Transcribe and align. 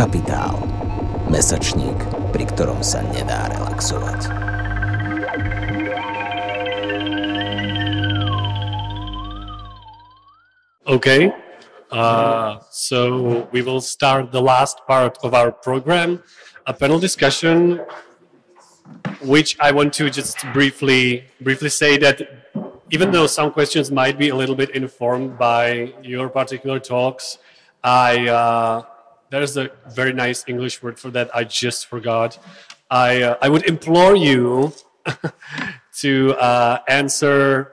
Kapitál. 0.00 0.56
Mesačník, 1.28 1.92
pri 2.32 2.48
ktorom 2.48 2.80
sa 2.80 3.04
nedá 3.12 3.52
relaxovať. 3.52 4.32
Okay, 10.88 11.28
uh, 11.92 12.64
so 12.72 13.44
we 13.52 13.60
will 13.60 13.84
start 13.84 14.32
the 14.32 14.40
last 14.40 14.80
part 14.88 15.20
of 15.20 15.36
our 15.36 15.52
program, 15.52 16.24
a 16.64 16.72
panel 16.72 16.96
discussion, 16.96 17.84
which 19.20 19.60
I 19.60 19.68
want 19.68 19.92
to 20.00 20.08
just 20.08 20.40
briefly 20.56 21.28
briefly 21.44 21.68
say 21.68 22.00
that 22.00 22.24
even 22.88 23.12
though 23.12 23.28
some 23.28 23.52
questions 23.52 23.92
might 23.92 24.16
be 24.16 24.32
a 24.32 24.34
little 24.34 24.56
bit 24.56 24.72
informed 24.72 25.36
by 25.36 25.92
your 26.00 26.32
particular 26.32 26.80
talks, 26.80 27.36
I 27.84 28.24
uh, 28.32 28.88
there's 29.30 29.56
a 29.56 29.70
very 29.94 30.12
nice 30.12 30.44
English 30.46 30.82
word 30.82 30.98
for 30.98 31.10
that 31.10 31.34
I 31.34 31.44
just 31.44 31.86
forgot. 31.86 32.38
I 32.90 33.22
uh, 33.22 33.36
I 33.40 33.48
would 33.48 33.64
implore 33.66 34.16
you 34.16 34.72
to 36.00 36.34
uh, 36.34 36.78
answer 36.88 37.72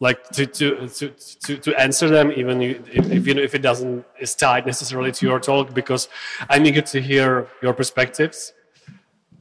like 0.00 0.28
to, 0.30 0.46
to 0.46 0.88
to 0.88 1.10
to 1.44 1.58
to 1.58 1.80
answer 1.80 2.08
them 2.08 2.32
even 2.32 2.62
if, 2.62 2.88
if 3.10 3.26
you 3.26 3.34
know 3.34 3.42
if 3.42 3.54
it 3.54 3.62
doesn't 3.62 4.06
is 4.18 4.34
tied 4.34 4.64
necessarily 4.64 5.12
to 5.12 5.26
your 5.26 5.38
talk 5.38 5.74
because 5.74 6.08
I'm 6.48 6.64
eager 6.64 6.80
to 6.80 7.00
hear 7.00 7.48
your 7.60 7.74
perspectives 7.74 8.54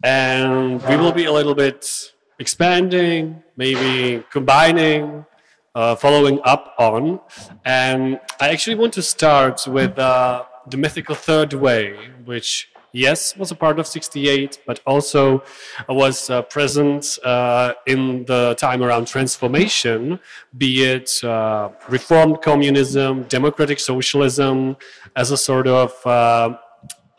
and 0.04 0.82
we 0.84 0.96
will 0.98 1.12
be 1.12 1.26
a 1.26 1.32
little 1.32 1.56
bit 1.56 1.86
expanding, 2.40 3.44
maybe 3.58 4.24
combining, 4.32 5.26
uh, 5.76 5.96
following 5.96 6.40
up 6.46 6.74
on. 6.80 7.20
And 7.66 8.20
I 8.40 8.50
actually 8.50 8.76
want 8.76 8.94
to 8.94 9.02
start 9.02 9.68
with 9.68 10.00
uh, 10.00 10.44
the 10.72 10.78
mythical 10.78 11.16
third 11.16 11.54
way, 11.54 11.96
which, 12.26 12.70
yes, 12.92 13.36
was 13.36 13.52
a 13.52 13.56
part 13.56 13.80
of 13.80 13.88
68, 13.88 14.60
but 14.66 14.80
also 14.86 15.44
was 15.88 16.30
uh, 16.30 16.42
present 16.44 17.18
uh, 17.24 17.74
in 17.86 18.26
the 18.26 18.56
time 18.58 18.84
around 18.84 19.08
transformation, 19.08 20.20
be 20.58 20.84
it 20.84 21.24
uh, 21.24 21.70
reformed 21.88 22.42
communism, 22.42 23.24
democratic 23.24 23.80
socialism, 23.80 24.78
as 25.16 25.32
a 25.32 25.38
sort 25.38 25.68
of 25.68 25.94
uh, 26.06 26.58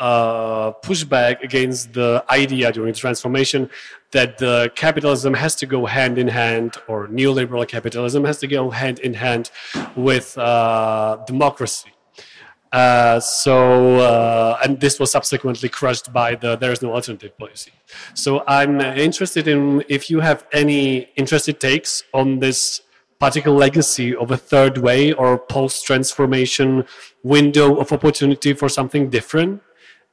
uh, 0.00 0.72
pushback 0.82 1.42
against 1.42 1.92
the 1.92 2.24
idea 2.30 2.72
during 2.72 2.94
transformation 2.94 3.68
that 4.12 4.38
the 4.38 4.72
capitalism 4.74 5.34
has 5.34 5.54
to 5.54 5.66
go 5.66 5.86
hand 5.86 6.18
in 6.18 6.28
hand, 6.28 6.76
or 6.88 7.06
neoliberal 7.08 7.66
capitalism 7.68 8.24
has 8.24 8.38
to 8.38 8.46
go 8.46 8.70
hand 8.70 8.98
in 9.00 9.14
hand 9.14 9.50
with 9.94 10.36
uh, 10.38 11.18
democracy. 11.26 11.90
Uh, 12.72 13.18
so, 13.18 13.96
uh, 13.98 14.58
and 14.62 14.78
this 14.78 15.00
was 15.00 15.10
subsequently 15.10 15.68
crushed 15.68 16.12
by 16.12 16.36
the 16.36 16.56
there 16.56 16.70
is 16.70 16.82
no 16.82 16.94
alternative 16.94 17.36
policy. 17.36 17.72
So, 18.14 18.44
I'm 18.46 18.80
interested 18.80 19.48
in 19.48 19.82
if 19.88 20.08
you 20.08 20.20
have 20.20 20.46
any 20.52 21.08
interested 21.16 21.58
takes 21.58 22.04
on 22.14 22.38
this 22.38 22.80
particular 23.18 23.56
legacy 23.56 24.16
of 24.16 24.30
a 24.30 24.36
third 24.36 24.78
way 24.78 25.12
or 25.12 25.38
post 25.38 25.84
transformation 25.84 26.84
window 27.22 27.76
of 27.76 27.92
opportunity 27.92 28.54
for 28.54 28.68
something 28.68 29.10
different 29.10 29.60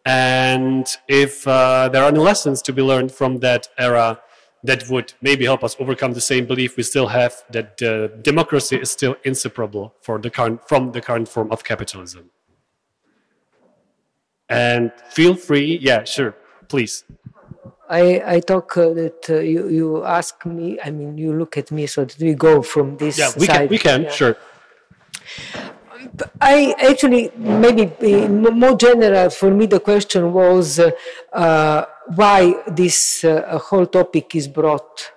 and 0.05 0.87
if 1.07 1.47
uh, 1.47 1.89
there 1.89 2.03
are 2.03 2.09
any 2.09 2.19
lessons 2.19 2.61
to 2.61 2.73
be 2.73 2.81
learned 2.81 3.11
from 3.11 3.39
that 3.39 3.67
era 3.77 4.19
that 4.63 4.89
would 4.89 5.13
maybe 5.21 5.45
help 5.45 5.63
us 5.63 5.75
overcome 5.79 6.13
the 6.13 6.21
same 6.21 6.45
belief 6.45 6.75
we 6.77 6.83
still 6.83 7.07
have 7.07 7.43
that 7.49 7.81
uh, 7.81 8.07
democracy 8.21 8.77
is 8.77 8.89
still 8.91 9.15
inseparable 9.23 9.93
for 10.01 10.17
the 10.17 10.29
current, 10.29 10.61
from 10.67 10.91
the 10.91 11.01
current 11.01 11.27
form 11.27 11.51
of 11.51 11.63
capitalism. 11.63 12.29
And 14.49 14.91
feel 15.09 15.35
free, 15.35 15.77
yeah, 15.81 16.03
sure, 16.05 16.35
please. 16.67 17.03
I, 17.89 18.21
I 18.25 18.39
talk 18.39 18.77
uh, 18.77 18.89
that 18.93 19.29
uh, 19.29 19.39
you, 19.39 19.67
you 19.69 20.03
ask 20.03 20.45
me, 20.45 20.77
I 20.83 20.91
mean, 20.91 21.17
you 21.17 21.33
look 21.33 21.57
at 21.57 21.71
me 21.71 21.87
so 21.87 22.05
that 22.05 22.17
we 22.19 22.33
go 22.33 22.61
from 22.61 22.97
this 22.97 23.17
Yeah, 23.17 23.31
we 23.37 23.45
side. 23.45 23.55
can, 23.55 23.67
we 23.69 23.77
can, 23.77 24.03
Yeah. 24.03 24.11
sure. 24.11 24.37
I 26.39 26.73
actually 26.79 27.31
maybe 27.35 27.83
uh, 27.83 28.29
more 28.29 28.77
general 28.77 29.29
for 29.29 29.51
me 29.51 29.65
the 29.65 29.79
question 29.79 30.31
was 30.31 30.79
uh, 30.79 30.91
uh, 31.33 31.85
why 32.15 32.53
this 32.67 33.23
uh, 33.23 33.57
whole 33.59 33.85
topic 33.87 34.35
is 34.35 34.47
brought 34.47 35.11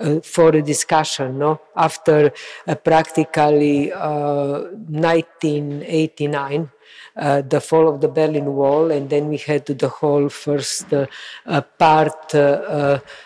uh, 0.00 0.20
for 0.20 0.48
a 0.50 0.62
discussion 0.62 1.38
no 1.38 1.60
after 1.76 2.32
uh, 2.66 2.74
practically 2.74 3.92
uh, 3.92 4.64
1989 4.88 6.70
uh, 7.16 7.42
the 7.42 7.60
fall 7.60 7.88
of 7.88 8.00
the 8.00 8.08
Berlin 8.08 8.46
Wall, 8.54 8.90
and 8.90 9.08
then 9.08 9.28
we 9.28 9.36
had 9.36 9.66
the 9.66 9.88
whole 9.88 10.28
first 10.28 10.92
uh, 10.92 11.06
uh, 11.46 11.60
part, 11.60 12.32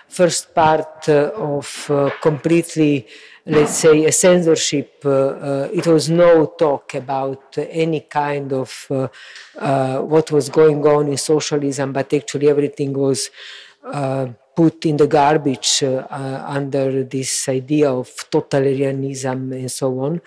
first 0.08 0.54
part 0.54 1.08
of 1.08 1.90
completely, 2.20 3.06
let's 3.46 3.78
say, 3.78 4.04
a 4.04 4.12
censorship. 4.12 5.02
It 5.02 5.86
was 5.86 6.10
no 6.10 6.52
talk 6.58 6.94
about 6.94 7.56
any 7.56 8.00
kind 8.00 8.52
of 8.52 8.86
what 8.90 10.30
was 10.32 10.50
going 10.50 10.86
on 10.86 11.08
in 11.08 11.16
socialism, 11.16 11.92
but 11.92 12.12
actually 12.12 12.48
everything 12.48 12.92
was. 12.92 13.30
Put 14.58 14.86
in 14.86 14.96
the 14.96 15.06
garbage 15.06 15.84
uh, 15.84 16.06
uh, 16.10 16.44
under 16.48 17.04
this 17.04 17.48
idea 17.48 17.88
of 17.92 18.08
totalitarianism 18.34 19.52
and 19.52 19.70
so 19.70 19.88
on. 20.00 20.20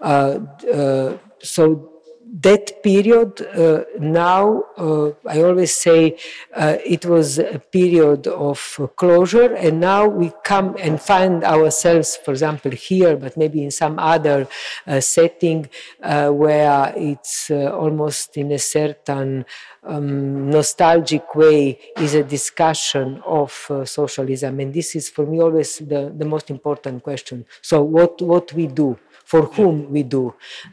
Uh, 0.00 0.38
uh, 0.72 1.18
so 1.40 1.91
that 2.40 2.82
period 2.82 3.42
uh, 3.42 3.84
now 4.00 4.62
uh, 4.78 5.10
i 5.28 5.42
always 5.42 5.74
say 5.74 6.16
uh, 6.56 6.78
it 6.84 7.04
was 7.04 7.38
a 7.38 7.58
period 7.58 8.26
of 8.26 8.80
closure 8.96 9.52
and 9.54 9.78
now 9.78 10.06
we 10.06 10.32
come 10.42 10.74
and 10.78 10.98
find 10.98 11.44
ourselves 11.44 12.16
for 12.16 12.30
example 12.30 12.70
here 12.70 13.16
but 13.18 13.36
maybe 13.36 13.62
in 13.62 13.70
some 13.70 13.98
other 13.98 14.48
uh, 14.86 14.98
setting 14.98 15.68
uh, 16.02 16.30
where 16.30 16.94
it's 16.96 17.50
uh, 17.50 17.70
almost 17.76 18.36
in 18.38 18.50
a 18.52 18.58
certain 18.58 19.44
um, 19.84 20.48
nostalgic 20.50 21.34
way 21.34 21.78
is 21.98 22.14
a 22.14 22.22
discussion 22.22 23.20
of 23.26 23.66
uh, 23.68 23.84
socialism. 23.84 24.60
And 24.60 24.72
this 24.72 24.94
is 24.94 25.08
for 25.08 25.26
me 25.26 25.40
always 25.40 25.78
the, 25.78 26.12
the 26.16 26.24
most 26.24 26.50
important 26.50 27.02
question. 27.02 27.46
So 27.60 27.82
what 27.82 28.20
what 28.22 28.52
we 28.52 28.66
do 28.68 28.98
for 29.32 29.42
whom 29.56 29.76
we 29.94 30.02
do 30.16 30.24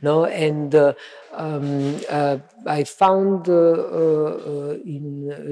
no 0.01 0.25
and 0.25 0.75
uh, 0.75 0.93
um, 1.33 1.95
uh, 2.09 2.37
I 2.65 2.83
found 2.83 3.47
uh, 3.47 3.53
uh, 3.53 4.77
in 4.95 5.05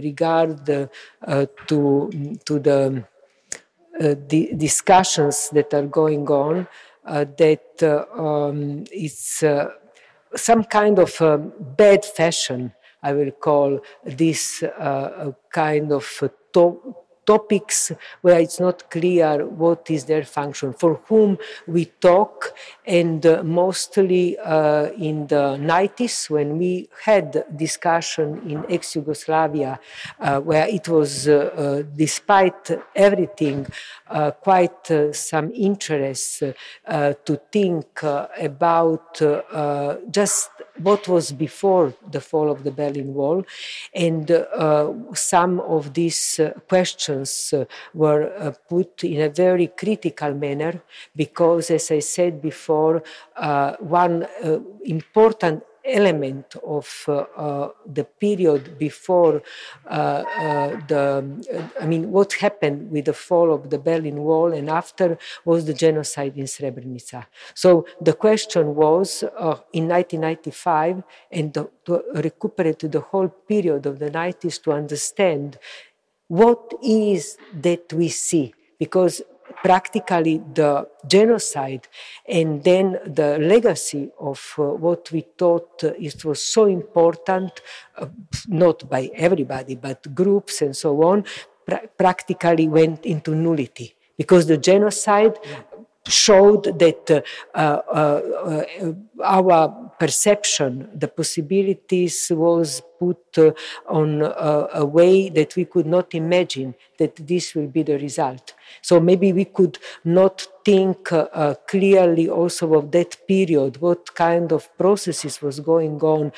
regard 0.08 0.70
uh, 0.70 0.88
to 1.70 1.80
to 2.48 2.54
the 2.60 2.80
di- 4.28 4.54
discussions 4.56 5.50
that 5.52 5.74
are 5.74 5.88
going 5.88 6.28
on 6.28 6.68
that 7.06 8.08
um, 8.18 8.84
it's 8.92 9.44
some 10.36 10.64
kind 10.66 11.00
of 11.00 11.22
uh, 11.22 11.38
bad 11.38 12.04
fashion. 12.06 12.74
I 13.02 13.14
will 13.14 13.32
call 13.32 13.80
this 14.04 14.64
kind 15.52 15.92
of 15.92 16.06
to- 16.54 16.96
topics 17.28 17.92
where 18.22 18.40
it's 18.40 18.60
not 18.60 18.90
clear 18.90 19.46
what 19.46 19.92
is 19.92 20.06
their 20.06 20.24
function, 20.24 20.74
for 20.74 21.02
whom 21.08 21.38
we 21.68 21.86
talk, 22.10 22.56
and 22.86 23.26
uh, 23.26 23.44
mostly 23.44 24.38
uh, 24.40 24.86
in 25.10 25.28
the 25.28 25.46
90s 25.60 26.30
when 26.30 26.58
we 26.58 26.90
had 27.04 27.44
discussion 27.56 28.28
in 28.52 28.66
ex-Yugoslavia, 28.70 29.80
uh, 30.20 30.40
where 30.40 30.68
it 30.78 30.88
was, 30.88 31.28
uh, 31.28 31.34
uh, 31.36 31.84
despite 31.96 32.72
everything, 32.96 33.68
uh, 34.10 34.32
quite 34.32 34.86
some 35.12 35.52
interest 35.54 36.44
to 37.28 37.34
think 37.52 37.86
about 38.52 39.22
just 40.10 40.50
what 40.88 41.08
was 41.08 41.32
before 41.32 41.94
the 42.12 42.22
fall 42.22 42.50
of 42.50 42.64
the 42.64 42.72
Berlin 42.72 43.14
Wall, 43.14 43.44
and 43.94 44.26
some 45.14 45.60
of 45.60 45.94
these 46.00 46.40
questions 46.70 47.17
uh, 47.24 47.66
were 47.94 48.34
uh, 48.38 48.52
put 48.70 49.04
in 49.04 49.22
a 49.22 49.30
very 49.30 49.68
critical 49.68 50.34
manner 50.34 50.82
because, 51.16 51.72
as 51.72 51.92
I 51.92 52.00
said 52.00 52.42
before, 52.42 53.04
uh, 53.36 53.76
one 53.80 54.28
important 54.86 55.64
element 55.88 56.56
of 56.66 57.06
uh, 57.08 57.26
uh, 57.36 57.70
the 57.86 58.04
period 58.04 58.78
before 58.78 59.42
uh, 59.88 60.24
the, 60.88 61.72
I 61.80 61.86
mean, 61.86 62.12
what 62.12 62.34
happened 62.34 62.92
with 62.92 63.06
the 63.06 63.14
fall 63.14 63.54
of 63.54 63.70
the 63.70 63.80
Berlin 63.80 64.18
Wall 64.18 64.54
and 64.54 64.70
after 64.70 65.18
was 65.46 65.66
the 65.66 65.74
genocide 65.74 66.38
in 66.38 66.46
Srebrenica. 66.46 67.26
So 67.54 67.86
the 68.02 68.14
question 68.14 68.76
was 68.76 69.24
in 69.74 69.88
1995 69.88 71.04
and 71.32 71.54
the, 71.54 71.70
to 71.86 72.04
recuperate 72.16 72.80
the 72.80 73.00
whole 73.00 73.30
period 73.30 73.86
of 73.86 74.00
the 74.00 74.12
90s 74.12 74.62
to 74.64 74.74
understand 74.74 75.58
what 76.28 76.74
is 76.84 77.38
that 77.54 77.92
we 77.94 78.10
see? 78.10 78.54
Because 78.80 79.22
practically 79.64 80.42
the 80.54 80.88
genocide 81.08 81.88
and 82.28 82.64
then 82.64 83.00
the 83.06 83.40
legacy 83.40 84.10
of 84.20 84.54
uh, 84.58 84.64
what 84.64 85.12
we 85.12 85.22
thought 85.38 85.84
uh, 85.84 85.94
it 85.98 86.24
was 86.24 86.42
so 86.42 86.66
important, 86.66 87.62
uh, 87.98 88.08
not 88.48 88.88
by 88.90 89.10
everybody, 89.16 89.76
but 89.76 90.14
groups 90.14 90.62
and 90.62 90.76
so 90.76 91.04
on, 91.04 91.24
pra- 91.66 91.88
practically 91.98 92.68
went 92.68 93.06
into 93.06 93.34
nullity. 93.34 93.96
Because 94.18 94.48
the 94.48 94.58
genocide 94.58 95.38
showed 96.08 96.80
that 96.80 97.12
uh, 97.12 97.22
uh, 97.56 97.82
uh, 97.92 98.94
our 99.24 99.92
perception, 100.00 100.90
the 100.94 101.08
possibilities 101.08 102.32
was 102.34 102.82
put 103.00 103.38
uh, 103.38 103.52
on 103.88 104.22
a 104.22 104.86
way 104.86 105.30
that 105.30 105.56
we 105.56 105.66
could 105.66 105.86
not 105.86 106.14
imagine 106.14 106.76
that 106.98 107.16
this 107.16 107.56
will 107.56 107.68
be 107.68 107.84
the 107.84 107.98
result. 107.98 108.54
So 108.82 109.00
maybe 109.00 109.34
we 109.34 109.46
could 109.46 109.78
not 110.04 110.48
think 110.66 111.12
uh, 111.12 111.56
clearly 111.68 112.30
also 112.30 112.74
of 112.76 112.92
that 112.92 113.18
period, 113.28 113.78
what 113.82 114.14
kind 114.16 114.52
of 114.52 114.76
processes 114.78 115.42
was 115.42 115.60
going 115.60 116.00
on 116.02 116.32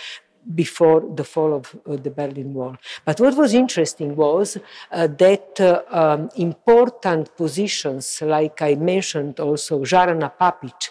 before 0.55 1.03
the 1.15 1.23
fall 1.23 1.53
of 1.53 1.75
uh, 1.85 1.95
the 1.95 2.09
Berlin 2.09 2.53
Wall. 2.53 2.77
But 3.05 3.19
what 3.19 3.35
was 3.35 3.53
interesting 3.53 4.15
was 4.15 4.57
uh, 4.91 5.07
that 5.07 5.59
uh, 5.59 5.81
um, 5.89 6.29
important 6.35 7.35
positions, 7.35 8.21
like 8.21 8.61
I 8.61 8.75
mentioned 8.75 9.39
also, 9.39 9.79
Žarana 9.83 10.31
Papić, 10.39 10.89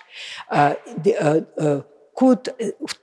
uh, 0.51 0.75
the, 1.03 1.17
uh, 1.17 1.41
uh, 1.61 1.83
could, 2.19 2.49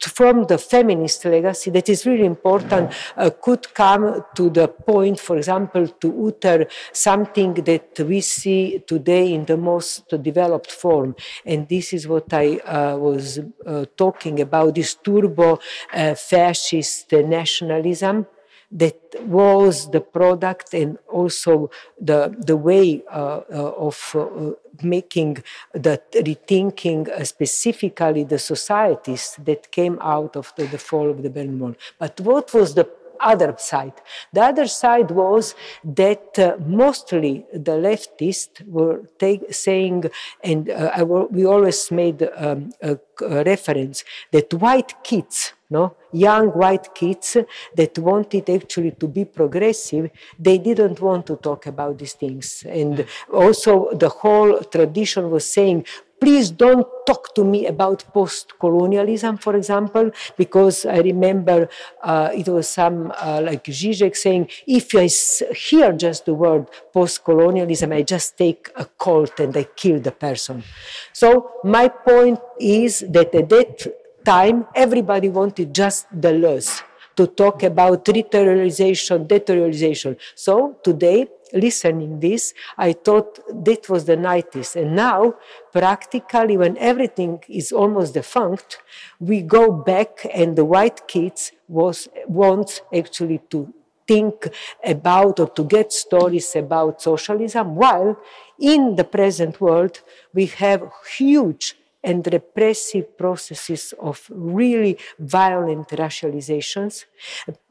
from 0.02 0.44
the 0.44 0.58
feminist 0.58 1.24
legacy 1.24 1.72
that 1.72 1.88
is 1.88 2.06
really 2.06 2.26
important, 2.26 2.92
uh, 3.16 3.30
could 3.42 3.74
come 3.74 4.26
to 4.36 4.50
the 4.50 4.68
point, 4.68 5.18
for 5.18 5.38
example, 5.38 5.88
to 5.88 6.28
utter 6.28 6.68
something 6.92 7.54
that 7.54 7.98
we 8.02 8.20
see 8.20 8.84
today 8.86 9.34
in 9.34 9.46
the 9.46 9.56
most 9.56 10.10
developed 10.22 10.70
form. 10.70 11.16
And 11.46 11.66
this 11.70 11.94
is 11.94 12.10
what 12.10 12.34
I 12.34 12.58
uh, 12.58 12.98
was 12.98 13.40
uh, 13.40 13.86
talking 13.96 14.42
about 14.42 14.76
this 14.76 14.96
turbo 14.96 15.60
uh, 15.94 16.16
fascist 16.16 17.14
nationalism 17.14 18.28
that 18.72 19.00
was 19.22 19.92
the 19.92 20.02
product 20.02 20.74
and 20.74 20.98
also 21.08 21.70
the, 22.00 22.36
the 22.38 22.58
way 22.58 23.04
uh, 23.12 23.42
uh, 23.52 23.72
of 23.88 24.16
uh, 24.16 24.52
making 24.84 25.44
that 25.74 26.12
rethinking 26.12 27.10
uh, 27.10 27.24
specifically 27.24 28.24
the 28.24 28.40
societies 28.40 29.38
that 29.44 29.72
came 29.72 29.98
out 30.02 30.36
of 30.36 30.54
the, 30.58 30.66
the 30.68 30.78
fall 30.78 31.10
of 31.10 31.24
the 31.24 31.30
Berlin 31.30 31.60
Wall. 31.60 31.76
But 32.00 32.20
what 32.22 32.54
was 32.54 32.74
the 32.74 32.90
other 33.20 33.56
side. 33.58 33.94
The 34.34 34.42
other 34.42 34.68
side 34.68 35.12
was 35.12 35.56
that 35.84 36.38
uh, 36.38 36.58
mostly 36.66 37.46
the 37.54 37.74
leftists 37.74 38.66
were 38.68 39.04
take, 39.20 39.54
saying, 39.54 40.06
and 40.44 40.70
uh, 40.70 41.06
we 41.30 41.46
always 41.46 41.92
made 41.92 42.30
um, 42.36 42.72
a, 42.82 42.98
a, 43.22 43.44
reference 43.44 44.04
that 44.32 44.54
white 44.54 45.04
kids, 45.04 45.54
no, 45.70 45.96
young 46.12 46.50
white 46.50 46.94
kids 46.94 47.38
that 47.76 47.98
wanted 47.98 48.50
actually 48.50 48.92
to 48.92 49.08
be 49.08 49.26
progressive, 49.26 50.12
they 50.38 50.58
didn't 50.58 51.02
want 51.02 51.26
to 51.26 51.36
talk 51.38 51.66
about 51.66 51.98
these 51.98 52.14
things. 52.14 52.64
And 52.68 53.06
also 53.34 53.90
the 53.94 54.10
whole 54.10 54.60
tradition 54.64 55.32
was 55.32 55.52
saying, 55.52 55.86
please 56.20 56.50
don't 56.50 56.88
talk 57.06 57.36
to 57.36 57.44
me 57.44 57.68
about 57.68 58.06
post-colonialism, 58.14 59.38
for 59.38 59.56
example, 59.56 60.12
because 60.38 60.86
I 60.86 61.00
remember 61.00 61.68
uh, 62.02 62.30
it 62.34 62.48
was 62.48 62.70
some 62.70 63.12
uh, 63.22 63.42
like 63.44 63.66
Zizek 63.66 64.16
saying, 64.16 64.50
if 64.66 64.96
I 64.96 65.08
hear 65.54 65.92
just 65.94 66.26
the 66.26 66.34
word 66.34 66.68
post-colonialism, 66.94 67.92
I 67.92 68.04
just 68.04 68.38
take 68.38 68.70
a 68.76 68.86
colt 68.86 69.40
and 69.40 69.56
I 69.58 69.64
kill 69.64 70.00
the 70.00 70.12
person. 70.12 70.64
So 71.12 71.52
my 71.64 71.90
point 71.90 72.40
is 72.60 73.04
that 73.10 73.36
at 73.36 73.50
that 73.50 74.05
time, 74.26 74.66
everybody 74.76 75.30
wanted 75.30 75.74
just 75.74 76.12
Deleuze 76.12 76.82
to 77.16 77.28
talk 77.28 77.64
about 77.64 78.04
deterritorialization, 78.04 79.28
deterritorialization. 79.28 80.18
So 80.36 80.78
today, 80.84 81.28
listening 81.54 82.20
this, 82.20 82.54
I 82.78 82.94
thought 82.94 83.40
that 83.64 83.88
was 83.88 84.06
the 84.06 84.18
90s. 84.18 84.76
And 84.76 84.96
now, 84.96 85.36
practically, 85.72 86.58
when 86.58 86.78
everything 86.78 87.42
is 87.48 87.72
almost 87.72 88.14
defunct, 88.16 88.80
we 89.20 89.42
go 89.42 89.72
back 89.72 90.26
and 90.34 90.58
the 90.58 90.66
white 90.66 91.08
kids 91.08 91.54
was, 91.68 92.10
want 92.28 92.82
actually 92.94 93.40
to 93.52 93.74
think 94.08 94.50
about 94.84 95.40
or 95.40 95.50
to 95.50 95.64
get 95.64 95.92
stories 95.92 96.56
about 96.56 97.02
socialism, 97.02 97.76
while 97.76 98.18
in 98.60 98.96
the 98.96 99.04
present 99.04 99.60
world, 99.62 100.02
we 100.34 100.46
have 100.48 100.84
huge 101.18 101.76
and 102.06 102.26
repressive 102.32 103.18
processes 103.18 103.94
of 104.00 104.22
really 104.30 104.98
violent 105.20 105.90
racializations. 105.90 107.06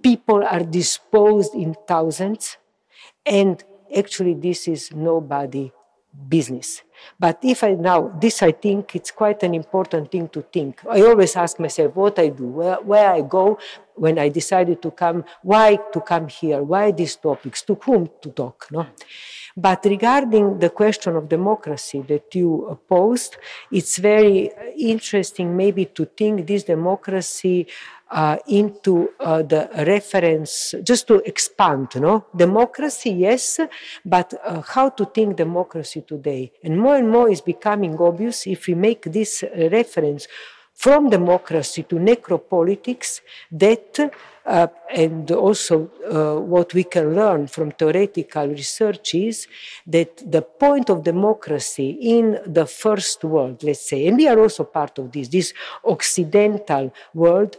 People 0.02 0.42
are 0.44 0.64
disposed 0.64 1.54
in 1.54 1.74
thousands, 1.86 2.58
and 3.24 3.62
actually, 3.96 4.34
this 4.34 4.66
is 4.68 4.92
nobody 4.92 5.70
business. 6.28 6.82
But 7.18 7.38
if 7.42 7.64
I 7.64 7.74
now, 7.74 8.12
this 8.20 8.42
I 8.42 8.52
think 8.52 8.94
it's 8.94 9.10
quite 9.10 9.42
an 9.42 9.54
important 9.54 10.10
thing 10.10 10.28
to 10.28 10.42
think. 10.42 10.80
I 10.88 11.02
always 11.02 11.36
ask 11.36 11.58
myself 11.58 11.94
what 11.96 12.18
I 12.18 12.28
do, 12.28 12.46
where, 12.46 12.76
where 12.76 13.10
I 13.10 13.20
go 13.20 13.58
when 13.94 14.18
I 14.18 14.28
decided 14.28 14.80
to 14.82 14.90
come, 14.90 15.24
why 15.42 15.78
to 15.92 16.00
come 16.00 16.28
here, 16.28 16.62
why 16.62 16.92
these 16.92 17.16
topics, 17.16 17.62
to 17.62 17.74
whom 17.74 18.08
to 18.22 18.30
talk. 18.30 18.66
No? 18.70 18.86
But 19.56 19.84
regarding 19.84 20.58
the 20.58 20.70
question 20.70 21.14
of 21.14 21.28
democracy 21.28 22.02
that 22.08 22.34
you 22.34 22.78
posed, 22.88 23.36
it's 23.70 23.98
very 23.98 24.50
interesting 24.76 25.56
maybe 25.56 25.84
to 25.86 26.06
think 26.06 26.44
this 26.44 26.64
democracy 26.64 27.68
uh, 28.10 28.36
into 28.48 29.10
uh, 29.20 29.42
the 29.42 29.70
reference, 29.86 30.74
just 30.82 31.06
to 31.06 31.16
expand, 31.24 31.88
no? 31.96 32.26
Democracy, 32.34 33.10
yes, 33.10 33.60
but 34.04 34.34
uh, 34.44 34.60
how 34.60 34.88
to 34.88 35.04
think 35.06 35.36
democracy 35.36 36.02
today. 36.02 36.52
And 36.62 36.78
more 36.78 36.96
and 36.96 37.08
more 37.08 37.30
is 37.30 37.40
becoming 37.40 37.96
obvious 37.98 38.46
if 38.48 38.66
we 38.66 38.74
make 38.74 39.02
this 39.02 39.44
reference 39.70 40.26
from 40.74 41.08
democracy 41.08 41.84
to 41.84 41.96
necropolitics 41.96 43.20
that 43.52 44.12
uh, 44.46 44.66
and 44.90 45.30
also 45.30 45.90
uh, 46.10 46.40
what 46.40 46.74
we 46.74 46.84
can 46.84 47.14
learn 47.14 47.46
from 47.46 47.70
theoretical 47.70 48.46
research 48.48 49.14
is 49.14 49.48
that 49.86 50.22
the 50.30 50.42
point 50.42 50.90
of 50.90 51.02
democracy 51.02 51.90
in 52.00 52.38
the 52.46 52.66
first 52.66 53.24
world, 53.24 53.62
let's 53.62 53.88
say, 53.88 54.06
and 54.06 54.16
we 54.16 54.28
are 54.28 54.38
also 54.38 54.64
part 54.64 54.98
of 54.98 55.12
this, 55.12 55.28
this 55.28 55.54
occidental 55.84 56.92
world, 57.14 57.56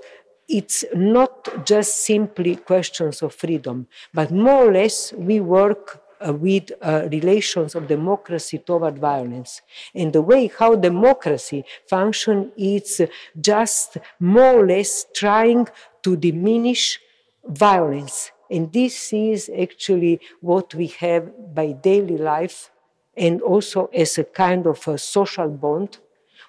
it's 0.47 0.85
not 0.93 1.65
just 1.65 2.05
simply 2.05 2.55
questions 2.55 3.21
of 3.23 3.33
freedom, 3.33 3.87
but 4.13 4.31
more 4.31 4.67
or 4.67 4.71
less 4.71 5.11
we 5.13 5.39
work 5.39 6.04
uh, 6.21 6.33
with 6.33 6.71
uh, 6.81 7.07
relations 7.11 7.75
of 7.75 7.87
democracy 7.87 8.57
toward 8.59 8.97
violence. 8.99 9.61
And 9.93 10.13
the 10.13 10.21
way 10.21 10.47
how 10.47 10.75
democracy 10.75 11.65
function 11.87 12.51
is 12.57 13.01
just 13.39 13.97
more 14.19 14.59
or 14.59 14.67
less 14.67 15.05
trying 15.13 15.67
to 16.03 16.15
diminish 16.15 16.99
violence. 17.45 18.31
And 18.49 18.71
this 18.71 19.11
is 19.13 19.49
actually 19.59 20.19
what 20.41 20.73
we 20.75 20.87
have 20.99 21.55
by 21.55 21.71
daily 21.71 22.17
life 22.17 22.71
and 23.17 23.41
also 23.41 23.89
as 23.93 24.17
a 24.17 24.23
kind 24.23 24.67
of 24.67 24.87
a 24.87 24.97
social 24.97 25.49
bond 25.49 25.99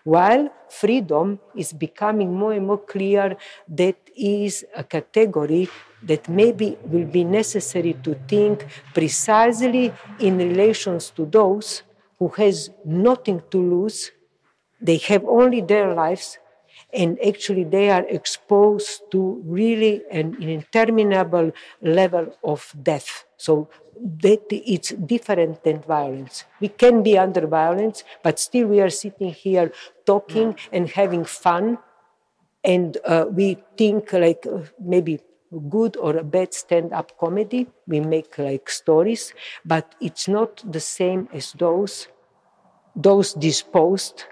while 0.07 0.49
freedom 0.71 1.41
is 1.57 1.73
becoming 1.73 2.33
more 2.33 2.53
and 2.53 2.65
more 2.65 2.79
clear 2.79 3.37
that 3.67 3.97
is 4.17 4.65
a 4.77 4.85
category 4.85 5.69
that 6.01 6.29
maybe 6.29 6.79
will 6.85 7.07
be 7.07 7.25
necessary 7.25 7.95
to 8.05 8.15
think 8.29 8.65
precisely 8.95 9.93
in 10.21 10.39
relations 10.39 11.11
to 11.11 11.27
those 11.27 11.83
who 12.21 12.29
has 12.29 12.71
nothing 12.85 13.43
to 13.51 13.59
lose. 13.59 14.13
They 14.81 14.99
have 15.11 15.25
only 15.25 15.61
their 15.61 15.93
lives 15.93 16.39
and 16.97 17.19
actually 17.23 17.65
they 17.65 17.91
are 17.91 18.07
exposed 18.09 19.03
to 19.12 19.43
really 19.45 20.03
an 20.11 20.43
interminable 20.43 21.53
level 21.83 22.35
of 22.43 22.75
death 22.83 23.25
so 23.37 23.69
that 24.23 24.43
it's 24.50 24.91
different 24.91 25.62
than 25.65 25.81
violence. 25.81 26.45
We 26.61 26.69
can 26.69 27.03
be 27.03 27.19
under 27.19 27.47
violence, 27.47 28.05
but 28.23 28.38
still 28.38 28.67
we 28.69 28.81
are 28.81 28.91
sitting 28.91 29.33
here 29.33 29.73
talking 30.05 30.55
mm. 30.55 30.69
and 30.73 30.88
having 30.88 31.25
fun, 31.25 31.79
and 32.65 32.97
uh, 33.05 33.26
we 33.31 33.59
think 33.76 34.12
like 34.12 34.47
uh, 34.47 34.61
maybe 34.81 35.21
good 35.69 35.97
or 35.97 36.17
a 36.17 36.25
bad 36.25 36.53
stand-up 36.53 37.17
comedy. 37.19 37.69
We 37.87 38.00
make 38.00 38.37
like 38.38 38.69
stories, 38.69 39.33
but 39.65 39.95
it's 40.00 40.29
not 40.29 40.62
the 40.71 40.81
same 40.81 41.29
as 41.33 41.53
those 41.53 42.09
those 42.97 43.35
disposed, 43.35 44.25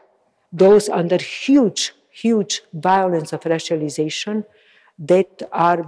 those 0.52 0.88
under 0.88 1.18
huge, 1.18 1.92
huge 2.23 2.62
violence 2.73 3.33
of 3.33 3.40
racialization 3.54 4.44
that 4.99 5.42
are 5.52 5.80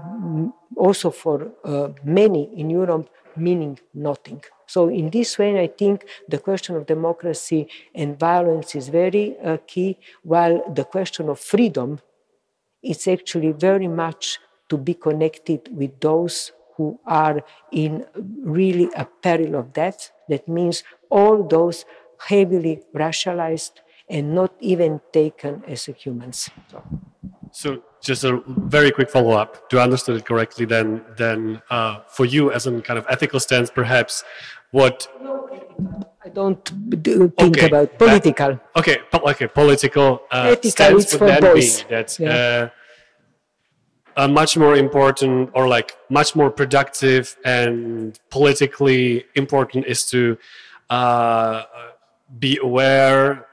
also 0.76 1.10
for 1.10 1.52
uh, 1.64 1.88
many 2.04 2.50
in 2.60 2.70
Europe 2.70 3.08
meaning 3.36 3.78
nothing. 3.94 4.42
So 4.66 4.88
in 4.88 5.10
this 5.10 5.38
way, 5.38 5.60
I 5.60 5.68
think 5.68 6.06
the 6.28 6.38
question 6.38 6.76
of 6.76 6.86
democracy 6.86 7.68
and 7.94 8.18
violence 8.18 8.74
is 8.74 8.88
very 8.88 9.36
uh, 9.38 9.58
key, 9.66 9.98
while 10.22 10.62
the 10.72 10.84
question 10.84 11.28
of 11.28 11.38
freedom 11.38 12.00
is 12.82 13.06
actually 13.06 13.52
very 13.52 13.88
much 13.88 14.38
to 14.68 14.76
be 14.76 14.94
connected 14.94 15.68
with 15.70 16.00
those 16.00 16.52
who 16.76 16.98
are 17.06 17.42
in 17.72 18.04
really 18.42 18.88
a 18.96 19.04
peril 19.04 19.54
of 19.56 19.72
death. 19.72 20.10
That 20.28 20.48
means 20.48 20.82
all 21.10 21.46
those 21.46 21.84
heavily 22.28 22.82
racialized 22.94 23.80
and 24.08 24.34
not 24.34 24.52
even 24.60 25.00
taken 25.12 25.62
as 25.66 25.86
humans. 25.86 26.50
So, 26.70 26.82
so 27.50 27.82
just 28.00 28.24
a 28.24 28.40
very 28.46 28.90
quick 28.90 29.10
follow 29.10 29.32
up. 29.32 29.68
Do 29.68 29.78
I 29.78 29.82
understand 29.82 30.18
it 30.18 30.24
correctly? 30.24 30.64
Then, 30.64 31.04
then 31.16 31.62
uh, 31.70 32.00
for 32.08 32.24
you, 32.24 32.52
as 32.52 32.66
a 32.66 32.80
kind 32.82 32.98
of 32.98 33.06
ethical 33.08 33.40
stance, 33.40 33.70
perhaps 33.70 34.22
what 34.70 35.08
I 36.24 36.28
don't 36.28 37.02
do, 37.02 37.32
think 37.38 37.56
okay. 37.56 37.66
about 37.66 37.98
political. 37.98 38.52
Uh, 38.52 38.78
okay, 38.80 38.98
okay, 39.12 39.46
political 39.46 40.22
uh, 40.30 40.48
Ethical, 40.52 40.70
stance 40.70 41.12
would 41.12 41.28
then 41.30 41.40
boys. 41.40 41.82
be 41.82 41.88
that 41.90 42.18
yeah. 42.18 42.70
uh, 44.16 44.24
a 44.24 44.28
much 44.28 44.56
more 44.56 44.76
important 44.76 45.50
or 45.54 45.68
like 45.68 45.96
much 46.08 46.34
more 46.34 46.50
productive 46.50 47.36
and 47.44 48.18
politically 48.30 49.24
important 49.34 49.86
is 49.86 50.04
to 50.06 50.38
uh, 50.90 51.62
be 52.38 52.58
aware 52.62 53.46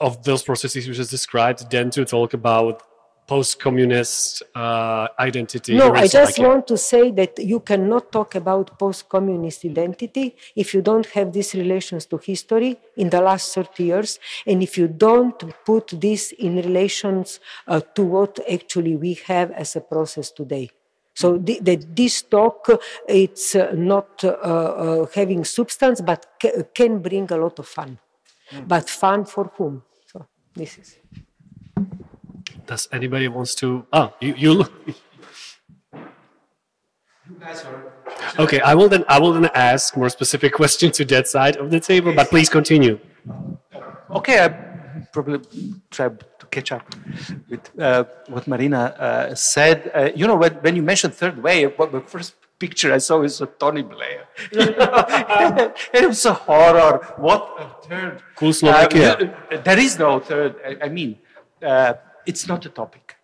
of 0.00 0.22
those 0.24 0.42
processes 0.42 0.86
you 0.86 0.94
just 0.94 1.10
described 1.10 1.70
then 1.70 1.90
to 1.90 2.04
talk 2.04 2.34
about 2.34 2.82
post-communist 3.26 4.42
uh, 4.54 5.08
identity. 5.18 5.74
No, 5.74 5.92
I 5.92 6.06
just 6.06 6.38
like 6.38 6.48
want 6.48 6.66
to 6.68 6.76
say 6.76 7.10
that 7.10 7.38
you 7.38 7.60
cannot 7.60 8.12
talk 8.12 8.34
about 8.36 8.78
post-communist 8.78 9.64
identity 9.64 10.36
if 10.54 10.72
you 10.72 10.80
don't 10.80 11.06
have 11.06 11.32
these 11.32 11.54
relations 11.54 12.06
to 12.06 12.18
history 12.18 12.78
in 12.96 13.10
the 13.10 13.20
last 13.20 13.52
30 13.54 13.84
years, 13.84 14.18
and 14.46 14.62
if 14.62 14.78
you 14.78 14.86
don't 14.88 15.42
put 15.64 15.88
this 16.00 16.32
in 16.32 16.56
relations 16.56 17.40
uh, 17.66 17.80
to 17.94 18.04
what 18.04 18.38
actually 18.50 18.96
we 18.96 19.14
have 19.26 19.50
as 19.50 19.74
a 19.76 19.80
process 19.80 20.30
today. 20.30 20.70
So 21.14 21.38
the, 21.38 21.58
the, 21.62 21.76
this 21.76 22.22
talk, 22.22 22.68
it's 23.08 23.56
uh, 23.56 23.72
not 23.74 24.22
uh, 24.22 24.28
uh, 24.28 25.06
having 25.14 25.44
substance, 25.44 26.02
but 26.02 26.26
can 26.74 26.98
bring 26.98 27.32
a 27.32 27.38
lot 27.38 27.58
of 27.58 27.66
fun. 27.66 27.98
Mm. 28.52 28.68
But 28.68 28.88
fun 28.88 29.24
for 29.24 29.50
whom? 29.56 29.82
So 30.06 30.26
this 30.54 30.78
is 30.78 30.96
does 32.66 32.88
anybody 32.92 33.28
wants 33.28 33.54
to? 33.56 33.86
Oh, 33.92 34.12
you 34.20 34.34
you 34.36 34.52
look. 34.52 34.72
Okay, 38.38 38.60
I 38.60 38.74
will 38.74 38.88
then 38.88 39.04
I 39.08 39.18
will 39.18 39.32
then 39.32 39.50
ask 39.54 39.96
more 39.96 40.08
specific 40.08 40.52
questions 40.52 40.96
to 40.98 41.04
that 41.06 41.28
side 41.28 41.56
of 41.56 41.70
the 41.70 41.80
table, 41.80 42.12
but 42.14 42.28
please 42.28 42.48
continue. 42.48 42.98
Okay, 44.10 44.44
I 44.44 44.48
probably 45.12 45.40
try 45.90 46.08
to 46.08 46.46
catch 46.50 46.72
up 46.72 46.84
with 47.48 47.62
uh, 47.80 48.04
what 48.28 48.46
Marina 48.46 48.94
uh, 48.98 49.34
said. 49.34 49.90
Uh, 49.94 50.10
you 50.14 50.26
know, 50.26 50.36
when, 50.36 50.54
when 50.54 50.76
you 50.76 50.82
mentioned 50.82 51.14
third 51.14 51.42
way, 51.42 51.66
what 51.66 51.90
the 51.92 52.00
first 52.00 52.34
picture 52.58 52.92
I 52.92 52.98
saw 52.98 53.22
is 53.22 53.40
a 53.40 53.46
Tony 53.46 53.82
Blair. 53.82 54.28
it 54.52 56.06
was 56.06 56.24
a 56.24 56.32
horror. 56.32 57.04
What 57.16 57.42
a 57.58 57.88
third? 57.88 58.22
Cool 58.34 58.52
Slovakia. 58.52 59.16
Uh, 59.16 59.56
there 59.62 59.78
is 59.78 59.98
no 59.98 60.20
third. 60.20 60.56
I, 60.64 60.86
I 60.86 60.88
mean, 60.88 61.18
uh, 61.62 61.94
it's 62.26 62.46
not 62.48 62.64
a 62.66 62.68
topic, 62.68 63.16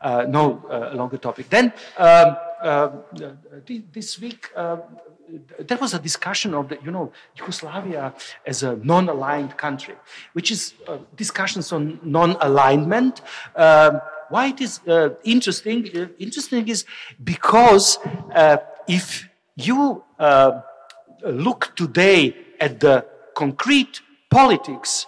uh, 0.00 0.24
no 0.28 0.64
uh, 0.70 0.94
longer 0.94 1.18
topic. 1.18 1.48
Then 1.48 1.72
um, 1.96 2.36
uh, 2.62 2.88
this 3.92 4.20
week, 4.20 4.50
uh, 4.56 4.78
there 5.58 5.78
was 5.78 5.94
a 5.94 5.98
discussion 5.98 6.54
of 6.54 6.68
the, 6.68 6.78
you 6.84 6.90
know, 6.90 7.12
Yugoslavia 7.36 8.14
as 8.46 8.62
a 8.62 8.76
non-aligned 8.76 9.56
country, 9.56 9.94
which 10.32 10.50
is 10.50 10.74
uh, 10.88 10.98
discussions 11.16 11.72
on 11.72 12.00
non-alignment. 12.02 13.22
Why 14.32 14.44
it 14.54 14.60
is 14.60 14.80
uh, 14.86 15.10
interesting? 15.24 15.78
interesting 16.18 16.68
is 16.68 16.84
because 17.22 17.98
if 18.88 19.28
you 19.56 20.02
look 21.24 21.72
today 21.76 22.20
at 22.58 22.80
the 22.80 23.04
concrete 23.34 24.00
politics 24.30 25.06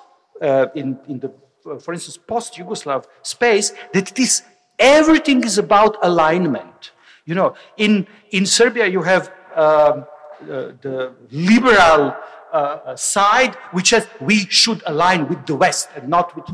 in, 0.75 0.99
in 1.09 1.19
the 1.21 1.31
uh, 1.67 1.79
for 1.79 1.95
instance, 1.95 2.19
post-Yugoslav 2.19 3.07
space, 3.23 3.73
that 3.95 4.11
it 4.11 4.19
is 4.19 4.43
everything 4.79 5.43
is 5.45 5.57
about 5.57 5.97
alignment. 6.03 6.93
You 7.25 7.35
know, 7.35 7.55
in, 7.79 8.07
in 8.33 8.45
Serbia, 8.45 8.87
you 8.87 9.03
have 9.03 9.33
um, 9.55 10.05
uh, 10.43 10.77
the 10.83 11.15
liberal 11.31 12.15
uh, 12.53 12.57
uh 12.57 12.97
side, 12.97 13.55
which 13.73 13.91
says 13.91 14.07
we 14.21 14.41
should 14.51 14.83
align 14.85 15.27
with 15.27 15.47
the 15.47 15.55
West 15.55 15.89
and 15.97 16.09
not 16.09 16.37
with 16.37 16.45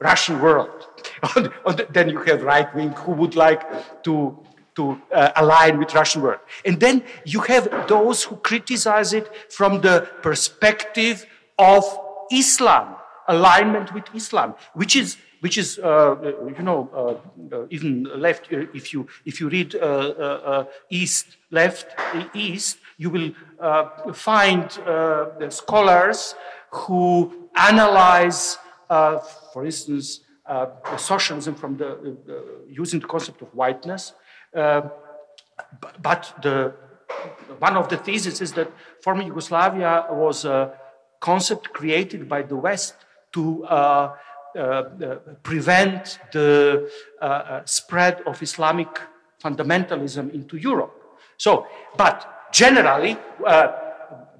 Russian 0.00 0.40
world. 0.40 0.86
then 1.90 2.08
you 2.08 2.20
have 2.22 2.42
right 2.42 2.74
wing 2.74 2.90
who 2.90 3.12
would 3.12 3.36
like 3.36 3.62
to 4.04 4.38
to 4.76 5.00
uh, 5.12 5.30
align 5.36 5.78
with 5.78 5.94
Russian 5.94 6.22
world. 6.22 6.40
And 6.64 6.80
then 6.80 7.04
you 7.24 7.40
have 7.42 7.86
those 7.86 8.24
who 8.24 8.36
criticize 8.36 9.12
it 9.12 9.30
from 9.52 9.80
the 9.80 10.08
perspective 10.20 11.26
of 11.58 11.84
Islam 12.32 12.96
alignment 13.28 13.94
with 13.94 14.04
Islam, 14.14 14.54
which 14.74 14.96
is 14.96 15.16
which 15.40 15.58
is 15.58 15.78
uh, 15.78 16.16
you 16.56 16.62
know 16.62 16.88
uh, 16.94 17.54
uh 17.54 17.66
even 17.70 18.04
left. 18.18 18.52
Uh, 18.52 18.66
if 18.74 18.92
you 18.92 19.06
if 19.24 19.40
you 19.40 19.48
read 19.48 19.74
uh, 19.74 20.64
East 20.90 21.36
left 21.50 21.86
East, 22.34 22.78
you 22.96 23.10
will 23.10 23.30
find 24.14 24.70
the 25.40 25.48
scholars 25.50 26.34
who 26.70 27.48
analyze, 27.56 28.58
for 28.88 29.64
instance, 29.64 30.20
socialism 30.98 31.54
from 31.54 31.76
the 31.76 32.16
using 32.68 33.00
the 33.00 33.06
concept 33.06 33.42
of 33.42 33.48
whiteness. 33.54 34.12
but 36.02 36.34
the 36.42 36.74
one 37.58 37.76
of 37.76 37.88
the 37.88 37.96
theses 37.96 38.40
is 38.40 38.52
that 38.52 38.70
former 39.02 39.22
Yugoslavia 39.22 40.06
was 40.10 40.44
a 40.44 40.72
concept 41.20 41.72
created 41.72 42.28
by 42.28 42.42
the 42.42 42.56
West 42.56 42.94
to 43.32 43.64
uh, 43.64 44.14
uh, 44.56 44.82
prevent 45.42 46.20
the 46.32 46.88
uh, 47.20 47.60
spread 47.64 48.20
of 48.26 48.40
Islamic 48.42 48.88
fundamentalism 49.42 50.32
into 50.32 50.56
Europe. 50.56 50.94
So, 51.36 51.66
but 51.96 52.52
generally, 52.52 53.16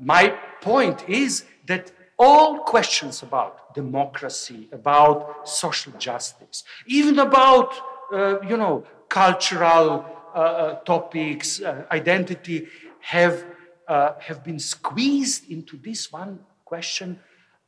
my 0.00 0.34
point 0.61 1.08
is 1.08 1.44
that 1.66 1.90
all 2.18 2.59
questions 2.61 3.23
about 3.23 3.75
democracy, 3.75 4.68
about 4.73 5.49
social 5.49 5.92
justice, 5.99 6.64
even 6.87 7.18
about, 7.18 7.75
uh, 8.12 8.40
you 8.42 8.56
know, 8.56 8.85
cultural 9.09 10.04
uh, 10.35 10.75
topics, 10.85 11.61
uh, 11.61 11.85
identity, 11.90 12.68
have, 13.00 13.44
have 13.87 14.42
been 14.42 14.59
squeezed 14.59 15.50
into 15.50 15.76
this 15.76 16.11
one 16.11 16.38
question 16.64 17.18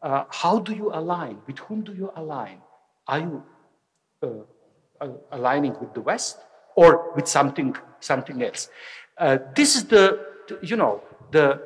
uh, 0.02 0.24
how 0.28 0.58
do 0.58 0.72
you 0.72 0.90
align? 0.92 1.38
With 1.46 1.58
whom 1.58 1.82
do 1.82 1.92
you 1.92 2.12
align? 2.14 2.58
Are 3.08 3.20
you 3.20 3.42
uh, 4.22 5.08
aligning 5.32 5.74
with 5.80 5.94
the 5.94 6.00
West 6.00 6.38
or 6.76 7.12
with 7.14 7.26
something, 7.26 7.76
something 8.00 8.42
else? 8.42 8.68
Uh, 9.18 9.38
this 9.54 9.76
is 9.76 9.84
the, 9.84 10.24
you 10.62 10.76
know, 10.76 11.02
the 11.30 11.60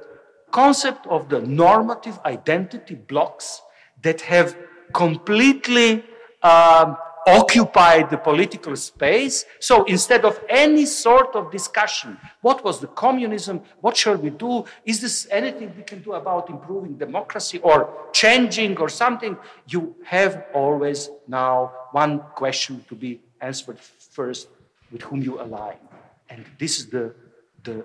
concept 0.51 1.07
of 1.07 1.29
the 1.29 1.41
normative 1.41 2.19
identity 2.25 2.95
blocks 2.95 3.63
that 4.03 4.21
have 4.23 4.57
completely 4.93 6.05
um, 6.43 6.97
occupied 7.27 8.11
the 8.11 8.17
political 8.17 8.75
space. 8.77 9.45
So 9.59 9.85
instead 9.85 10.25
of 10.25 10.41
any 10.49 10.87
sort 10.87 11.37
of 11.37 11.51
discussion, 11.51 12.19
what 12.41 12.65
was 12.65 12.81
the 12.81 12.87
communism? 12.87 13.63
What 13.81 13.97
shall 13.97 14.17
we 14.17 14.31
do? 14.31 14.65
Is 14.85 15.01
this 15.01 15.29
anything 15.31 15.73
we 15.77 15.83
can 15.83 16.03
do 16.03 16.15
about 16.15 16.49
improving 16.49 16.95
democracy 16.97 17.59
or 17.59 18.09
changing 18.13 18.79
or 18.79 18.89
something? 18.89 19.37
You 19.69 19.95
have 20.05 20.45
always 20.55 21.11
now 21.29 21.73
one 21.93 22.21
question 22.35 22.85
to 22.89 22.95
be 22.95 23.21
answered 23.41 23.79
first 23.79 24.49
with 24.91 25.03
whom 25.03 25.23
you 25.23 25.41
align. 25.41 25.77
And 26.29 26.45
this 26.59 26.79
is 26.79 26.87
the, 26.87 27.15
the 27.63 27.85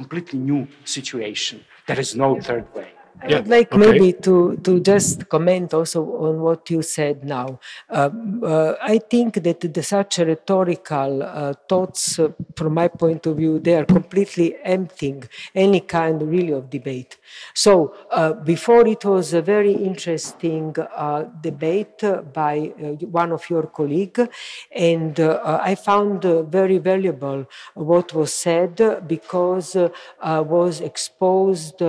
completely 0.00 0.38
new 0.38 0.62
situation. 0.84 1.56
There 1.88 2.00
is 2.04 2.10
no 2.14 2.28
third 2.40 2.66
way. 2.74 2.90
Yeah, 3.26 3.38
I'd 3.38 3.48
like 3.48 3.72
okay. 3.72 3.92
maybe 3.92 4.12
to, 4.12 4.56
to 4.58 4.80
just 4.80 5.28
comment 5.28 5.74
also 5.74 6.04
on 6.04 6.40
what 6.40 6.70
you 6.70 6.82
said 6.82 7.24
now. 7.24 7.58
Um, 7.90 8.44
uh, 8.44 8.74
I 8.80 8.98
think 8.98 9.42
that 9.42 9.60
the 9.60 9.82
such 9.82 10.18
rhetorical 10.18 11.22
uh, 11.22 11.54
thoughts, 11.68 12.18
uh, 12.18 12.28
from 12.54 12.74
my 12.74 12.86
point 12.86 13.26
of 13.26 13.36
view, 13.38 13.58
they 13.58 13.74
are 13.74 13.84
completely 13.84 14.56
emptying 14.62 15.24
any 15.54 15.80
kind 15.80 16.22
really 16.22 16.52
of 16.52 16.70
debate. 16.70 17.18
So 17.54 17.94
uh, 18.12 18.34
before 18.34 18.86
it 18.86 19.04
was 19.04 19.34
a 19.34 19.42
very 19.42 19.72
interesting 19.72 20.76
uh, 20.78 21.24
debate 21.40 22.02
by 22.32 22.72
uh, 22.80 23.04
one 23.06 23.32
of 23.32 23.50
your 23.50 23.64
colleagues, 23.66 24.28
and 24.70 25.18
I 25.18 25.74
found 25.74 26.22
very 26.50 26.78
valuable 26.78 27.46
what 27.74 28.14
was 28.14 28.32
said 28.32 29.08
because 29.08 29.76
was 30.22 30.80
exposed 30.80 31.82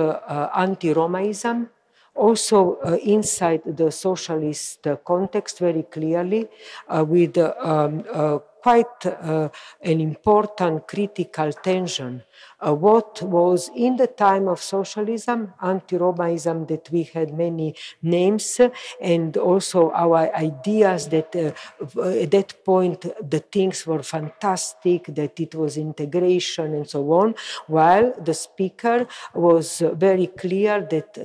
also 2.14 2.76
uh, 2.84 2.96
inside 3.02 3.62
the 3.64 3.90
socialist 3.90 4.86
uh, 4.86 4.96
context 4.96 5.58
very 5.58 5.84
clearly 5.84 6.48
uh, 6.88 7.04
with 7.06 7.38
um, 7.38 8.04
quite 8.62 9.06
an 9.06 10.00
important 10.00 10.86
critical 10.86 11.50
tension 11.52 12.22
uh, 12.60 12.74
what 12.74 13.22
was 13.22 13.70
in 13.74 13.96
the 13.96 14.06
time 14.06 14.48
of 14.48 14.60
socialism, 14.60 15.52
anti-Romaism, 15.62 16.66
that 16.68 16.90
we 16.90 17.04
had 17.04 17.32
many 17.32 17.74
names, 18.02 18.60
and 19.00 19.36
also 19.36 19.90
our 19.92 20.34
ideas 20.34 21.08
that 21.08 21.34
uh, 21.36 22.02
at 22.10 22.30
that 22.30 22.64
point 22.64 23.06
the 23.30 23.40
things 23.40 23.86
were 23.86 24.02
fantastic, 24.02 25.06
that 25.06 25.38
it 25.40 25.54
was 25.54 25.76
integration 25.76 26.74
and 26.74 26.88
so 26.88 27.10
on, 27.12 27.34
while 27.66 28.12
the 28.22 28.34
speaker 28.34 29.06
was 29.34 29.82
very 29.94 30.26
clear 30.26 30.86
that 30.90 31.18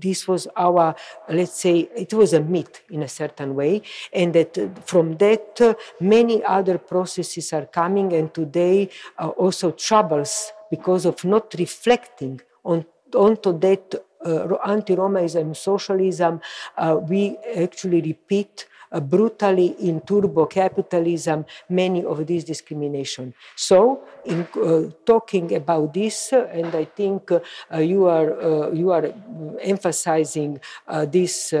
this 0.00 0.26
was 0.26 0.46
our, 0.56 0.94
let's 1.28 1.60
say, 1.60 1.88
it 1.96 2.12
was 2.14 2.32
a 2.32 2.40
myth 2.40 2.82
in 2.90 3.02
a 3.02 3.08
certain 3.08 3.54
way, 3.54 3.82
and 4.12 4.34
that 4.34 4.56
from 4.86 5.16
that 5.18 5.60
uh, 5.60 5.74
many 6.00 6.42
other 6.44 6.78
processes 6.78 7.52
are 7.52 7.66
coming, 7.66 8.12
and 8.12 8.32
today 8.32 8.88
uh, 9.18 9.28
also 9.28 9.70
troubles 9.72 10.49
because 10.70 11.04
of 11.06 11.24
not 11.24 11.54
reflecting 11.58 12.40
on 12.64 12.84
onto 13.14 13.58
that 13.58 13.94
uh, 14.24 14.54
anti-Romaism, 14.66 15.56
socialism, 15.56 16.40
uh, 16.76 16.96
we 17.00 17.36
actually 17.56 18.00
repeat 18.02 18.66
brutally 18.98 19.76
in 19.88 20.00
turbo 20.00 20.46
capitalism 20.46 21.44
many 21.68 22.04
of 22.04 22.26
these 22.26 22.44
discrimination. 22.44 23.34
So, 23.54 24.02
in 24.24 24.46
uh, 24.56 24.90
talking 25.06 25.54
about 25.54 25.94
this, 25.94 26.32
uh, 26.32 26.48
and 26.52 26.74
I 26.74 26.84
think 26.84 27.30
uh, 27.30 27.40
you 27.78 28.06
are 28.06 28.72
you 28.72 28.90
are 28.90 29.12
emphasizing 29.60 30.60
this 31.08 31.52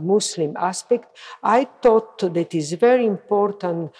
Muslim 0.00 0.56
aspect, 0.56 1.18
I 1.42 1.68
thought 1.82 2.18
that 2.18 2.54
is 2.54 2.72
very 2.72 3.06
important 3.06 3.92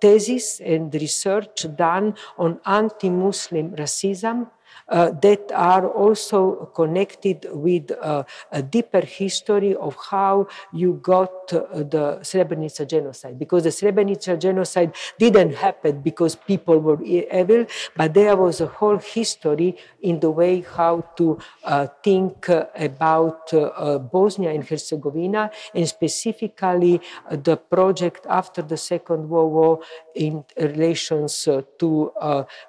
thesis 0.00 0.60
and 0.60 0.92
research 0.94 1.66
done 1.76 2.14
on 2.38 2.60
anti-Muslim 2.66 3.70
racism 3.76 4.48
uh, 4.88 5.10
that 5.22 5.50
are 5.54 5.88
also 5.88 6.70
connected 6.74 7.46
with 7.50 7.90
uh, 8.00 8.24
a 8.50 8.62
deeper 8.62 9.00
history 9.00 9.74
of 9.76 9.96
how 10.10 10.46
you 10.72 11.00
got 11.02 11.30
uh, 11.52 11.60
the 11.78 12.18
Srebrenica 12.22 12.86
genocide. 12.86 13.38
Because 13.38 13.64
the 13.64 13.70
Srebrenica 13.70 14.38
genocide 14.38 14.94
didn't 15.18 15.54
happen 15.54 16.00
because 16.00 16.34
people 16.34 16.78
were 16.78 17.02
evil, 17.02 17.66
but 17.96 18.14
there 18.14 18.36
was 18.36 18.60
a 18.60 18.66
whole 18.66 18.98
history 18.98 19.76
in 20.00 20.20
the 20.20 20.30
way 20.30 20.60
how 20.60 21.00
to 21.16 21.38
uh, 21.64 21.86
think 22.02 22.48
about 22.48 23.52
uh, 23.54 23.98
Bosnia 23.98 24.50
and 24.50 24.66
Herzegovina, 24.66 25.50
and 25.74 25.88
specifically 25.88 27.00
the 27.30 27.56
project 27.56 28.26
after 28.28 28.62
the 28.62 28.76
Second 28.76 29.28
World 29.28 29.52
War 29.52 29.80
in 30.14 30.44
relations 30.56 31.48
to 31.78 32.12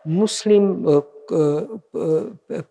Muslim 0.06 1.04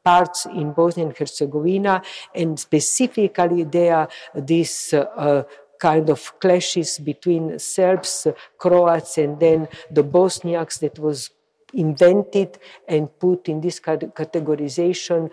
parts 0.04 0.46
in 0.46 0.72
Bosnia 0.72 1.06
and 1.06 1.16
Herzegovina, 1.16 2.02
and 2.34 2.58
specifically 2.58 3.64
there 3.64 4.08
these 4.34 4.94
uh, 4.94 5.42
kind 5.78 6.10
of 6.10 6.38
clashes 6.38 6.98
between 6.98 7.58
Serbs, 7.58 8.28
Croats, 8.56 9.18
and 9.18 9.40
then 9.40 9.68
the 9.90 10.04
Bosniaks 10.04 10.78
that 10.78 10.98
was 10.98 11.30
invented 11.74 12.58
and 12.86 13.08
put 13.18 13.48
in 13.48 13.60
this 13.60 13.80
categorization 13.80 15.30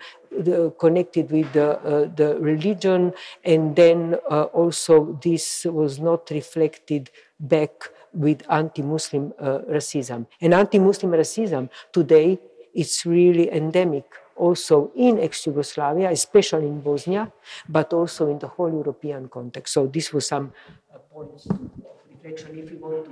connected 0.78 1.30
with 1.30 1.52
the, 1.52 1.78
uh, 1.80 2.08
the 2.16 2.38
religion 2.40 3.12
and 3.44 3.76
then 3.76 4.16
uh, 4.30 4.44
also 4.44 5.18
this 5.22 5.64
was 5.66 5.98
not 5.98 6.30
reflected 6.30 7.10
back 7.38 7.90
with 8.12 8.42
anti-muslim 8.50 9.32
uh, 9.38 9.58
racism. 9.68 10.26
And 10.40 10.54
anti-muslim 10.54 11.12
racism 11.12 11.68
today 11.92 12.38
it's 12.74 13.06
really 13.06 13.50
endemic 13.52 14.04
also 14.36 14.90
in 14.96 15.18
ex-Yugoslavia, 15.18 16.10
especially 16.10 16.66
in 16.66 16.80
Bosnia, 16.80 17.30
but 17.68 17.92
also 17.92 18.28
in 18.30 18.38
the 18.38 18.48
whole 18.48 18.72
European 18.72 19.28
context. 19.28 19.74
So 19.74 19.86
this 19.86 20.12
was 20.12 20.26
some 20.26 20.52
uh, 20.92 20.98
points 21.12 21.46
of 21.46 21.60
reflection 22.08 22.58
if 22.58 22.70
you 22.70 22.78
want 22.78 23.04
to 23.04 23.10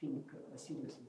think 0.00 0.24
uh, 0.32 0.56
seriously. 0.56 1.02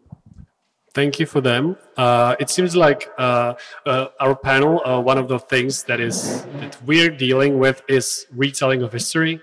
Thank 0.93 1.19
you 1.19 1.27
for 1.27 1.41
them. 1.41 1.77
Uh, 1.95 2.36
it 2.39 2.49
seems 2.49 2.75
like 2.75 3.08
uh, 3.19 3.53
uh, 3.86 4.08
our 4.19 4.36
panel, 4.36 4.82
uh, 4.84 4.99
one 4.99 5.19
of 5.19 5.27
the 5.27 5.38
things 5.38 5.84
that 5.84 5.99
is 5.99 6.43
that 6.60 6.75
we're 6.88 7.12
dealing 7.12 7.60
with 7.60 7.84
is 7.88 8.25
retelling 8.32 8.82
of 8.82 8.91
history, 8.91 9.39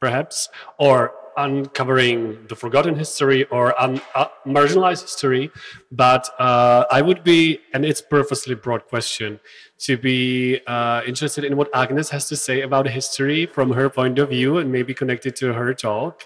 perhaps, 0.00 0.48
or 0.78 1.12
uncovering 1.36 2.46
the 2.48 2.56
forgotten 2.56 2.94
history 2.96 3.44
or 3.46 3.78
un, 3.80 4.00
uh, 4.14 4.26
marginalized 4.46 5.02
history, 5.02 5.50
but 5.90 6.28
uh, 6.38 6.84
I 6.90 7.02
would 7.02 7.22
be, 7.22 7.60
and 7.72 7.84
it's 7.84 8.00
purposely 8.00 8.54
broad 8.54 8.86
question, 8.86 9.40
to 9.78 9.96
be 9.96 10.60
uh, 10.66 11.02
interested 11.06 11.44
in 11.44 11.56
what 11.56 11.68
Agnes 11.74 12.10
has 12.10 12.28
to 12.28 12.36
say 12.36 12.62
about 12.62 12.88
history 12.88 13.46
from 13.46 13.72
her 13.72 13.90
point 13.90 14.18
of 14.18 14.30
view 14.30 14.58
and 14.58 14.72
maybe 14.72 14.94
connected 14.94 15.36
to 15.36 15.52
her 15.52 15.74
talk, 15.74 16.22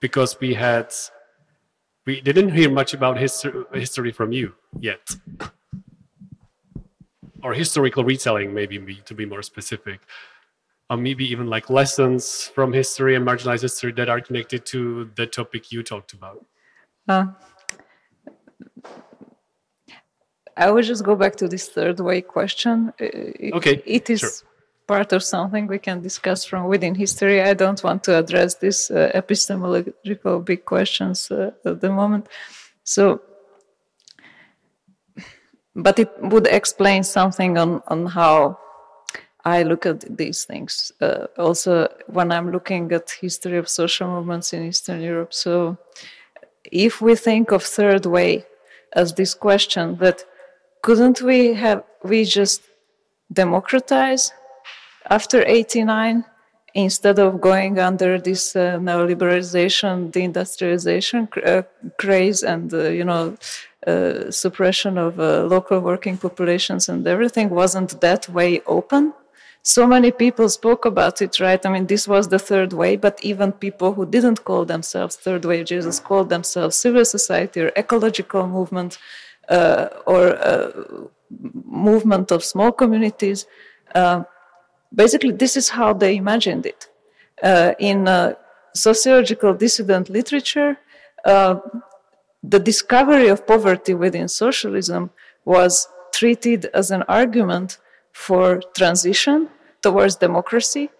because 0.00 0.38
we 0.40 0.54
had, 0.54 0.92
we 2.06 2.20
didn't 2.20 2.50
hear 2.50 2.70
much 2.70 2.94
about 2.94 3.18
history, 3.18 3.64
history 3.74 4.12
from 4.12 4.32
you 4.32 4.54
yet. 4.78 5.16
or 7.42 7.54
historical 7.54 8.04
retelling, 8.04 8.54
maybe 8.54 8.78
to 9.04 9.14
be 9.14 9.26
more 9.26 9.42
specific 9.42 10.00
or 10.92 10.98
maybe 10.98 11.24
even 11.24 11.46
like 11.46 11.70
lessons 11.70 12.50
from 12.54 12.70
history 12.70 13.16
and 13.16 13.26
marginalized 13.26 13.62
history 13.62 13.92
that 13.92 14.10
are 14.10 14.20
connected 14.20 14.66
to 14.66 15.10
the 15.16 15.26
topic 15.26 15.72
you 15.72 15.82
talked 15.82 16.12
about? 16.12 16.44
Uh, 17.08 17.26
I 20.54 20.70
will 20.70 20.82
just 20.82 21.02
go 21.02 21.16
back 21.16 21.34
to 21.36 21.48
this 21.48 21.66
third 21.70 21.98
way 21.98 22.20
question. 22.20 22.92
Uh, 23.00 23.56
okay. 23.56 23.82
It 23.86 24.10
is 24.10 24.20
sure. 24.20 24.30
part 24.86 25.14
of 25.14 25.22
something 25.22 25.66
we 25.66 25.78
can 25.78 26.02
discuss 26.02 26.44
from 26.44 26.66
within 26.66 26.94
history. 26.94 27.40
I 27.40 27.54
don't 27.54 27.82
want 27.82 28.04
to 28.04 28.18
address 28.18 28.56
these 28.56 28.90
uh, 28.90 29.10
epistemological 29.14 30.40
big 30.40 30.66
questions 30.66 31.30
uh, 31.30 31.52
at 31.64 31.80
the 31.80 31.90
moment. 31.90 32.28
So, 32.84 33.22
but 35.74 35.98
it 35.98 36.10
would 36.20 36.48
explain 36.48 37.02
something 37.02 37.56
on, 37.56 37.82
on 37.88 38.04
how 38.04 38.58
I 39.44 39.64
look 39.64 39.86
at 39.86 40.16
these 40.16 40.44
things. 40.44 40.92
Uh, 41.00 41.26
also, 41.36 41.88
when 42.06 42.30
I'm 42.30 42.52
looking 42.52 42.92
at 42.92 43.10
history 43.10 43.58
of 43.58 43.68
social 43.68 44.08
movements 44.08 44.52
in 44.52 44.64
Eastern 44.64 45.00
Europe, 45.00 45.34
so 45.34 45.78
if 46.70 47.00
we 47.00 47.14
think 47.16 47.50
of 47.50 47.62
third 47.62 48.06
way 48.06 48.46
as 48.92 49.14
this 49.14 49.34
question 49.34 49.96
that 49.98 50.24
couldn't 50.82 51.22
we 51.22 51.54
have 51.54 51.82
we 52.04 52.24
just 52.24 52.62
democratize 53.32 54.32
after 55.10 55.44
89 55.46 56.24
instead 56.74 57.18
of 57.18 57.40
going 57.40 57.78
under 57.78 58.18
this 58.18 58.56
uh, 58.56 58.78
neoliberalization 58.78 60.10
deindustrialization 60.10 61.28
uh, 61.46 61.62
craze 61.98 62.42
and 62.42 62.72
uh, 62.72 62.88
you 62.88 63.04
know 63.04 63.36
uh, 63.86 64.30
suppression 64.30 64.96
of 64.98 65.18
uh, 65.18 65.44
local 65.44 65.80
working 65.80 66.16
populations 66.16 66.88
and 66.88 67.06
everything 67.06 67.50
wasn't 67.50 68.00
that 68.00 68.28
way 68.28 68.60
open 68.66 69.12
so 69.62 69.86
many 69.86 70.10
people 70.10 70.48
spoke 70.48 70.84
about 70.84 71.22
it, 71.22 71.38
right? 71.38 71.64
I 71.64 71.70
mean, 71.70 71.86
this 71.86 72.08
was 72.08 72.28
the 72.28 72.38
third 72.38 72.72
way, 72.72 72.96
but 72.96 73.18
even 73.22 73.52
people 73.52 73.92
who 73.94 74.04
didn't 74.04 74.44
call 74.44 74.64
themselves 74.64 75.14
third 75.16 75.44
way 75.44 75.62
Jesus 75.62 76.00
called 76.00 76.30
themselves 76.30 76.76
civil 76.76 77.04
society 77.04 77.60
or 77.60 77.72
ecological 77.76 78.48
movement 78.48 78.98
uh, 79.48 79.88
or 80.04 80.36
uh, 80.36 80.72
movement 81.64 82.32
of 82.32 82.42
small 82.42 82.72
communities. 82.72 83.46
Uh, 83.94 84.24
basically, 84.92 85.32
this 85.32 85.56
is 85.56 85.68
how 85.68 85.92
they 85.92 86.16
imagined 86.16 86.66
it. 86.66 86.88
Uh, 87.40 87.74
in 87.78 88.08
uh, 88.08 88.34
sociological 88.74 89.54
dissident 89.54 90.10
literature, 90.10 90.76
uh, 91.24 91.56
the 92.42 92.58
discovery 92.58 93.28
of 93.28 93.46
poverty 93.46 93.94
within 93.94 94.26
socialism 94.26 95.10
was 95.44 95.88
treated 96.12 96.66
as 96.74 96.90
an 96.90 97.04
argument 97.04 97.78
for 98.12 98.60
transition 98.76 99.48
towards 99.82 100.16
democracy. 100.16 100.90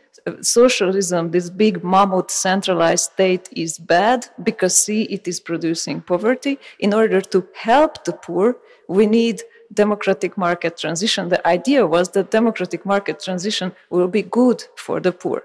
Socialism, 0.41 1.31
this 1.31 1.51
big 1.51 1.83
mammoth 1.83 2.31
centralized 2.31 3.13
state, 3.13 3.49
is 3.53 3.79
bad 3.79 4.27
because, 4.43 4.77
see, 4.77 5.03
it 5.05 5.27
is 5.27 5.41
producing 5.41 6.01
poverty. 6.01 6.59
In 6.79 6.95
order 6.95 7.21
to 7.21 7.47
help 7.55 8.05
the 8.05 8.13
poor, 8.13 8.57
we 8.89 9.07
need 9.07 9.43
democratic 9.73 10.37
market 10.37 10.77
transition. 10.77 11.29
The 11.29 11.47
idea 11.47 11.87
was 11.87 12.11
that 12.11 12.31
democratic 12.31 12.85
market 12.85 13.21
transition 13.21 13.73
will 13.91 14.09
be 14.09 14.23
good 14.23 14.65
for 14.77 15.01
the 15.01 15.13
poor. 15.13 15.45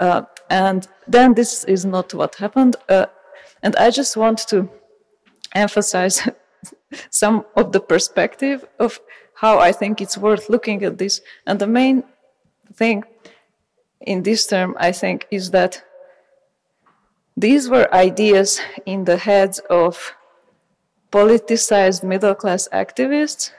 Uh, 0.00 0.22
and 0.50 0.86
then 1.06 1.34
this 1.34 1.64
is 1.64 1.84
not 1.84 2.14
what 2.14 2.34
happened. 2.36 2.76
Uh, 2.88 3.06
and 3.62 3.74
I 3.76 3.90
just 3.90 4.16
want 4.16 4.38
to 4.48 4.68
emphasize 5.54 6.28
some 7.10 7.44
of 7.56 7.72
the 7.72 7.80
perspective 7.80 8.66
of 8.78 9.00
how 9.40 9.60
I 9.60 9.70
think 9.70 10.00
it's 10.00 10.18
worth 10.18 10.48
looking 10.48 10.82
at 10.82 10.98
this. 10.98 11.20
And 11.46 11.60
the 11.60 11.66
main 11.66 12.02
thing 12.74 13.04
in 14.00 14.24
this 14.24 14.46
term, 14.46 14.76
I 14.80 14.90
think, 14.90 15.26
is 15.30 15.52
that 15.52 15.84
these 17.36 17.68
were 17.68 17.92
ideas 17.94 18.60
in 18.84 19.04
the 19.04 19.16
heads 19.16 19.60
of 19.70 20.12
politicized 21.12 22.02
middle 22.02 22.34
class 22.34 22.68
activists, 22.72 23.52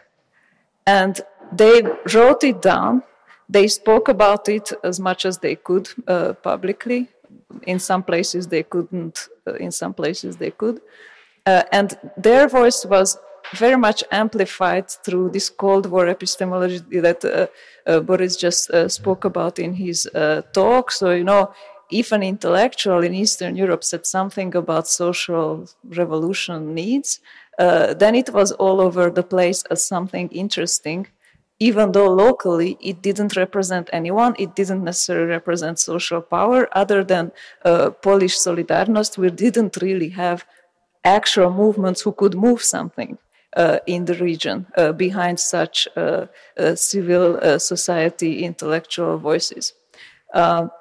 and 0.86 1.22
they 1.54 1.82
wrote 2.14 2.44
it 2.44 2.62
down. 2.62 3.04
They 3.48 3.68
spoke 3.68 4.10
about 4.10 4.50
it 4.50 4.74
as 4.84 5.00
much 5.00 5.26
as 5.26 5.38
they 5.38 5.56
could 5.56 5.88
uh, 6.08 6.34
publicly. 6.34 7.08
In 7.64 7.80
some 7.80 8.04
places 8.04 8.48
they 8.48 8.64
couldn't, 8.64 9.30
uh, 9.48 9.54
in 9.54 9.72
some 9.72 9.94
places 9.94 10.36
they 10.38 10.52
could. 10.52 10.82
Uh, 11.46 11.64
and 11.72 11.98
their 12.18 12.48
voice 12.50 12.86
was 12.86 13.18
very 13.54 13.78
much 13.78 14.04
amplified 14.12 14.90
through 14.90 15.30
this 15.30 15.50
Cold 15.50 15.86
War 15.86 16.08
epistemology 16.08 17.00
that 17.00 17.24
uh, 17.26 17.48
uh, 17.86 18.00
Boris 18.00 18.36
just 18.36 18.70
uh, 18.70 18.88
spoke 18.88 19.26
about 19.26 19.60
in 19.60 19.74
his 19.74 20.08
uh, 20.08 20.42
talk. 20.54 20.92
So, 20.92 21.12
you 21.12 21.24
know, 21.24 21.52
if 21.92 22.12
an 22.12 22.24
intellectual 22.24 23.04
in 23.04 23.14
Eastern 23.14 23.56
Europe 23.56 23.84
said 23.84 24.06
something 24.06 24.56
about 24.56 24.88
social 24.88 25.68
revolution 25.84 26.74
needs, 26.76 27.20
uh, 27.58 27.94
then 27.94 28.16
it 28.16 28.30
was 28.32 28.52
all 28.54 28.80
over 28.80 29.10
the 29.10 29.24
place 29.24 29.64
as 29.72 29.84
something 29.84 30.30
interesting. 30.30 31.08
Even 31.62 31.92
though 31.92 32.08
locally 32.08 32.78
it 32.80 33.02
didn't 33.02 33.36
represent 33.36 33.90
anyone, 33.92 34.34
it 34.40 34.56
didn't 34.56 34.84
necessarily 34.84 35.28
represent 35.28 35.78
social 35.78 36.22
power, 36.22 36.70
other 36.72 37.04
than 37.04 37.32
uh, 37.66 37.90
Polish 37.90 38.38
Solidarność, 38.38 39.18
we 39.18 39.30
didn't 39.30 39.78
really 39.82 40.10
have 40.10 40.46
actual 41.04 41.50
movements 41.50 42.02
who 42.02 42.14
could 42.14 42.36
move 42.36 42.62
something 42.62 43.18
in 43.88 44.06
the 44.06 44.16
region 44.16 44.68
uh, 44.78 44.92
behind 44.92 45.40
such 45.40 45.88
uh, 45.96 46.28
uh 46.58 46.76
civil 46.76 47.40
uh, 47.42 47.58
society 47.58 48.44
intellectual 48.44 49.18
voices. 49.18 49.74
Um, 50.34 50.72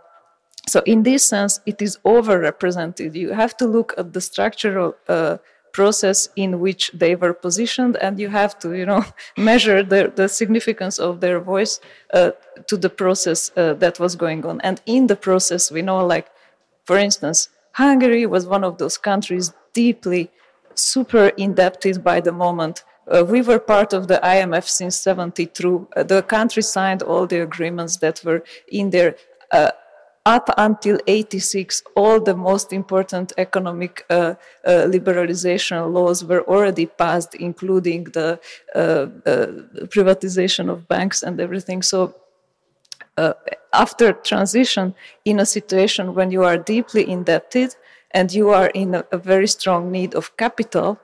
so, 0.67 0.83
in 0.85 1.03
this 1.03 1.25
sense, 1.25 1.61
it 1.65 1.81
is 1.81 1.99
overrepresented. 2.05 3.15
You 3.15 3.33
have 3.33 3.57
to 3.57 3.67
look 3.67 3.95
at 3.97 4.13
the 4.13 4.21
structural 4.21 4.97
uh, 5.09 5.39
process 5.73 6.29
in 6.37 6.61
which 6.61 6.91
they 6.93 7.15
were 7.17 7.33
positioned, 7.33 7.97
and 7.97 8.21
you 8.21 8.29
have 8.29 8.59
to, 8.59 8.75
you 8.75 8.85
know, 8.85 9.03
measure 9.39 9.83
the, 9.83 10.13
the 10.15 10.29
significance 10.29 10.99
of 10.99 11.21
their 11.21 11.41
voice 11.41 11.81
to 12.13 12.77
the 12.77 12.91
process 12.91 13.51
that 13.55 13.99
was 13.99 14.15
going 14.15 14.45
on. 14.45 14.61
And 14.61 14.83
in 14.85 15.07
the 15.07 15.17
process, 15.17 15.71
we 15.71 15.81
know, 15.81 16.05
like, 16.05 16.29
for 16.85 16.99
instance, 16.99 17.49
Hungary 17.73 18.27
was 18.27 18.47
one 18.47 18.65
of 18.65 18.77
those 18.77 18.99
countries 18.99 19.55
deeply 19.73 20.31
super 20.79 21.29
indebted 21.37 22.03
by 22.03 22.21
the 22.21 22.33
moment. 22.33 22.85
Uh, 23.11 23.25
we 23.25 23.41
were 23.41 23.59
part 23.59 23.93
of 23.93 24.07
the 24.07 24.21
IMF 24.23 24.69
since 24.69 24.97
72. 24.97 25.89
Uh, 25.97 26.03
the 26.03 26.23
country 26.23 26.63
signed 26.63 27.03
all 27.03 27.27
the 27.27 27.41
agreements 27.41 27.97
that 27.99 28.23
were 28.25 28.43
in 28.71 28.91
there. 28.91 29.17
Uh, 29.51 29.71
up 30.27 30.51
until 30.59 30.99
86, 31.07 31.83
all 31.97 32.21
the 32.21 32.37
most 32.37 32.71
important 32.71 33.33
economic 33.39 34.05
uh, 34.11 34.35
uh, 34.63 34.71
liberalization 34.87 35.91
laws 35.91 36.23
were 36.23 36.43
already 36.43 36.85
passed, 36.85 37.35
including 37.37 38.05
the 38.05 38.39
uh, 38.75 39.07
privatization 39.87 40.69
of 40.69 40.87
banks 40.87 41.23
and 41.23 41.41
everything. 41.41 41.81
So 41.81 42.15
after 43.73 44.13
transition, 44.13 44.95
in 45.25 45.41
a 45.41 45.47
situation 45.47 46.15
when 46.15 46.31
you 46.31 46.45
are 46.45 46.59
deeply 46.59 47.09
indebted, 47.09 47.75
and 48.13 48.33
you 48.33 48.51
are 48.51 48.69
in 48.69 48.95
a, 48.95 49.05
a 49.13 49.19
very 49.19 49.47
strong 49.47 49.91
need 49.91 50.15
of 50.15 50.37
capital 50.37 50.99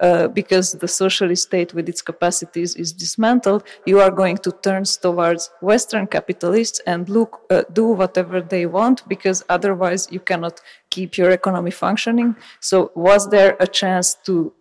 uh, 0.00 0.28
because 0.28 0.72
the 0.72 0.88
socialist 0.88 1.42
state 1.42 1.74
with 1.74 1.86
its 1.88 2.00
capacities 2.00 2.74
is 2.74 2.92
dismantled, 2.92 3.62
you 3.84 4.00
are 4.00 4.10
going 4.10 4.38
to 4.38 4.50
turn 4.62 4.84
towards 4.84 5.50
Western 5.60 6.06
capitalists 6.06 6.80
and 6.86 7.08
look, 7.10 7.42
uh, 7.50 7.62
do 7.72 7.86
whatever 7.86 8.40
they 8.40 8.64
want 8.64 9.06
because 9.08 9.44
otherwise 9.50 10.08
you 10.10 10.18
cannot 10.18 10.60
keep 10.88 11.18
your 11.18 11.30
economy 11.30 11.70
functioning. 11.70 12.34
So, 12.60 12.92
was 12.94 13.28
there 13.28 13.56
a 13.60 13.66
chance 13.66 14.14
to 14.24 14.54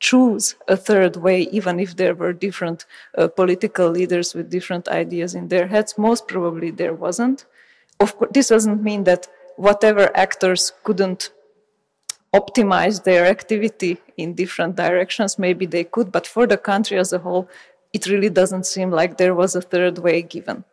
choose 0.00 0.56
a 0.68 0.76
third 0.76 1.16
way, 1.16 1.42
even 1.52 1.78
if 1.78 1.96
there 1.96 2.14
were 2.14 2.32
different 2.32 2.86
uh, 3.18 3.28
political 3.28 3.90
leaders 3.90 4.34
with 4.34 4.50
different 4.50 4.88
ideas 4.88 5.34
in 5.34 5.48
their 5.48 5.66
heads? 5.66 5.98
Most 5.98 6.26
probably 6.26 6.70
there 6.70 6.94
wasn't. 6.94 7.44
Of 8.00 8.16
course, 8.16 8.30
this 8.32 8.48
doesn't 8.48 8.82
mean 8.82 9.04
that 9.04 9.28
whatever 9.62 10.10
actors 10.16 10.72
couldn't 10.82 11.30
optimize 12.34 13.04
their 13.04 13.26
activity 13.26 13.96
in 14.16 14.34
different 14.34 14.74
directions, 14.74 15.38
maybe 15.38 15.66
they 15.66 15.84
could, 15.84 16.10
but 16.10 16.26
for 16.26 16.48
the 16.48 16.56
country 16.56 16.98
as 16.98 17.12
a 17.12 17.18
whole, 17.18 17.48
it 17.92 18.06
really 18.06 18.30
doesn't 18.30 18.66
seem 18.66 18.90
like 18.90 19.18
there 19.18 19.36
was 19.36 19.54
a 19.54 19.60
third 19.60 19.98
way 19.98 20.20
given. 20.22 20.64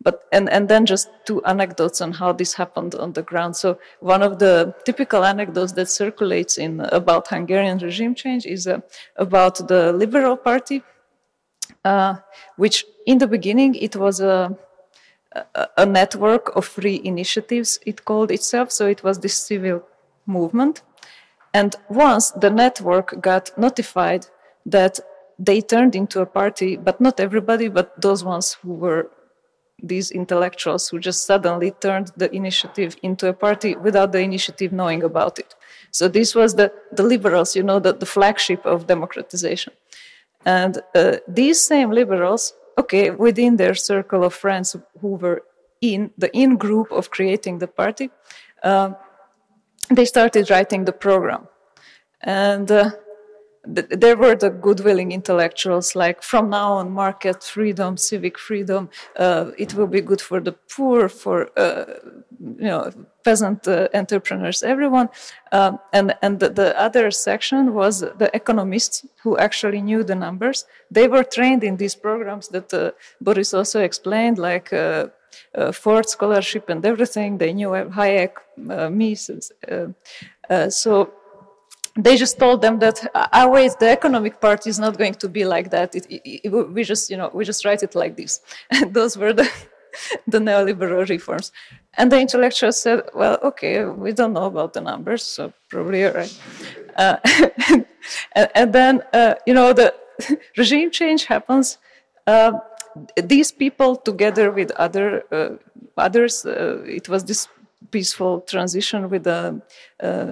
But 0.00 0.22
and, 0.32 0.48
and 0.48 0.66
then 0.68 0.86
just 0.86 1.10
two 1.26 1.44
anecdotes 1.44 2.00
on 2.00 2.12
how 2.12 2.32
this 2.32 2.54
happened 2.54 2.94
on 2.94 3.12
the 3.12 3.22
ground. 3.22 3.56
So 3.56 3.78
one 4.00 4.22
of 4.22 4.38
the 4.38 4.72
typical 4.84 5.24
anecdotes 5.24 5.72
that 5.72 5.90
circulates 5.90 6.56
in 6.56 6.80
about 7.00 7.28
Hungarian 7.28 7.78
regime 7.78 8.14
change 8.14 8.46
is 8.46 8.66
uh, 8.66 8.80
about 9.16 9.56
the 9.68 9.92
Liberal 9.92 10.36
Party, 10.36 10.82
uh, 11.84 12.14
which 12.56 12.86
in 13.06 13.18
the 13.18 13.26
beginning 13.26 13.74
it 13.74 13.94
was 13.96 14.20
a 14.20 14.56
a 15.76 15.86
network 15.86 16.56
of 16.56 16.64
free 16.64 17.00
initiatives, 17.04 17.78
it 17.86 18.04
called 18.04 18.30
itself. 18.30 18.72
So 18.72 18.86
it 18.86 19.02
was 19.02 19.18
this 19.18 19.36
civil 19.36 19.82
movement. 20.26 20.82
And 21.54 21.74
once 21.88 22.30
the 22.30 22.50
network 22.50 23.20
got 23.20 23.56
notified 23.58 24.26
that 24.66 25.00
they 25.38 25.60
turned 25.60 25.94
into 25.94 26.20
a 26.20 26.26
party, 26.26 26.76
but 26.76 27.00
not 27.00 27.20
everybody, 27.20 27.68
but 27.68 28.00
those 28.00 28.24
ones 28.24 28.54
who 28.62 28.74
were 28.74 29.10
these 29.80 30.10
intellectuals 30.10 30.88
who 30.88 30.98
just 30.98 31.24
suddenly 31.24 31.70
turned 31.70 32.10
the 32.16 32.34
initiative 32.34 32.96
into 33.02 33.28
a 33.28 33.32
party 33.32 33.76
without 33.76 34.10
the 34.10 34.18
initiative 34.18 34.72
knowing 34.72 35.04
about 35.04 35.38
it. 35.38 35.54
So 35.92 36.08
this 36.08 36.34
was 36.34 36.56
the, 36.56 36.72
the 36.90 37.04
liberals, 37.04 37.54
you 37.54 37.62
know, 37.62 37.78
the, 37.78 37.92
the 37.92 38.06
flagship 38.06 38.66
of 38.66 38.88
democratization. 38.88 39.72
And 40.44 40.82
uh, 40.94 41.18
these 41.28 41.60
same 41.60 41.92
liberals 41.92 42.54
okay, 42.78 43.10
within 43.10 43.56
their 43.56 43.74
circle 43.74 44.24
of 44.24 44.34
friends 44.34 44.76
who 45.00 45.08
were 45.16 45.42
in 45.80 46.10
the 46.16 46.30
in 46.36 46.56
group 46.56 46.90
of 46.92 47.10
creating 47.10 47.58
the 47.58 47.68
party, 47.68 48.10
uh, 48.62 48.92
they 49.90 50.04
started 50.04 50.50
writing 50.50 50.84
the 50.84 50.92
program. 50.92 51.48
And 52.22 52.70
uh, 52.70 52.90
th- 53.74 53.88
there 53.90 54.16
were 54.16 54.34
the 54.34 54.50
good 54.50 54.80
willing 54.80 55.12
intellectuals 55.12 55.94
like 55.94 56.22
from 56.22 56.50
now 56.50 56.72
on 56.74 56.90
market 56.90 57.42
freedom 57.42 57.96
civic 57.96 58.38
freedom 58.38 58.88
uh, 59.18 59.50
it 59.58 59.74
will 59.74 59.86
be 59.86 60.00
good 60.00 60.20
for 60.20 60.40
the 60.40 60.52
poor 60.52 61.08
for 61.08 61.50
uh, 61.58 61.84
you 62.40 62.68
know 62.72 62.90
peasant 63.28 63.60
uh, 63.68 63.74
entrepreneurs 64.00 64.62
everyone 64.74 65.08
um, 65.58 65.72
and 65.96 66.06
and 66.24 66.34
the, 66.42 66.48
the, 66.60 66.68
other 66.86 67.06
section 67.28 67.62
was 67.80 67.94
the 68.22 68.30
economists 68.40 68.96
who 69.22 69.32
actually 69.46 69.80
knew 69.88 70.00
the 70.10 70.18
numbers 70.26 70.58
they 70.96 71.06
were 71.14 71.26
trained 71.36 71.62
in 71.68 71.74
these 71.82 71.96
programs 72.06 72.48
that 72.54 72.68
uh, 72.72 72.90
boris 73.20 73.50
also 73.58 73.78
explained 73.88 74.36
like 74.50 74.68
uh, 74.72 75.06
uh, 75.54 75.72
Ford 75.72 76.08
scholarship 76.08 76.68
and 76.68 76.84
everything. 76.84 77.38
They 77.38 77.52
knew 77.52 77.70
Hayek, 77.98 78.34
uh, 78.70 78.90
Mises. 78.90 79.52
Uh, 79.70 80.70
so 80.70 81.12
they 81.98 82.16
just 82.16 82.38
told 82.38 82.62
them 82.62 82.78
that 82.78 82.96
ah 83.14 83.46
wait 83.54 83.72
the 83.80 83.90
economic 83.98 84.40
part 84.40 84.66
is 84.66 84.78
not 84.78 84.96
going 84.96 85.14
to 85.14 85.28
be 85.28 85.44
like 85.44 85.68
that 85.70 85.94
it, 85.94 86.06
it, 86.08 86.40
it, 86.44 86.50
we 86.76 86.84
just 86.84 87.10
you 87.10 87.16
know 87.16 87.28
we 87.34 87.44
just 87.44 87.64
write 87.64 87.82
it 87.82 87.94
like 87.94 88.14
this 88.16 88.40
and 88.70 88.94
those 88.98 89.18
were 89.18 89.32
the 89.32 89.46
the 90.26 90.38
neoliberal 90.38 91.08
reforms. 91.08 91.52
And 91.96 92.12
the 92.12 92.20
intellectuals 92.20 92.78
said 92.80 93.02
well 93.14 93.38
okay 93.42 93.84
we 93.84 94.12
don't 94.12 94.32
know 94.32 94.46
about 94.46 94.72
the 94.72 94.80
numbers 94.80 95.22
so 95.22 95.52
probably 95.68 96.00
you're 96.00 96.12
right. 96.12 96.40
Uh, 96.96 97.16
and, 98.34 98.48
and, 98.54 98.72
then 98.72 99.02
uh, 99.12 99.34
you 99.46 99.54
know 99.54 99.72
the 99.72 99.94
regime 100.56 100.90
change 100.90 101.24
happens. 101.26 101.78
Uh, 102.26 102.52
these 103.22 103.52
people 103.52 103.96
together 103.96 104.50
with 104.50 104.70
other 104.72 105.22
uh, 105.32 105.50
others 105.96 106.44
uh, 106.44 106.82
it 106.84 107.08
was 107.08 107.24
this 107.24 107.48
peaceful 107.90 108.40
transition 108.42 109.08
with 109.08 109.24
the 109.24 109.60
uh, 110.02 110.26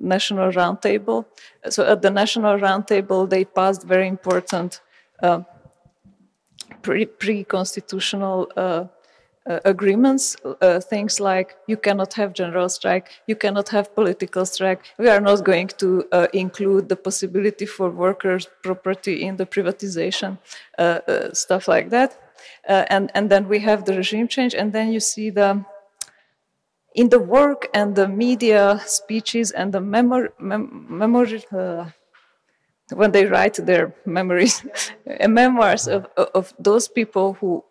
National 0.00 0.50
Roundtable. 0.52 1.24
So 1.70 1.86
at 1.86 2.02
the 2.02 2.10
National 2.10 2.58
Roundtable, 2.58 3.28
they 3.28 3.44
passed 3.44 3.84
very 3.84 4.08
important 4.08 4.80
pre 6.82 7.44
constitutional 7.44 8.48
uh, 9.48 9.60
agreements, 9.64 10.36
uh, 10.60 10.80
things 10.80 11.20
like 11.20 11.56
you 11.66 11.76
cannot 11.76 12.14
have 12.14 12.32
general 12.32 12.68
strike, 12.68 13.08
you 13.26 13.34
cannot 13.34 13.68
have 13.70 13.94
political 13.94 14.44
strike. 14.44 14.80
We 14.98 15.08
are 15.08 15.20
not 15.20 15.44
going 15.44 15.68
to 15.78 16.04
uh, 16.12 16.26
include 16.32 16.88
the 16.88 16.96
possibility 16.96 17.66
for 17.66 17.90
workers' 17.90 18.48
property 18.62 19.22
in 19.22 19.36
the 19.36 19.46
privatization, 19.46 20.38
uh, 20.78 21.00
uh, 21.08 21.32
stuff 21.32 21.66
like 21.68 21.90
that. 21.90 22.18
Uh, 22.68 22.84
and 22.90 23.10
and 23.14 23.30
then 23.30 23.48
we 23.48 23.60
have 23.60 23.84
the 23.84 23.96
regime 23.96 24.28
change, 24.28 24.54
and 24.54 24.72
then 24.72 24.92
you 24.92 25.00
see 25.00 25.30
the 25.30 25.64
in 26.94 27.08
the 27.08 27.18
work 27.18 27.68
and 27.74 27.94
the 27.94 28.08
media 28.08 28.80
speeches 28.86 29.50
and 29.50 29.72
the 29.72 29.80
memory, 29.80 30.28
mem- 30.38 30.86
memory 30.88 31.42
when 32.92 33.12
they 33.12 33.26
write 33.26 33.54
their 33.54 33.94
memories 34.06 34.64
memoirs 35.28 35.86
of, 35.88 36.06
of 36.16 36.54
those 36.58 36.88
people 36.88 37.34
who 37.34 37.62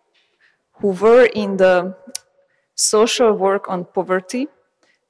who 0.80 0.90
were 0.90 1.26
in 1.26 1.58
the 1.58 1.96
social 2.76 3.34
work 3.34 3.70
on 3.70 3.86
poverty 3.86 4.48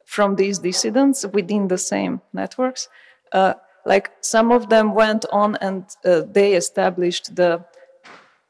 from 0.06 0.36
these 0.36 0.60
dissidents 0.60 1.26
within 1.34 1.68
the 1.68 1.78
same 1.78 2.22
networks. 2.34 2.88
Uh, 3.34 3.54
like 3.86 4.12
some 4.22 4.52
of 4.52 4.70
them 4.70 4.94
went 4.94 5.26
on 5.32 5.58
and 5.62 5.84
uh, 6.06 6.22
they 6.32 6.54
established 6.54 7.36
the 7.36 7.64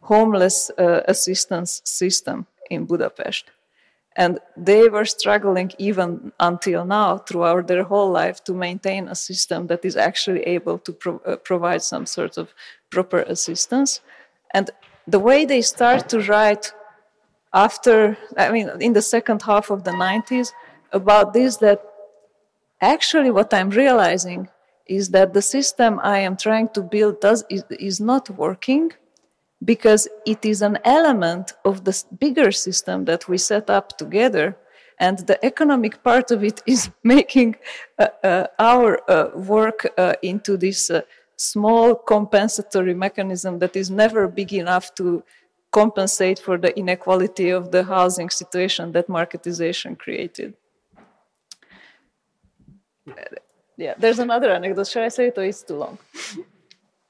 homeless 0.01 0.71
uh, 0.77 1.01
assistance 1.07 1.81
system 1.83 2.45
in 2.69 2.85
Budapest. 2.85 3.45
And 4.15 4.39
they 4.55 4.89
were 4.89 5.05
struggling 5.05 5.71
even 5.77 6.31
until 6.39 6.85
now, 6.85 7.19
throughout 7.19 7.67
their 7.67 7.83
whole 7.83 8.11
life, 8.11 8.43
to 8.45 8.53
maintain 8.53 9.07
a 9.07 9.15
system 9.15 9.67
that 9.67 9.85
is 9.85 9.95
actually 9.95 10.41
able 10.41 10.79
to 10.79 10.91
pro- 10.91 11.21
uh, 11.25 11.35
provide 11.35 11.83
some 11.83 12.07
sort 12.07 12.37
of 12.37 12.53
proper 12.89 13.19
assistance. 13.19 14.01
And 14.55 14.71
the 15.07 15.19
way 15.19 15.45
they 15.45 15.61
start 15.61 16.09
to 16.09 16.21
write 16.21 16.73
after, 17.65 18.17
I 18.37 18.51
mean, 18.51 18.67
in 18.87 18.93
the 18.93 19.01
second 19.01 19.41
half 19.41 19.65
of 19.71 19.83
the 19.83 19.91
90s, 19.91 20.49
about 20.91 21.33
this, 21.33 21.57
that 21.57 21.79
actually 22.81 23.31
what 23.31 23.53
I'm 23.53 23.71
realizing 23.83 24.41
is 24.85 25.09
that 25.09 25.33
the 25.33 25.41
system 25.41 25.99
I 26.15 26.19
am 26.19 26.35
trying 26.37 26.69
to 26.75 26.81
build 26.81 27.19
does, 27.19 27.43
is, 27.49 27.63
is 27.91 27.99
not 27.99 28.29
working 28.29 28.91
because 29.71 30.07
it 30.33 30.45
is 30.45 30.61
an 30.61 30.77
element 30.85 31.53
of 31.65 31.83
the 31.83 31.95
bigger 32.19 32.51
system 32.51 33.05
that 33.05 33.27
we 33.27 33.37
set 33.37 33.69
up 33.69 33.97
together 33.97 34.55
and 34.99 35.17
the 35.29 35.37
economic 35.51 36.03
part 36.03 36.31
of 36.31 36.43
it 36.43 36.61
is 36.73 36.89
making 37.03 37.55
uh, 37.99 38.07
uh, 38.23 38.47
our 38.59 38.89
uh, 39.09 39.29
work 39.35 39.79
uh, 39.97 40.13
into 40.21 40.57
this 40.57 40.89
uh, 40.89 41.01
small 41.37 41.95
compensatory 41.95 42.93
mechanism 42.93 43.59
that 43.59 43.75
is 43.75 43.89
never 43.89 44.27
big 44.27 44.53
enough 44.53 44.93
to 44.95 45.23
compensate 45.71 46.39
for 46.39 46.57
the 46.57 46.77
inequality 46.77 47.49
of 47.49 47.71
the 47.71 47.83
housing 47.83 48.29
situation 48.29 48.91
that 48.93 49.07
marketization 49.07 49.97
created. 49.97 50.53
Yeah, 53.77 53.93
there's 53.97 54.19
another 54.19 54.51
anecdote. 54.51 54.87
Should 54.87 55.03
I 55.03 55.09
say 55.09 55.27
it 55.27 55.37
or 55.37 55.43
it's 55.43 55.61
too 55.63 55.75
long? 55.75 55.97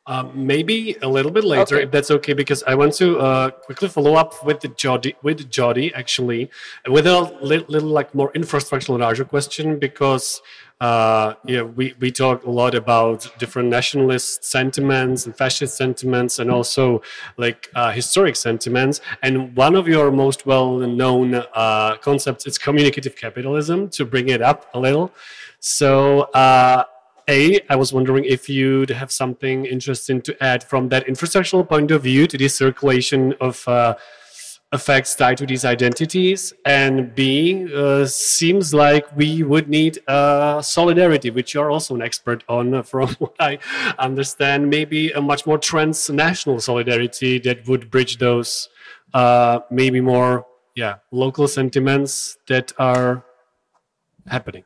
Um, 0.09 0.31
maybe 0.33 0.95
a 1.01 1.07
little 1.09 1.31
bit 1.31 1.43
later, 1.43 1.75
okay. 1.75 1.83
if 1.83 1.91
that's 1.91 2.09
okay, 2.11 2.31
because 2.31 2.63
I 2.63 2.75
want 2.75 2.93
to 2.93 3.19
uh, 3.19 3.49
quickly 3.49 3.89
follow 3.89 4.15
up 4.15 4.41
with 4.45 4.61
the 4.61 4.69
Jodi, 4.69 5.15
with 5.21 5.51
Jodi 5.51 5.93
actually, 5.93 6.49
with 6.87 7.05
a 7.07 7.19
little, 7.41 7.67
little 7.67 7.89
like 7.89 8.15
more 8.15 8.31
infrastructural 8.31 8.99
larger 8.99 9.25
question, 9.25 9.79
because 9.79 10.41
uh, 10.79 11.33
yeah, 11.45 11.63
we, 11.63 11.93
we 11.99 12.11
talk 12.11 12.45
a 12.45 12.49
lot 12.49 12.75
about 12.75 13.27
different 13.39 13.67
nationalist 13.69 14.45
sentiments 14.45 15.25
and 15.25 15.35
fascist 15.35 15.75
sentiments 15.75 16.39
and 16.39 16.51
also 16.51 17.01
like 17.37 17.69
uh, 17.75 17.91
historic 17.91 18.35
sentiments. 18.35 19.01
And 19.23 19.55
one 19.57 19.75
of 19.75 19.87
your 19.87 20.11
most 20.11 20.45
well 20.45 20.77
known 20.77 21.35
uh, 21.35 21.97
concepts 21.97 22.45
is 22.45 22.57
communicative 22.57 23.15
capitalism, 23.15 23.89
to 23.89 24.05
bring 24.05 24.29
it 24.29 24.41
up 24.41 24.69
a 24.73 24.79
little. 24.79 25.11
So, 25.59 26.21
uh, 26.33 26.83
a, 27.27 27.59
I 27.69 27.75
was 27.75 27.91
wondering 27.91 28.25
if 28.25 28.49
you'd 28.49 28.89
have 28.89 29.11
something 29.11 29.65
interesting 29.65 30.21
to 30.23 30.43
add 30.43 30.63
from 30.63 30.89
that 30.89 31.07
infrastructural 31.07 31.67
point 31.67 31.91
of 31.91 32.03
view 32.03 32.27
to 32.27 32.37
the 32.37 32.47
circulation 32.47 33.33
of 33.41 33.67
uh, 33.67 33.95
effects 34.73 35.15
tied 35.15 35.37
to 35.37 35.45
these 35.45 35.65
identities. 35.65 36.53
And 36.65 37.13
B, 37.15 37.67
uh, 37.73 38.05
seems 38.05 38.73
like 38.73 39.13
we 39.15 39.43
would 39.43 39.69
need 39.69 39.99
uh, 40.07 40.61
solidarity, 40.61 41.29
which 41.29 41.53
you're 41.53 41.71
also 41.71 41.95
an 41.95 42.01
expert 42.01 42.43
on, 42.49 42.73
uh, 42.73 42.81
from 42.83 43.09
what 43.19 43.35
I 43.39 43.59
understand. 43.99 44.69
Maybe 44.69 45.11
a 45.11 45.21
much 45.21 45.45
more 45.45 45.57
transnational 45.57 46.59
solidarity 46.59 47.39
that 47.39 47.67
would 47.67 47.89
bridge 47.89 48.17
those 48.17 48.69
uh, 49.13 49.59
maybe 49.71 50.01
more, 50.01 50.45
yeah, 50.75 50.95
local 51.11 51.47
sentiments 51.47 52.37
that 52.47 52.73
are 52.77 53.23
happening. 54.27 54.63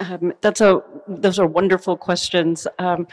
Um, 0.00 0.32
that's 0.40 0.60
a 0.60 0.82
those 1.06 1.38
are 1.38 1.46
wonderful 1.46 1.96
questions. 1.96 2.66
Um, 2.78 3.06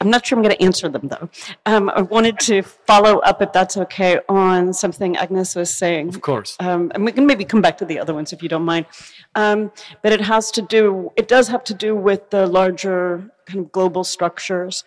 I'm 0.00 0.10
not 0.10 0.24
sure 0.24 0.38
I'm 0.38 0.44
going 0.44 0.54
to 0.56 0.62
answer 0.62 0.88
them 0.88 1.08
though. 1.08 1.28
Um, 1.66 1.90
I 1.90 2.02
wanted 2.02 2.38
to 2.40 2.62
follow 2.62 3.18
up, 3.18 3.42
if 3.42 3.52
that's 3.52 3.76
okay, 3.76 4.20
on 4.28 4.72
something 4.72 5.16
Agnes 5.16 5.56
was 5.56 5.74
saying. 5.74 6.08
Of 6.10 6.20
course. 6.20 6.56
Um, 6.60 6.92
and 6.94 7.04
we 7.04 7.12
can 7.12 7.26
maybe 7.26 7.44
come 7.44 7.60
back 7.60 7.78
to 7.78 7.84
the 7.84 7.98
other 7.98 8.14
ones 8.14 8.32
if 8.32 8.42
you 8.42 8.48
don't 8.48 8.64
mind. 8.64 8.86
Um, 9.34 9.72
but 10.02 10.12
it 10.12 10.20
has 10.20 10.50
to 10.52 10.62
do. 10.62 11.10
It 11.16 11.26
does 11.26 11.48
have 11.48 11.64
to 11.64 11.74
do 11.74 11.96
with 11.96 12.30
the 12.30 12.46
larger 12.46 13.30
kind 13.46 13.60
of 13.60 13.72
global 13.72 14.04
structures. 14.04 14.84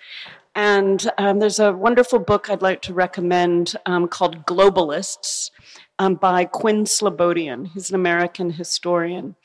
And 0.54 1.10
um, 1.18 1.40
there's 1.40 1.60
a 1.60 1.72
wonderful 1.72 2.20
book 2.20 2.50
I'd 2.50 2.62
like 2.62 2.82
to 2.84 2.94
recommend 2.94 3.76
called 4.10 4.46
Globalists 4.46 5.52
Um, 6.00 6.16
by 6.16 6.46
Quinn 6.46 6.86
Slobodian. 6.86 7.68
He's 7.68 7.90
an 7.90 7.96
American 7.96 8.50
historian. 8.50 9.36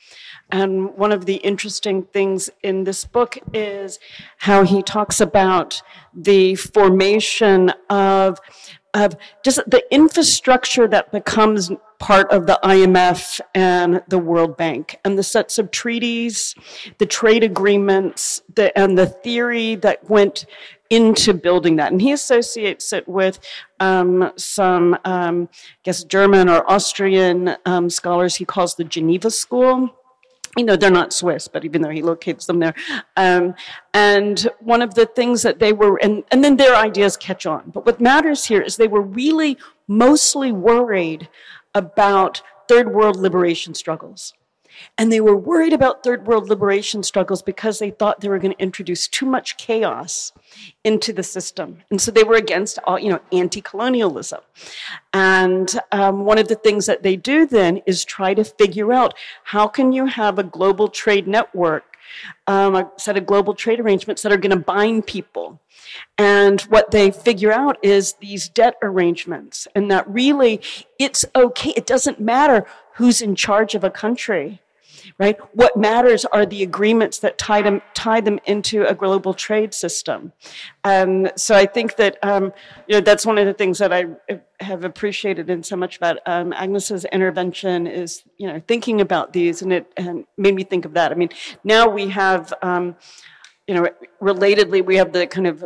And 0.49 0.95
one 0.95 1.11
of 1.11 1.25
the 1.25 1.35
interesting 1.35 2.01
things 2.01 2.49
in 2.63 2.83
this 2.83 3.05
book 3.05 3.37
is 3.53 3.99
how 4.37 4.63
he 4.63 4.81
talks 4.81 5.21
about 5.21 5.83
the 6.15 6.55
formation 6.55 7.73
of, 7.91 8.39
of 9.03 9.15
just 9.43 9.59
the 9.67 9.83
infrastructure 9.91 10.87
that 10.87 11.11
becomes 11.11 11.71
part 11.99 12.29
of 12.31 12.45
the 12.45 12.59
IMF 12.63 13.39
and 13.55 14.03
the 14.07 14.19
World 14.19 14.55
Bank, 14.57 14.99
and 15.03 15.17
the 15.17 15.23
sets 15.23 15.57
of 15.57 15.71
treaties, 15.71 16.55
the 16.99 17.05
trade 17.05 17.43
agreements, 17.43 18.41
the, 18.55 18.77
and 18.77 18.97
the 18.97 19.07
theory 19.07 19.75
that 19.75 20.07
went 20.09 20.45
into 20.89 21.33
building 21.33 21.75
that. 21.77 21.91
And 21.91 22.01
he 22.01 22.11
associates 22.11 22.93
it 22.93 23.07
with 23.07 23.39
um, 23.79 24.31
some, 24.37 24.97
um, 25.05 25.49
I 25.51 25.57
guess, 25.83 26.03
German 26.03 26.49
or 26.49 26.69
Austrian 26.69 27.55
um, 27.65 27.89
scholars 27.89 28.35
he 28.35 28.45
calls 28.45 28.75
the 28.75 28.83
Geneva 28.83 29.31
School 29.31 29.93
you 30.57 30.65
know, 30.65 30.75
they're 30.75 30.89
not 30.89 31.13
Swiss, 31.13 31.47
but 31.47 31.63
even 31.63 31.81
though 31.81 31.89
he 31.89 32.01
locates 32.01 32.45
them 32.45 32.59
there. 32.59 32.73
Um, 33.15 33.53
and 33.93 34.47
one 34.59 34.81
of 34.81 34.95
the 34.95 35.05
things 35.05 35.41
that 35.43 35.59
they 35.59 35.73
were, 35.73 35.97
and, 35.97 36.23
and 36.31 36.43
then 36.43 36.57
their 36.57 36.75
ideas 36.75 37.15
catch 37.15 37.45
on. 37.45 37.71
But 37.73 37.85
what 37.85 38.01
matters 38.01 38.45
here 38.45 38.61
is 38.61 38.75
they 38.75 38.87
were 38.87 39.01
really 39.01 39.57
mostly 39.87 40.51
worried 40.51 41.29
about 41.73 42.41
third 42.67 42.93
world 42.93 43.15
liberation 43.15 43.73
struggles. 43.73 44.33
And 44.97 45.11
they 45.11 45.21
were 45.21 45.35
worried 45.35 45.73
about 45.73 46.03
third 46.03 46.27
world 46.27 46.49
liberation 46.49 47.03
struggles 47.03 47.41
because 47.41 47.79
they 47.79 47.91
thought 47.91 48.19
they 48.19 48.29
were 48.29 48.39
going 48.39 48.53
to 48.53 48.61
introduce 48.61 49.07
too 49.07 49.25
much 49.25 49.57
chaos 49.57 50.31
into 50.83 51.13
the 51.13 51.23
system. 51.23 51.83
And 51.89 52.01
so 52.01 52.11
they 52.11 52.23
were 52.23 52.35
against 52.35 52.79
all, 52.85 52.99
you 52.99 53.09
know, 53.09 53.21
anti-colonialism. 53.31 54.41
And 55.13 55.69
um, 55.91 56.25
one 56.25 56.37
of 56.37 56.47
the 56.47 56.55
things 56.55 56.85
that 56.85 57.03
they 57.03 57.15
do 57.15 57.45
then 57.45 57.81
is 57.85 58.05
try 58.05 58.33
to 58.33 58.43
figure 58.43 58.93
out 58.93 59.13
how 59.43 59.67
can 59.67 59.91
you 59.91 60.05
have 60.05 60.39
a 60.39 60.43
global 60.43 60.87
trade 60.87 61.27
network 61.27 61.97
um, 62.47 62.75
a 62.75 62.91
set 62.97 63.17
of 63.17 63.25
global 63.25 63.53
trade 63.53 63.79
arrangements 63.79 64.21
that 64.21 64.31
are 64.31 64.37
going 64.37 64.51
to 64.51 64.63
bind 64.63 65.05
people. 65.05 65.59
And 66.17 66.61
what 66.61 66.91
they 66.91 67.11
figure 67.11 67.51
out 67.51 67.77
is 67.83 68.13
these 68.13 68.49
debt 68.49 68.75
arrangements, 68.81 69.67
and 69.75 69.89
that 69.91 70.07
really 70.09 70.61
it's 70.99 71.25
okay. 71.35 71.73
It 71.75 71.85
doesn't 71.85 72.19
matter 72.19 72.65
who's 72.95 73.21
in 73.21 73.35
charge 73.35 73.75
of 73.75 73.83
a 73.83 73.89
country 73.89 74.61
right? 75.17 75.37
What 75.55 75.75
matters 75.77 76.25
are 76.25 76.45
the 76.45 76.63
agreements 76.63 77.19
that 77.19 77.37
tie 77.37 77.61
them, 77.61 77.81
tie 77.93 78.21
them 78.21 78.39
into 78.45 78.85
a 78.85 78.93
global 78.93 79.33
trade 79.33 79.73
system. 79.73 80.33
Um, 80.83 81.29
so 81.35 81.55
I 81.55 81.65
think 81.65 81.95
that, 81.97 82.17
um, 82.23 82.53
you 82.87 82.95
know, 82.95 83.01
that's 83.01 83.25
one 83.25 83.37
of 83.37 83.45
the 83.45 83.53
things 83.53 83.77
that 83.79 83.93
I 83.93 84.05
have 84.59 84.83
appreciated 84.83 85.49
in 85.49 85.63
so 85.63 85.75
much 85.75 85.97
about 85.97 86.17
um, 86.25 86.53
Agnes's 86.53 87.05
intervention 87.05 87.87
is, 87.87 88.23
you 88.37 88.47
know, 88.47 88.61
thinking 88.67 89.01
about 89.01 89.33
these 89.33 89.61
and 89.61 89.73
it 89.73 89.91
and 89.97 90.25
made 90.37 90.55
me 90.55 90.63
think 90.63 90.85
of 90.85 90.93
that. 90.93 91.11
I 91.11 91.15
mean, 91.15 91.29
now 91.63 91.87
we 91.87 92.09
have, 92.09 92.53
um, 92.61 92.95
you 93.67 93.75
know, 93.75 93.87
relatedly, 94.21 94.83
we 94.85 94.95
have 94.95 95.13
the 95.13 95.27
kind 95.27 95.47
of 95.47 95.65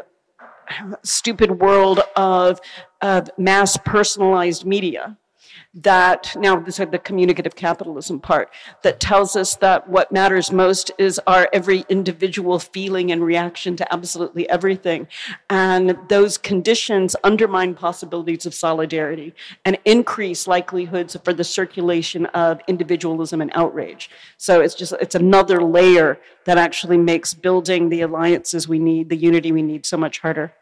stupid 1.04 1.60
world 1.60 1.99
of, 2.15 2.60
of 3.01 3.30
mass 3.38 3.77
personalized 3.77 4.65
media 4.65 5.17
that 5.73 6.36
now 6.36 6.60
this 6.60 6.79
is 6.79 6.88
the 6.89 6.99
communicative 6.99 7.55
capitalism 7.55 8.19
part 8.19 8.49
that 8.84 8.99
tells 8.99 9.38
us 9.38 9.55
that 9.55 9.88
what 9.88 10.12
matters 10.12 10.51
most 10.51 10.91
is 10.97 11.19
our 11.27 11.47
every 11.53 11.86
individual 11.88 12.60
feeling 12.60 13.12
and 13.12 13.23
reaction 13.23 13.77
to 13.77 13.93
absolutely 13.93 14.49
everything. 14.49 15.07
And 15.49 15.97
those 16.10 16.38
conditions 16.38 17.15
undermine 17.23 17.73
possibilities 17.73 18.45
of 18.45 18.53
solidarity 18.53 19.34
and 19.63 19.77
increase 19.86 20.45
likelihoods 20.45 21.15
for 21.23 21.34
the 21.34 21.45
circulation 21.45 22.25
of 22.27 22.60
individualism 22.67 23.39
and 23.39 23.51
outrage. 23.55 24.10
So 24.38 24.60
it's 24.60 24.75
just, 24.75 24.93
it's 24.99 25.15
another 25.15 25.63
layer 25.63 26.19
that 26.45 26.57
actually 26.57 26.97
makes 26.97 27.34
building 27.34 27.88
the 27.88 28.01
alliances 28.01 28.67
we 28.67 28.79
need, 28.79 29.07
the 29.07 29.15
unity 29.15 29.53
we 29.53 29.62
need 29.62 29.86
so 29.86 29.95
much 29.95 30.19
harder. 30.19 30.53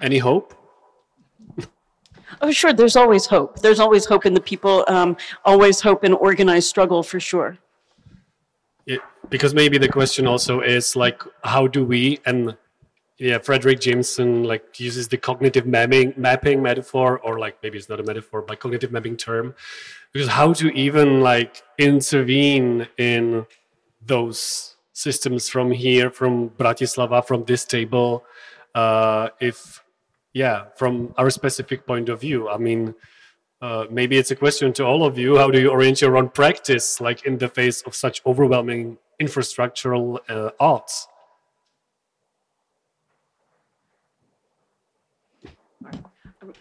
Any 0.00 0.18
hope? 0.18 0.54
Oh, 2.40 2.50
sure. 2.50 2.72
There's 2.72 2.96
always 2.96 3.26
hope. 3.26 3.60
There's 3.60 3.80
always 3.80 4.04
hope 4.04 4.26
in 4.26 4.34
the 4.34 4.40
people. 4.40 4.84
Um, 4.88 5.16
always 5.44 5.80
hope 5.80 6.04
in 6.04 6.12
organized 6.12 6.68
struggle 6.68 7.02
for 7.02 7.20
sure. 7.20 7.58
It, 8.86 9.00
because 9.28 9.54
maybe 9.54 9.78
the 9.78 9.88
question 9.88 10.26
also 10.26 10.60
is 10.60 10.96
like, 10.96 11.22
how 11.44 11.66
do 11.66 11.84
we 11.84 12.20
and 12.24 12.56
yeah, 13.18 13.38
Fredric 13.38 13.80
Jameson 13.80 14.44
like 14.44 14.78
uses 14.78 15.08
the 15.08 15.16
cognitive 15.16 15.66
mapping 15.66 16.14
mapping 16.16 16.62
metaphor, 16.62 17.18
or 17.18 17.40
like 17.40 17.60
maybe 17.62 17.76
it's 17.76 17.88
not 17.88 17.98
a 17.98 18.04
metaphor, 18.04 18.42
but 18.42 18.60
cognitive 18.60 18.92
mapping 18.92 19.16
term, 19.16 19.54
because 20.12 20.28
how 20.28 20.52
to 20.52 20.68
even 20.68 21.20
like 21.20 21.62
intervene 21.78 22.86
in 22.96 23.44
those 24.06 24.76
systems 24.92 25.48
from 25.48 25.72
here, 25.72 26.10
from 26.10 26.50
Bratislava, 26.50 27.26
from 27.26 27.44
this 27.44 27.64
table, 27.64 28.24
uh, 28.76 29.30
if 29.40 29.82
yeah, 30.38 30.66
from 30.76 31.12
our 31.18 31.30
specific 31.30 31.84
point 31.84 32.08
of 32.08 32.20
view. 32.20 32.48
I 32.48 32.58
mean, 32.58 32.94
uh, 33.60 33.86
maybe 33.90 34.16
it's 34.16 34.30
a 34.30 34.36
question 34.36 34.72
to 34.74 34.84
all 34.84 35.04
of 35.04 35.18
you. 35.18 35.36
How 35.36 35.50
do 35.50 35.60
you 35.60 35.68
orient 35.68 36.00
your 36.00 36.16
own 36.16 36.28
practice, 36.28 37.00
like 37.00 37.26
in 37.26 37.38
the 37.38 37.48
face 37.48 37.82
of 37.82 37.96
such 37.96 38.22
overwhelming 38.24 38.98
infrastructural 39.20 40.20
uh, 40.28 40.50
odds? 40.60 41.08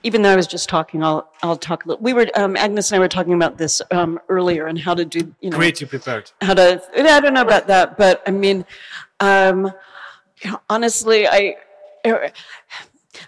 Even 0.01 0.23
though 0.23 0.31
I 0.31 0.35
was 0.35 0.47
just 0.47 0.69
talking, 0.69 1.03
I'll 1.03 1.29
I'll 1.43 1.61
talk 1.69 1.85
a 1.85 1.89
little. 1.89 2.03
We 2.03 2.13
were 2.13 2.27
um, 2.35 2.57
Agnes 2.57 2.91
and 2.91 2.97
I 2.97 2.99
were 2.99 3.07
talking 3.07 3.33
about 3.33 3.59
this 3.59 3.79
um, 3.91 4.19
earlier 4.27 4.65
and 4.65 4.79
how 4.79 4.95
to 4.95 5.05
do 5.05 5.19
you 5.41 5.51
know. 5.51 5.57
Great, 5.57 5.81
you 5.81 5.87
prepared. 5.87 6.31
How 6.41 6.55
to? 6.55 6.81
I 6.97 7.19
don't 7.19 7.35
know 7.35 7.41
about 7.41 7.67
that, 7.67 7.95
but 7.95 8.23
I 8.25 8.31
mean, 8.31 8.65
um, 9.19 9.71
you 10.41 10.51
know, 10.51 10.59
honestly, 10.67 11.27
I 11.27 11.57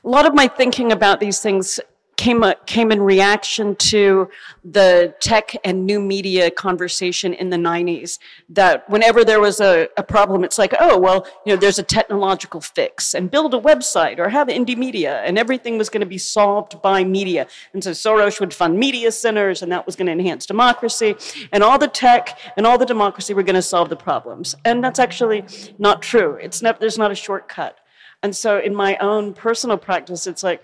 a 0.03 0.09
lot 0.09 0.25
of 0.25 0.33
my 0.33 0.47
thinking 0.47 0.91
about 0.91 1.19
these 1.19 1.39
things 1.39 1.79
came, 2.19 2.43
came 2.65 2.91
in 2.91 3.01
reaction 3.01 3.75
to 3.77 4.29
the 4.65 5.15
tech 5.21 5.55
and 5.63 5.85
new 5.85 6.01
media 6.01 6.51
conversation 6.51 7.33
in 7.33 7.49
the 7.49 7.55
90s 7.55 8.19
that 8.49 8.87
whenever 8.89 9.23
there 9.23 9.39
was 9.39 9.61
a, 9.61 9.87
a, 9.95 10.03
problem, 10.03 10.43
it's 10.43 10.57
like, 10.57 10.73
oh, 10.81 10.97
well, 10.99 11.25
you 11.45 11.53
know, 11.53 11.57
there's 11.57 11.79
a 11.79 11.83
technological 11.83 12.59
fix 12.59 13.13
and 13.13 13.31
build 13.31 13.53
a 13.53 13.59
website 13.59 14.19
or 14.19 14.27
have 14.27 14.49
indie 14.49 14.75
media 14.75 15.21
and 15.21 15.37
everything 15.37 15.77
was 15.77 15.87
going 15.87 16.01
to 16.01 16.05
be 16.05 16.17
solved 16.17 16.81
by 16.81 17.05
media. 17.05 17.47
And 17.73 17.81
so 17.81 17.91
Soros 17.91 18.41
would 18.41 18.53
fund 18.53 18.77
media 18.77 19.13
centers 19.13 19.61
and 19.61 19.71
that 19.71 19.85
was 19.85 19.95
going 19.95 20.07
to 20.07 20.11
enhance 20.11 20.45
democracy 20.45 21.15
and 21.53 21.63
all 21.63 21.79
the 21.79 21.87
tech 21.87 22.37
and 22.57 22.67
all 22.67 22.77
the 22.77 22.85
democracy 22.85 23.33
were 23.33 23.43
going 23.43 23.55
to 23.55 23.61
solve 23.61 23.87
the 23.87 23.95
problems. 23.95 24.55
And 24.65 24.83
that's 24.83 24.99
actually 24.99 25.45
not 25.77 26.01
true. 26.01 26.37
It's 26.41 26.61
not, 26.61 26.81
there's 26.81 26.97
not 26.97 27.11
a 27.11 27.15
shortcut. 27.15 27.77
And 28.21 28.35
so 28.35 28.59
in 28.59 28.75
my 28.75 28.97
own 28.97 29.33
personal 29.33 29.77
practice, 29.77 30.27
it's 30.27 30.43
like, 30.43 30.61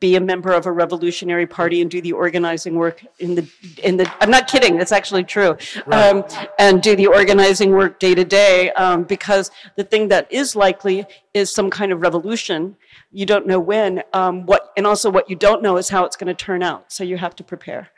be 0.00 0.16
a 0.16 0.20
member 0.20 0.52
of 0.52 0.66
a 0.66 0.72
revolutionary 0.72 1.46
party 1.46 1.80
and 1.80 1.90
do 1.90 2.00
the 2.00 2.12
organizing 2.12 2.74
work 2.74 3.04
in 3.20 3.34
the 3.34 3.48
in 3.82 3.96
the 3.96 4.12
i'm 4.20 4.30
not 4.30 4.48
kidding 4.48 4.76
that's 4.76 4.92
actually 4.92 5.22
true. 5.22 5.56
Right. 5.86 6.08
um, 6.08 6.24
and 6.58 6.82
do 6.82 6.96
the 6.96 7.06
organizing 7.06 7.70
work 7.70 8.00
day 8.00 8.14
to 8.14 8.24
day 8.24 8.70
um, 8.72 9.04
because 9.04 9.50
the 9.76 9.84
thing 9.84 10.08
that 10.08 10.30
is 10.32 10.56
likely 10.56 11.06
is 11.32 11.50
some 11.50 11.70
kind 11.70 11.92
of 11.92 12.00
revolution. 12.00 12.76
You 13.12 13.26
don't 13.26 13.46
know 13.46 13.60
when 13.60 14.02
um, 14.12 14.46
what 14.46 14.72
and 14.76 14.86
also 14.86 15.10
what 15.10 15.30
you 15.30 15.36
don't 15.36 15.62
know 15.62 15.76
is 15.76 15.88
how 15.88 16.04
it's 16.04 16.16
going 16.16 16.34
to 16.34 16.44
turn 16.44 16.62
out 16.62 16.92
so 16.92 17.04
you 17.04 17.16
have 17.16 17.36
to 17.36 17.44
prepare. 17.44 17.90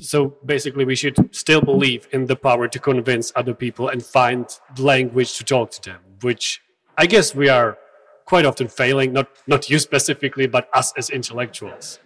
So 0.00 0.36
basically 0.44 0.84
we 0.84 0.94
should 0.94 1.34
still 1.34 1.60
believe 1.60 2.08
in 2.12 2.26
the 2.26 2.36
power 2.36 2.68
to 2.68 2.78
convince 2.78 3.32
other 3.34 3.54
people 3.54 3.88
and 3.88 4.04
find 4.04 4.46
language 4.78 5.36
to 5.38 5.44
talk 5.44 5.70
to 5.70 5.82
them 5.82 6.00
which 6.22 6.60
i 6.96 7.06
guess 7.06 7.34
we 7.34 7.48
are 7.48 7.78
quite 8.28 8.46
often 8.50 8.68
failing, 8.68 9.12
not, 9.18 9.28
not 9.46 9.70
you 9.70 9.78
specifically, 9.78 10.46
but 10.46 10.68
us 10.74 10.92
as 11.00 11.08
intellectuals. 11.10 11.98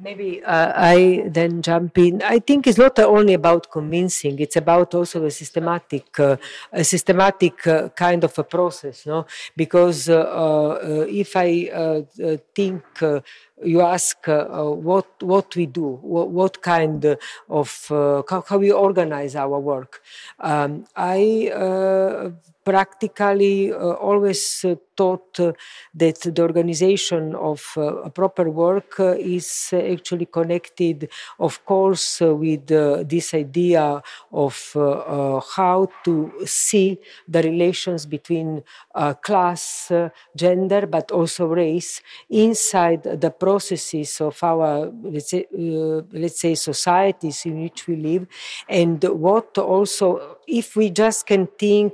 Maybe 0.00 0.30
uh, 0.44 0.72
I 0.76 1.24
then 1.26 1.60
jump 1.60 1.98
in. 1.98 2.22
I 2.22 2.38
think 2.38 2.68
it's 2.68 2.78
not 2.78 2.96
only 3.00 3.34
about 3.34 3.68
convincing; 3.68 4.38
it's 4.38 4.54
about 4.54 4.94
also 4.94 5.24
a 5.24 5.30
systematic, 5.30 6.06
uh, 6.20 6.36
a 6.72 6.84
systematic 6.84 7.66
uh, 7.66 7.88
kind 7.88 8.22
of 8.22 8.38
a 8.38 8.44
process, 8.44 9.06
no? 9.06 9.26
Because 9.56 10.08
uh, 10.08 10.20
uh, 10.20 11.06
if 11.08 11.34
I 11.34 11.50
uh, 11.74 12.02
think 12.54 12.84
you 13.64 13.80
ask 13.80 14.28
uh, 14.28 14.44
what 14.88 15.22
what 15.22 15.56
we 15.56 15.66
do, 15.66 15.98
what, 16.14 16.30
what 16.30 16.62
kind 16.62 17.16
of 17.48 17.86
uh, 17.90 18.22
how, 18.46 18.58
we 18.58 18.70
organize 18.70 19.34
our 19.34 19.58
work. 19.58 20.00
Um, 20.38 20.84
I 20.94 21.50
uh, 21.54 22.30
practically 22.68 23.72
uh, 23.72 23.94
always 24.08 24.42
uh, 24.64 24.74
thought 24.98 25.38
that 26.02 26.18
the 26.34 26.42
organization 26.48 27.34
of 27.50 27.60
uh, 27.76 28.08
proper 28.20 28.46
work 28.50 28.98
uh, 28.98 29.14
is 29.36 29.48
actually 29.72 30.26
connected, 30.38 31.08
of 31.38 31.54
course, 31.64 32.20
uh, 32.20 32.34
with 32.34 32.66
this 33.08 33.28
idea 33.34 34.02
of 34.32 34.56
how 35.56 35.88
to 36.04 36.14
see 36.44 36.98
the 37.34 37.42
relations 37.42 38.06
between 38.06 38.62
class, 39.22 39.92
gender, 40.44 40.82
but 40.86 41.12
also 41.12 41.46
race 41.46 42.02
inside 42.30 43.02
the 43.02 43.30
processes 43.30 44.20
of 44.20 44.36
our, 44.42 44.90
let's 45.02 45.30
say, 45.30 45.46
let's 46.22 46.40
say 46.40 46.54
societies 46.54 47.46
in 47.46 47.62
which 47.62 47.86
we 47.86 47.96
live, 47.96 48.26
and 48.68 49.04
what 49.04 49.56
also, 49.58 50.38
if 50.46 50.76
we 50.76 50.90
just 50.90 51.26
can 51.26 51.46
think 51.58 51.92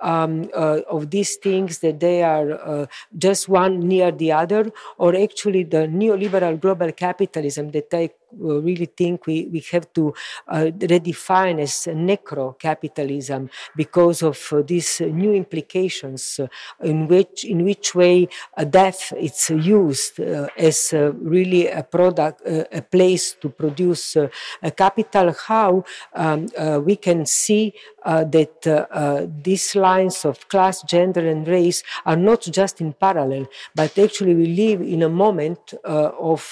um, 0.00 0.50
of 0.96 1.10
these 1.10 1.36
things 1.36 1.78
that 1.84 2.00
they 2.00 2.22
are 2.22 2.33
are 2.34 2.50
uh, 2.74 2.86
just 3.26 3.48
one 3.48 3.80
near 3.94 4.10
the 4.12 4.30
other, 4.32 4.62
or 4.98 5.14
actually 5.16 5.64
the 5.64 5.82
neoliberal 6.00 6.60
global 6.60 6.92
capitalism 6.92 7.70
that 7.70 7.92
uh, 7.94 8.08
really 8.38 8.86
think 8.86 9.26
we, 9.26 9.48
we 9.52 9.60
have 9.72 9.92
to 9.92 10.14
uh, 10.48 10.70
redefine 10.78 11.60
as 11.60 11.86
necro 11.94 12.58
capitalism 12.58 13.48
because 13.76 14.22
of 14.22 14.38
uh, 14.52 14.62
these 14.62 15.00
new 15.00 15.32
implications 15.32 16.40
uh, 16.40 16.46
in 16.82 17.06
which 17.08 17.44
in 17.44 17.64
which 17.64 17.94
way 17.94 18.28
death 18.70 19.12
is 19.16 19.50
used 19.50 20.20
uh, 20.20 20.48
as 20.56 20.92
really 20.92 21.68
a 21.68 21.82
product 21.82 22.42
a 22.44 22.82
place 22.82 23.34
to 23.40 23.48
produce 23.48 24.16
a 24.16 24.70
capital. 24.70 25.32
How 25.32 25.84
um, 26.14 26.46
we 26.84 26.96
can 26.96 27.26
see 27.26 27.74
that 28.04 29.30
these 29.42 29.74
lines 29.74 30.24
of 30.24 30.48
class 30.48 30.82
gender 30.82 31.26
and 31.28 31.46
race 31.48 31.82
are 32.04 32.16
not 32.16 32.42
just 32.42 32.80
in 32.80 32.92
parallel 32.92 33.46
but 33.74 33.98
actually 33.98 34.34
we 34.34 34.46
live 34.46 34.80
in 34.82 35.02
a 35.02 35.08
moment 35.08 35.74
of 35.84 36.42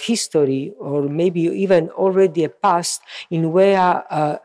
history 0.00 0.65
or 0.78 1.02
maybe 1.02 1.42
even 1.42 1.88
already 1.90 2.44
a 2.44 2.48
past 2.48 3.00
in 3.30 3.52
where 3.52 4.04
uh, 4.10 4.38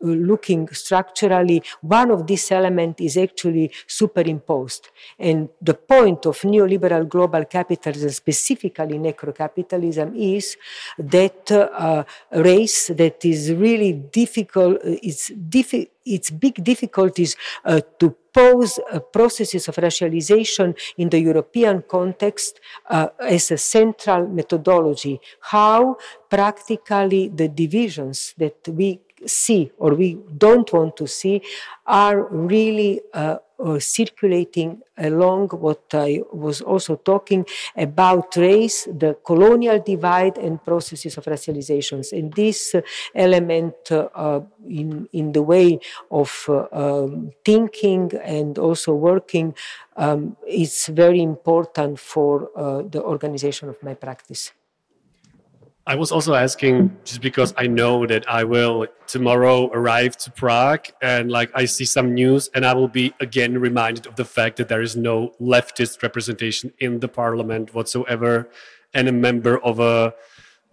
looking 0.00 0.68
structurally, 0.68 1.62
one 1.80 2.10
of 2.10 2.26
these 2.26 2.50
elements 2.52 3.00
is 3.00 3.16
actually 3.16 3.70
superimposed. 3.86 4.88
And 5.18 5.48
the 5.60 5.74
point 5.74 6.26
of 6.26 6.40
neoliberal 6.42 7.08
global 7.08 7.44
capitalism, 7.44 8.10
specifically 8.10 8.98
necro-capitalism, 8.98 10.14
is 10.14 10.56
that 10.98 11.50
uh, 11.50 12.04
race 12.32 12.88
that 12.88 13.24
is 13.24 13.52
really 13.52 13.92
difficult, 13.92 14.78
it's, 14.84 15.30
diffi- 15.30 15.88
it's 16.04 16.30
big 16.30 16.62
difficulties 16.62 17.36
uh, 17.64 17.80
to 17.98 18.14
pose 18.32 18.78
uh, 18.78 19.00
processes 19.00 19.66
of 19.66 19.76
racialization 19.76 20.76
in 20.98 21.08
the 21.08 21.18
European 21.18 21.82
context 21.88 22.60
uh, 22.90 23.08
as 23.18 23.50
a 23.50 23.56
central 23.56 24.28
methodology. 24.28 25.18
How 25.40 25.96
practically 26.28 27.28
the 27.28 27.48
divisions 27.48 28.34
that 28.36 28.68
we 28.68 29.00
see 29.26 29.70
or 29.78 29.94
we 29.94 30.18
don't 30.36 30.72
want 30.72 30.96
to 30.96 31.06
see 31.06 31.42
are 31.86 32.24
really 32.30 33.00
uh, 33.14 33.38
uh, 33.58 33.78
circulating 33.78 34.82
along 34.98 35.48
what 35.48 35.82
I 35.92 36.20
was 36.32 36.60
also 36.60 36.96
talking 36.96 37.46
about 37.76 38.36
race, 38.36 38.84
the 38.84 39.16
colonial 39.24 39.78
divide 39.78 40.38
and 40.38 40.62
processes 40.62 41.16
of 41.16 41.24
racializations. 41.24 42.12
And 42.12 42.32
this 42.34 42.74
uh, 42.74 42.82
element 43.14 43.90
uh, 43.90 44.40
in, 44.68 45.08
in 45.12 45.32
the 45.32 45.42
way 45.42 45.78
of 46.10 46.44
uh, 46.48 46.66
um, 46.72 47.30
thinking 47.44 48.12
and 48.22 48.58
also 48.58 48.94
working 48.94 49.54
um, 49.96 50.36
is 50.46 50.86
very 50.86 51.22
important 51.22 51.98
for 51.98 52.50
uh, 52.56 52.82
the 52.82 53.02
organization 53.02 53.68
of 53.68 53.82
my 53.82 53.94
practice. 53.94 54.52
I 55.88 55.94
was 55.94 56.10
also 56.10 56.34
asking 56.34 56.96
just 57.04 57.20
because 57.20 57.54
I 57.56 57.68
know 57.68 58.06
that 58.06 58.28
I 58.28 58.42
will 58.42 58.88
tomorrow 59.06 59.70
arrive 59.72 60.16
to 60.16 60.32
Prague 60.32 60.88
and 61.00 61.30
like 61.30 61.52
I 61.54 61.66
see 61.66 61.84
some 61.84 62.12
news 62.12 62.50
and 62.56 62.66
I 62.66 62.74
will 62.74 62.88
be 62.88 63.14
again 63.20 63.56
reminded 63.56 64.08
of 64.08 64.16
the 64.16 64.24
fact 64.24 64.56
that 64.56 64.66
there 64.66 64.82
is 64.82 64.96
no 64.96 65.34
leftist 65.40 66.02
representation 66.02 66.72
in 66.80 66.98
the 66.98 67.06
parliament 67.06 67.72
whatsoever 67.72 68.48
and 68.94 69.06
a 69.06 69.12
member 69.12 69.58
of 69.58 69.78
a 69.78 70.12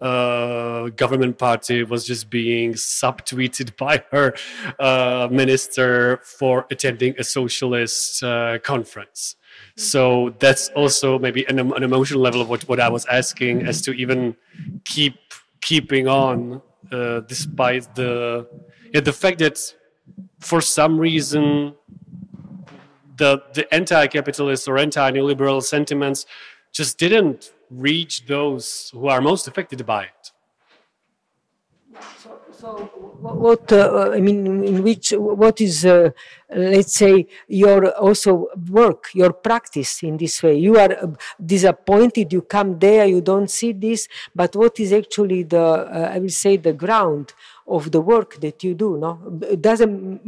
uh, 0.00 0.88
government 0.88 1.38
party 1.38 1.84
was 1.84 2.04
just 2.04 2.28
being 2.28 2.72
subtweeted 2.72 3.76
by 3.84 4.02
her 4.10 4.34
uh, 4.80 5.28
minister 5.30 6.16
for 6.24 6.66
attending 6.72 7.14
a 7.18 7.24
socialist 7.24 8.20
uh, 8.24 8.58
conference. 8.58 9.36
So 9.76 10.34
that's 10.38 10.68
also 10.70 11.18
maybe 11.18 11.44
an, 11.46 11.58
an 11.58 11.82
emotional 11.82 12.20
level 12.20 12.40
of 12.40 12.48
what, 12.48 12.62
what 12.68 12.78
I 12.78 12.88
was 12.88 13.04
asking 13.06 13.66
as 13.66 13.82
to 13.82 13.92
even 13.92 14.36
keep 14.84 15.16
keeping 15.60 16.06
on 16.06 16.62
uh, 16.92 17.20
despite 17.20 17.94
the 17.94 18.46
yeah, 18.92 19.00
the 19.00 19.12
fact 19.12 19.38
that 19.38 19.58
for 20.38 20.60
some 20.60 20.98
reason 20.98 21.74
the 23.16 23.42
the 23.54 23.72
anti-capitalist 23.74 24.68
or 24.68 24.78
anti-neoliberal 24.78 25.62
sentiments 25.62 26.26
just 26.72 26.98
didn't 26.98 27.52
reach 27.70 28.26
those 28.26 28.90
who 28.92 29.08
are 29.08 29.20
most 29.20 29.48
affected 29.48 29.84
by 29.86 30.04
it. 30.04 30.32
So, 32.18 32.40
so 32.50 33.03
what 33.32 33.72
uh, 33.72 34.10
I 34.12 34.20
mean, 34.20 34.64
in 34.64 34.82
which 34.82 35.12
what 35.16 35.60
is 35.60 35.86
uh, 35.86 36.10
let's 36.54 36.94
say 36.94 37.26
your 37.48 37.90
also 37.96 38.48
work 38.70 39.08
your 39.14 39.32
practice 39.32 40.02
in 40.02 40.16
this 40.18 40.42
way? 40.42 40.56
You 40.58 40.76
are 40.78 40.92
uh, 40.92 41.06
disappointed 41.44 42.32
you 42.32 42.42
come 42.42 42.78
there 42.78 43.06
you 43.06 43.20
don't 43.20 43.50
see 43.50 43.72
this 43.72 44.08
but 44.34 44.54
what 44.54 44.78
is 44.78 44.92
actually 44.92 45.42
the 45.44 45.60
uh, 45.60 46.10
i 46.14 46.18
will 46.18 46.28
say 46.28 46.56
the 46.56 46.72
ground 46.72 47.32
of 47.66 47.90
the 47.90 48.00
work 48.00 48.40
that 48.40 48.62
you 48.62 48.74
do 48.74 48.98
no? 48.98 49.18
It 49.50 49.62
doesn't 49.62 50.20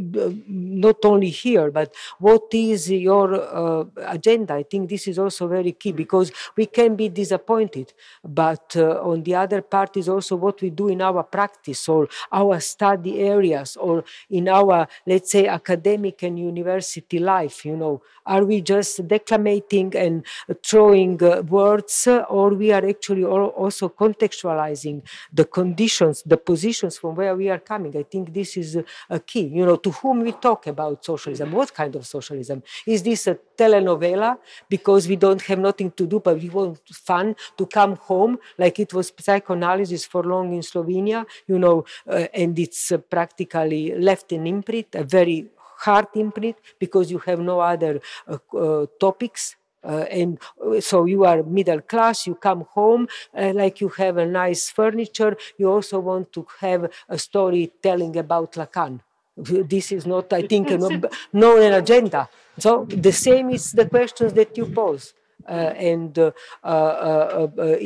not 0.47 1.05
only 1.05 1.29
here 1.29 1.71
but 1.71 1.93
what 2.19 2.43
is 2.53 2.89
your 2.91 3.33
uh, 3.35 3.85
agenda? 3.97 4.55
I 4.55 4.63
think 4.63 4.89
this 4.89 5.07
is 5.07 5.19
also 5.19 5.47
very 5.47 5.73
key 5.73 5.91
because 5.91 6.31
we 6.55 6.65
can 6.65 6.95
be 6.95 7.09
disappointed 7.09 7.93
but 8.23 8.75
uh, 8.75 9.01
on 9.01 9.23
the 9.23 9.35
other 9.35 9.61
part 9.61 9.97
is 9.97 10.09
also 10.09 10.35
what 10.35 10.61
we 10.61 10.69
do 10.69 10.87
in 10.87 11.01
our 11.01 11.23
practice 11.23 11.87
or 11.87 12.07
our 12.31 12.59
study 12.59 13.19
areas 13.19 13.77
or 13.77 14.03
in 14.29 14.47
our 14.47 14.87
let's 15.05 15.31
say 15.31 15.47
academic 15.47 16.23
and 16.23 16.39
university 16.39 17.19
life 17.19 17.65
you 17.65 17.75
know? 17.75 18.01
Are 18.25 18.43
we 18.43 18.61
just 18.61 19.07
declamating 19.07 19.95
and 19.95 20.25
throwing 20.65 21.21
uh, 21.23 21.41
words 21.43 22.07
or 22.29 22.49
we 22.53 22.71
are 22.71 22.85
actually 22.87 23.23
also 23.23 23.89
contextualizing 23.89 25.03
the 25.31 25.45
conditions 25.45 26.23
the 26.25 26.37
positions 26.37 26.97
from 26.97 27.15
where 27.15 27.26
where 27.27 27.35
we 27.35 27.49
are 27.49 27.59
coming. 27.59 27.95
I 27.97 28.03
think 28.03 28.33
this 28.33 28.57
is 28.57 28.77
a 29.09 29.19
key. 29.19 29.47
You 29.47 29.65
know, 29.65 29.75
to 29.77 29.91
whom 29.91 30.21
we 30.21 30.31
talk 30.31 30.67
about 30.67 31.03
socialism, 31.03 31.51
what 31.51 31.73
kind 31.73 31.95
of 31.95 32.05
socialism? 32.05 32.63
Is 32.85 33.03
this 33.03 33.27
a 33.27 33.37
telenovela 33.57 34.37
because 34.69 35.07
we 35.07 35.15
don't 35.15 35.41
have 35.41 35.59
nothing 35.59 35.91
to 35.91 36.07
do, 36.07 36.19
but 36.19 36.39
we 36.39 36.49
want 36.49 36.79
fun 36.89 37.35
to 37.57 37.65
come 37.65 37.95
home, 37.95 38.37
like 38.57 38.79
it 38.79 38.93
was 38.93 39.11
psychoanalysis 39.19 40.05
for 40.05 40.23
long 40.23 40.53
in 40.53 40.61
Slovenia, 40.61 41.25
you 41.47 41.59
know, 41.59 41.85
uh, 42.07 42.27
and 42.33 42.57
it's 42.59 42.91
uh, 42.91 42.97
practically 42.97 43.93
left 43.95 44.31
an 44.31 44.47
imprint, 44.47 44.95
a 44.95 45.03
very 45.03 45.47
hard 45.85 46.07
imprint, 46.15 46.55
because 46.79 47.11
you 47.11 47.19
have 47.19 47.39
no 47.39 47.59
other 47.59 47.99
uh, 48.27 48.37
uh 48.55 48.85
topics 48.99 49.55
uh, 49.83 50.05
and 50.09 50.39
uh, 50.65 50.79
so 50.81 51.05
you 51.05 51.23
are 51.25 51.43
middle 51.43 51.81
class 51.81 52.27
you 52.27 52.35
come 52.35 52.65
home 52.73 53.07
uh, 53.37 53.51
like 53.53 53.79
you 53.81 53.89
have 53.89 54.17
a 54.17 54.25
nice 54.25 54.69
furniture 54.69 55.35
you 55.57 55.69
also 55.69 55.99
want 55.99 56.31
to 56.31 56.45
have 56.59 56.89
a 57.09 57.17
story 57.17 57.71
telling 57.81 58.15
about 58.17 58.53
lacan. 58.53 58.99
This 59.73 59.91
is 59.91 60.05
not 60.05 60.33
i 60.33 60.41
think 60.41 60.69
no, 60.83 60.89
no 61.33 61.61
an 61.61 61.73
agenda. 61.73 62.27
So 62.59 62.85
the 62.89 63.11
same 63.11 63.51
is 63.51 63.71
the 63.71 63.87
questions 63.87 64.33
that 64.33 64.57
you 64.57 64.65
pose 64.65 65.13
Uh, 65.47 65.73
and 65.77 66.19
uh, 66.19 66.31
uh, 66.61 66.67
uh, 66.67 67.47
uh 67.57 67.77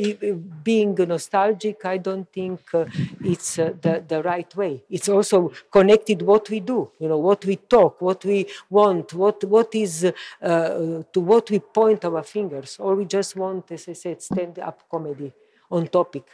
being 0.64 0.94
nostalgic, 0.94 1.84
I 1.84 1.98
don't 1.98 2.28
think 2.32 2.60
it's 3.24 3.54
the, 3.56 4.02
the 4.06 4.20
right 4.22 4.54
way. 4.56 4.82
It's 4.90 5.08
also 5.08 5.52
connected 5.70 6.22
what 6.22 6.50
we 6.50 6.58
do, 6.58 6.90
you 6.98 7.08
know, 7.08 7.18
what 7.18 7.44
we 7.44 7.56
talk, 7.56 8.00
what 8.00 8.24
we 8.24 8.46
want, 8.68 9.14
what 9.14 9.44
what 9.44 9.72
is 9.74 10.12
to 10.42 11.04
what 11.14 11.50
we 11.50 11.60
point 11.60 12.04
our 12.04 12.24
fingers, 12.24 12.78
or 12.80 12.96
we 12.96 13.04
just 13.04 13.36
want, 13.36 13.70
as 13.70 13.88
I 13.88 13.92
said, 13.92 14.20
stand-up 14.22 14.82
comedy 14.90 15.32
on 15.70 15.86
topic 15.86 16.24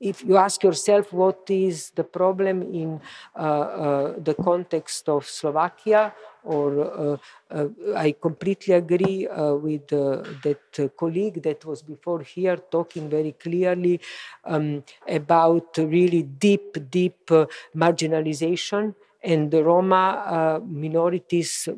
if 0.00 0.24
you 0.24 0.36
ask 0.36 0.62
yourself 0.62 1.12
what 1.12 1.48
is 1.48 1.90
the 1.94 2.04
problem 2.04 2.62
in 2.62 3.00
uh, 3.36 3.38
uh, 3.38 4.14
the 4.18 4.34
context 4.34 5.08
of 5.08 5.26
Slovakia, 5.26 6.12
or 6.42 6.70
uh, 6.80 7.16
uh 7.50 7.68
I 7.96 8.12
completely 8.20 8.74
agree 8.74 9.26
uh, 9.26 9.54
with 9.54 9.92
uh, 9.92 10.22
that 10.42 10.92
colleague 10.96 11.42
that 11.42 11.64
was 11.64 11.82
before 11.82 12.20
here 12.20 12.56
talking 12.56 13.08
very 13.08 13.32
clearly 13.32 14.00
um, 14.44 14.82
about 15.08 15.78
really 15.78 16.22
deep, 16.22 16.76
deep 16.90 17.30
marginalization 17.74 18.94
and 19.22 19.50
the 19.50 19.64
Roma 19.64 20.60
minorities. 20.66 21.68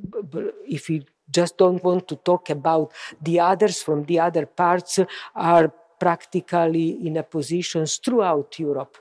If 0.66 0.88
we 0.88 1.06
just 1.30 1.58
don't 1.58 1.82
want 1.82 2.08
to 2.08 2.16
talk 2.16 2.50
about 2.50 2.92
the 3.20 3.40
others 3.40 3.82
from 3.82 4.04
the 4.04 4.18
other 4.20 4.46
parts, 4.46 4.98
are 5.34 5.72
practically 5.98 7.06
in 7.06 7.16
a 7.16 7.22
positions 7.22 7.96
throughout 7.96 8.58
Europe, 8.58 8.96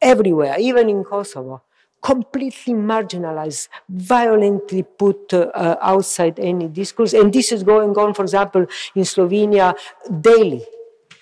everywhere, 0.00 0.56
even 0.58 0.88
in 0.88 1.04
Kosovo, 1.04 1.62
completely 2.00 2.74
marginalized, 2.74 3.68
violently 3.88 4.82
put 4.82 5.34
uh, 5.34 5.76
outside 5.80 6.38
any 6.38 6.68
discourse. 6.68 7.12
And 7.12 7.32
this 7.32 7.52
is 7.52 7.62
going 7.62 7.96
on, 7.96 8.14
for 8.14 8.22
example, 8.22 8.66
in 8.94 9.02
Slovenia 9.02 9.74
daily. 10.20 10.64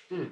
Hmm. 0.09 0.25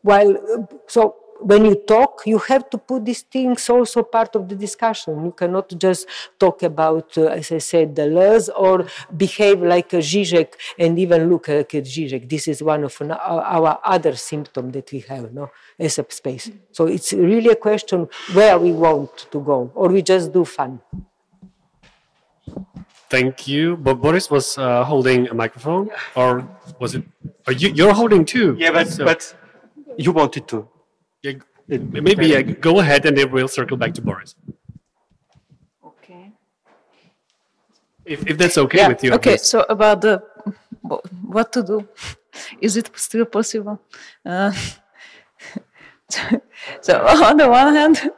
While, 0.00 0.36
uh, 0.36 0.76
so 0.86 1.16
when 1.44 1.64
you 1.64 1.74
talk, 1.74 2.22
you 2.26 2.38
have 2.38 2.70
to 2.70 2.78
put 2.78 3.04
these 3.04 3.22
things 3.22 3.68
also 3.68 4.02
part 4.02 4.34
of 4.36 4.48
the 4.48 4.54
discussion. 4.54 5.24
You 5.24 5.32
cannot 5.32 5.68
just 5.78 6.08
talk 6.38 6.62
about, 6.62 7.16
uh, 7.18 7.26
as 7.26 7.52
I 7.52 7.58
said, 7.58 7.94
the 7.94 8.06
laws 8.06 8.48
or 8.48 8.86
behave 9.16 9.62
like 9.62 9.92
a 9.92 9.98
Zizek 9.98 10.54
and 10.78 10.98
even 10.98 11.28
look 11.28 11.48
like 11.48 11.74
a 11.74 11.82
Zizek. 11.82 12.28
This 12.28 12.48
is 12.48 12.62
one 12.62 12.84
of 12.84 13.00
our 13.00 13.80
other 13.84 14.14
symptoms 14.16 14.72
that 14.72 14.90
we 14.92 15.00
have 15.00 15.32
no, 15.32 15.50
as 15.78 15.98
a 15.98 16.06
space. 16.08 16.50
So 16.70 16.86
it's 16.86 17.12
really 17.12 17.50
a 17.50 17.56
question 17.56 18.08
where 18.32 18.58
we 18.58 18.72
want 18.72 19.26
to 19.30 19.40
go, 19.40 19.70
or 19.74 19.88
we 19.88 20.02
just 20.02 20.32
do 20.32 20.44
fun. 20.44 20.80
Thank 23.10 23.46
you. 23.46 23.76
But 23.76 24.00
Boris 24.00 24.30
was 24.30 24.56
uh, 24.56 24.84
holding 24.84 25.28
a 25.28 25.34
microphone, 25.34 25.90
or 26.16 26.48
was 26.80 26.94
it? 26.94 27.04
Are 27.46 27.52
you, 27.52 27.68
you're 27.68 27.92
holding 27.92 28.24
too. 28.24 28.56
Yeah, 28.58 28.72
but 28.72 28.88
so. 28.88 29.04
but 29.04 29.34
you 29.98 30.12
wanted 30.12 30.48
to. 30.48 30.68
Yeah, 31.22 31.34
maybe 31.68 32.26
yeah, 32.26 32.42
go 32.42 32.80
ahead 32.80 33.06
and 33.06 33.16
then 33.16 33.30
we'll 33.30 33.48
circle 33.48 33.76
back 33.76 33.94
to 33.94 34.02
Boris. 34.02 34.34
Okay. 35.84 36.32
If, 38.04 38.26
if 38.26 38.36
that's 38.38 38.58
okay 38.58 38.78
yeah, 38.78 38.88
with 38.88 39.04
you. 39.04 39.12
Okay, 39.12 39.36
so 39.36 39.64
about 39.68 40.00
the 40.00 40.22
what 41.22 41.52
to 41.52 41.62
do, 41.62 41.88
is 42.60 42.76
it 42.76 42.90
still 42.96 43.24
possible? 43.24 43.80
Uh, 44.26 44.52
so 46.80 47.06
on 47.28 47.36
the 47.36 47.48
one 47.48 47.74
hand, 47.74 48.10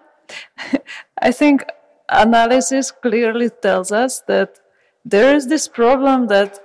I 1.21 1.31
think 1.31 1.65
analysis 2.09 2.91
clearly 2.91 3.51
tells 3.51 3.93
us 3.93 4.23
that 4.29 4.59
there 5.05 5.35
is 5.35 5.47
this 5.47 5.69
problem 5.69 6.29
that 6.29 6.59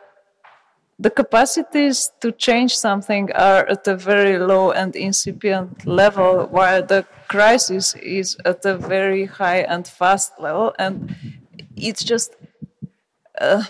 the 1.00 1.10
capacities 1.10 2.12
to 2.20 2.32
change 2.34 2.76
something 2.76 3.32
are 3.32 3.66
at 3.68 3.88
a 3.88 3.96
very 3.96 4.38
low 4.38 4.72
and 4.72 4.96
incipient 4.96 5.88
level, 5.88 6.48
while 6.48 6.86
the 6.86 7.06
crisis 7.30 7.96
is 7.96 8.36
at 8.44 8.66
a 8.66 8.76
very 8.76 9.26
high 9.26 9.60
and 9.60 9.88
fast 9.88 10.34
level. 10.40 10.76
And 10.78 11.16
it's 11.78 12.04
just, 12.04 12.36
uh, 13.40 13.64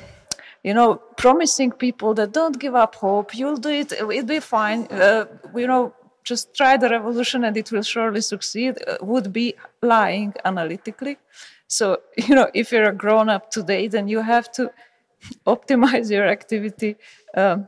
you 0.63 0.73
know, 0.73 0.95
promising 1.17 1.71
people 1.71 2.15
that 2.15 2.32
don't 2.32 2.59
give 2.59 2.73
up 2.73 2.95
hope, 2.95 3.36
you'll 3.36 3.57
do 3.57 3.69
it, 3.69 3.91
it'll 3.91 4.23
be 4.23 4.39
fine. 4.39 4.88
Uh, 4.88 5.25
you 5.55 5.67
know, 5.67 5.93
just 6.23 6.55
try 6.55 6.77
the 6.77 6.89
revolution 6.89 7.43
and 7.43 7.55
it 7.55 7.71
will 7.71 7.84
surely 7.84 8.21
succeed, 8.21 8.80
uh, 8.88 8.97
would 9.01 9.32
be 9.32 9.53
lying 9.84 10.34
analytically. 10.45 11.17
So, 11.67 12.01
you 12.17 12.34
know, 12.34 12.49
if 12.55 12.71
you're 12.71 12.89
a 12.89 12.93
grown 12.93 13.30
up 13.30 13.51
today, 13.51 13.88
then 13.88 14.07
you 14.07 14.21
have 14.21 14.51
to 14.53 14.71
optimize 15.47 16.11
your 16.11 16.28
activity 16.28 16.95
um, 17.36 17.65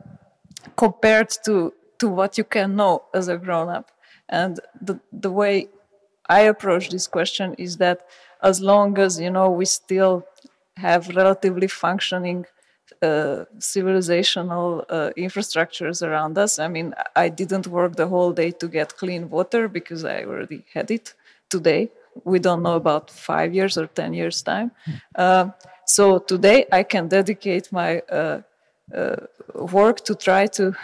compared 0.76 1.30
to 1.44 1.72
to 1.98 2.08
what 2.08 2.36
you 2.36 2.44
can 2.44 2.74
know 2.76 3.04
as 3.14 3.28
a 3.28 3.36
grown 3.36 3.68
up. 3.68 3.90
And 4.28 4.60
the 4.80 5.00
the 5.12 5.30
way 5.30 5.68
I 6.28 6.40
approach 6.40 6.90
this 6.90 7.06
question 7.06 7.54
is 7.58 7.76
that 7.78 7.98
as 8.42 8.60
long 8.60 8.98
as 8.98 9.20
you 9.20 9.30
know 9.30 9.50
we 9.50 9.66
still 9.66 10.24
have 10.76 11.08
relatively 11.08 11.68
functioning 11.68 12.46
uh, 13.02 13.44
civilizational 13.58 14.84
uh, 14.88 15.10
infrastructures 15.16 16.06
around 16.06 16.38
us. 16.38 16.58
I 16.58 16.68
mean, 16.68 16.94
I 17.16 17.28
didn't 17.28 17.66
work 17.66 17.96
the 17.96 18.06
whole 18.08 18.32
day 18.32 18.50
to 18.52 18.68
get 18.68 18.96
clean 18.96 19.28
water 19.30 19.68
because 19.68 20.04
I 20.04 20.24
already 20.24 20.64
had 20.72 20.90
it 20.90 21.14
today. 21.50 21.90
We 22.24 22.38
don't 22.38 22.62
know 22.62 22.76
about 22.76 23.10
five 23.10 23.54
years 23.54 23.76
or 23.78 23.86
10 23.86 24.14
years' 24.14 24.42
time. 24.42 24.70
Uh, 25.14 25.50
so 25.86 26.18
today 26.18 26.66
I 26.72 26.82
can 26.82 27.08
dedicate 27.08 27.72
my 27.72 28.00
uh, 28.10 28.42
uh, 28.94 29.16
work 29.54 30.04
to 30.04 30.14
try 30.14 30.46
to 30.46 30.74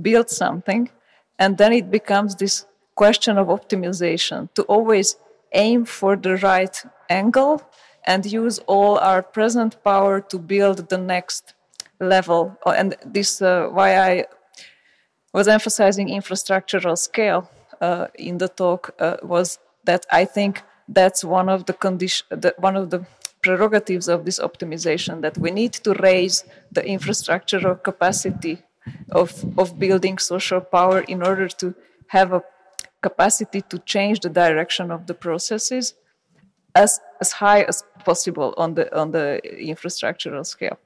build 0.00 0.30
something. 0.30 0.90
And 1.38 1.58
then 1.58 1.72
it 1.72 1.90
becomes 1.90 2.36
this 2.36 2.66
question 2.94 3.38
of 3.38 3.48
optimization 3.48 4.48
to 4.54 4.62
always 4.64 5.16
aim 5.52 5.84
for 5.84 6.16
the 6.16 6.36
right 6.36 6.84
angle 7.08 7.62
and 8.06 8.26
use 8.26 8.58
all 8.66 8.98
our 8.98 9.22
present 9.22 9.82
power 9.82 10.20
to 10.20 10.38
build 10.38 10.88
the 10.88 10.98
next 10.98 11.54
level. 12.00 12.56
Oh, 12.66 12.72
and 12.72 12.96
this 13.04 13.40
uh, 13.40 13.68
why 13.70 13.96
I 13.96 14.24
was 15.32 15.48
emphasizing 15.48 16.08
infrastructural 16.08 16.96
scale 16.98 17.50
uh, 17.80 18.06
in 18.14 18.38
the 18.38 18.48
talk 18.48 18.94
uh, 18.98 19.16
was 19.22 19.58
that 19.84 20.06
I 20.10 20.24
think 20.24 20.62
that's 20.88 21.24
one 21.24 21.48
of 21.48 21.66
the 21.66 21.72
condition, 21.72 22.26
the, 22.30 22.54
one 22.58 22.76
of 22.76 22.90
the 22.90 23.06
prerogatives 23.42 24.08
of 24.08 24.24
this 24.24 24.38
optimization 24.38 25.20
that 25.20 25.36
we 25.38 25.50
need 25.50 25.72
to 25.72 25.92
raise 25.94 26.44
the 26.72 26.82
infrastructural 26.82 27.82
capacity 27.82 28.62
of, 29.12 29.44
of 29.58 29.78
building 29.78 30.18
social 30.18 30.60
power 30.60 31.00
in 31.00 31.22
order 31.22 31.48
to 31.48 31.74
have 32.08 32.32
a 32.32 32.42
capacity 33.02 33.60
to 33.60 33.78
change 33.80 34.20
the 34.20 34.30
direction 34.30 34.90
of 34.90 35.06
the 35.06 35.14
processes 35.14 35.94
as, 36.74 37.00
as 37.20 37.32
high 37.32 37.62
as 37.62 37.84
possible 38.04 38.54
on 38.56 38.74
the, 38.74 38.84
on 38.98 39.10
the 39.10 39.40
infrastructural 39.44 40.44
scale. 40.44 40.78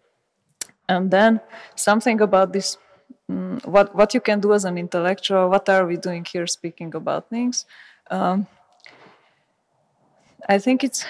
And 0.89 1.11
then 1.11 1.41
something 1.77 2.21
about 2.21 2.53
this 2.53 2.77
um, 3.29 3.61
what, 3.65 3.95
what 3.95 4.15
you 4.15 4.21
can 4.21 4.41
do 4.41 4.53
as 4.55 4.65
an 4.65 4.79
intellectual, 4.79 5.49
what 5.51 5.69
are 5.69 5.87
we 5.87 5.97
doing 5.97 6.25
here 6.25 6.47
speaking 6.47 6.95
about 6.95 7.29
things? 7.29 7.67
Um, 8.11 8.47
I 10.47 10.59
think 10.59 10.85
it's 10.85 11.05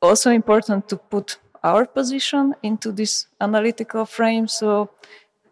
also 0.00 0.30
important 0.30 0.88
to 0.88 0.96
put 0.96 1.38
our 1.62 1.86
position 1.86 2.54
into 2.62 2.92
this 2.92 3.26
analytical 3.40 4.04
frame. 4.04 4.46
So 4.48 4.90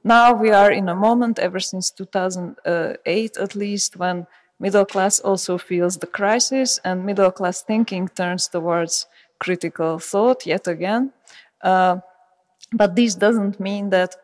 now 0.05 0.35
we 0.35 0.51
are 0.51 0.71
in 0.71 0.89
a 0.89 0.95
moment, 0.95 1.39
ever 1.39 1.61
since 1.61 1.91
2008 1.91 3.37
at 3.37 3.55
least, 3.55 3.97
when 3.97 4.27
middle 4.61 4.85
class 4.85 5.21
also 5.21 5.59
feels 5.59 5.97
the 5.97 6.07
crisis 6.07 6.79
and 6.85 7.05
middle 7.05 7.31
class 7.31 7.63
thinking 7.63 8.09
turns 8.09 8.49
towards 8.49 9.07
critical 9.39 9.99
thought 9.99 10.47
yet 10.47 10.69
again. 10.69 11.13
Uh, 11.63 11.99
but 12.73 12.95
this 12.95 13.15
doesn't 13.15 13.59
mean 13.59 13.91
that 13.91 14.17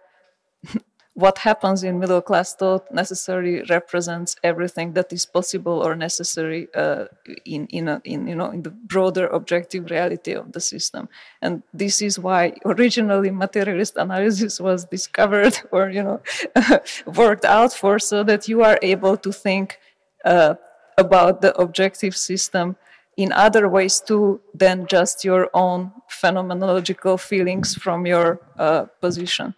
what 1.18 1.38
happens 1.38 1.82
in 1.82 1.98
middle 1.98 2.22
class 2.22 2.54
thought 2.54 2.84
necessarily 2.92 3.60
represents 3.62 4.36
everything 4.44 4.92
that 4.92 5.12
is 5.12 5.26
possible 5.26 5.82
or 5.84 5.96
necessary 5.96 6.68
uh, 6.76 7.06
in 7.44 7.66
in, 7.78 7.88
a, 7.88 8.00
in 8.04 8.28
you 8.28 8.36
know 8.36 8.50
in 8.50 8.62
the 8.62 8.70
broader 8.70 9.26
objective 9.26 9.90
reality 9.90 10.32
of 10.32 10.52
the 10.52 10.60
system. 10.60 11.08
And 11.42 11.64
this 11.74 12.00
is 12.00 12.20
why 12.20 12.54
originally 12.64 13.30
materialist 13.32 13.96
analysis 13.96 14.60
was 14.60 14.84
discovered 14.84 15.58
or 15.72 15.90
you 15.90 16.04
know 16.04 16.20
worked 17.22 17.44
out 17.44 17.72
for 17.72 17.98
so 17.98 18.22
that 18.22 18.46
you 18.46 18.62
are 18.62 18.78
able 18.80 19.16
to 19.16 19.32
think 19.32 19.80
uh, 20.24 20.54
about 20.96 21.40
the 21.40 21.52
objective 21.60 22.16
system 22.16 22.76
in 23.18 23.32
other 23.32 23.68
ways 23.68 24.00
too 24.00 24.40
than 24.54 24.86
just 24.86 25.24
your 25.24 25.50
own 25.52 25.90
phenomenological 26.08 27.18
feelings 27.18 27.74
from 27.74 28.06
your 28.06 28.40
uh, 28.56 28.84
position. 29.00 29.54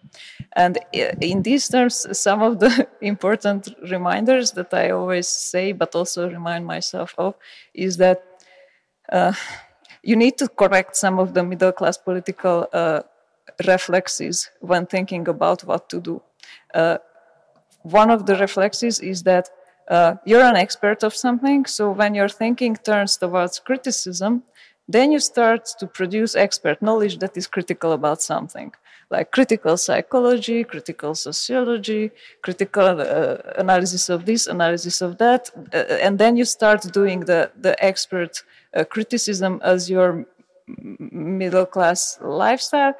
And 0.53 0.79
in 1.21 1.43
these 1.43 1.69
terms, 1.69 2.07
some 2.17 2.41
of 2.41 2.59
the 2.59 2.87
important 3.01 3.69
reminders 3.91 4.51
that 4.53 4.73
I 4.73 4.89
always 4.89 5.27
say, 5.27 5.73
but 5.73 5.93
also 5.93 6.27
remind 6.27 6.65
myself 6.65 7.13
of, 7.19 7.35
is 7.75 7.97
that 7.97 8.23
uh, 9.11 9.33
you 10.01 10.15
need 10.15 10.39
to 10.39 10.47
correct 10.47 10.95
some 10.95 11.19
of 11.19 11.35
the 11.35 11.43
middle 11.43 11.71
class 11.71 11.99
political 11.99 12.67
uh, 12.73 13.01
reflexes 13.67 14.49
when 14.59 14.87
thinking 14.87 15.27
about 15.27 15.63
what 15.65 15.87
to 15.89 16.01
do. 16.01 16.19
Uh, 16.73 16.97
one 17.83 18.09
of 18.09 18.25
the 18.25 18.35
reflexes 18.37 18.99
is 18.99 19.21
that 19.21 19.51
uh, 19.89 20.15
you're 20.25 20.43
an 20.43 20.55
expert 20.55 21.03
of 21.03 21.15
something. 21.15 21.65
So 21.65 21.91
when 21.91 22.15
your 22.15 22.29
thinking 22.29 22.75
turns 22.75 23.17
towards 23.17 23.59
criticism, 23.59 24.43
then 24.87 25.11
you 25.11 25.19
start 25.19 25.65
to 25.79 25.87
produce 25.87 26.35
expert 26.35 26.81
knowledge 26.81 27.19
that 27.19 27.37
is 27.37 27.47
critical 27.47 27.93
about 27.93 28.21
something, 28.21 28.73
like 29.09 29.31
critical 29.31 29.77
psychology, 29.77 30.63
critical 30.63 31.15
sociology, 31.15 32.11
critical 32.41 32.99
uh, 32.99 33.37
analysis 33.57 34.09
of 34.09 34.25
this, 34.25 34.47
analysis 34.47 35.01
of 35.01 35.17
that. 35.17 35.49
Uh, 35.73 35.77
and 36.01 36.19
then 36.19 36.35
you 36.35 36.45
start 36.45 36.81
doing 36.91 37.21
the, 37.21 37.51
the 37.61 37.81
expert 37.83 38.43
uh, 38.75 38.83
criticism 38.83 39.61
as 39.63 39.89
your 39.89 40.25
middle 41.11 41.65
class 41.65 42.17
lifestyle. 42.21 42.93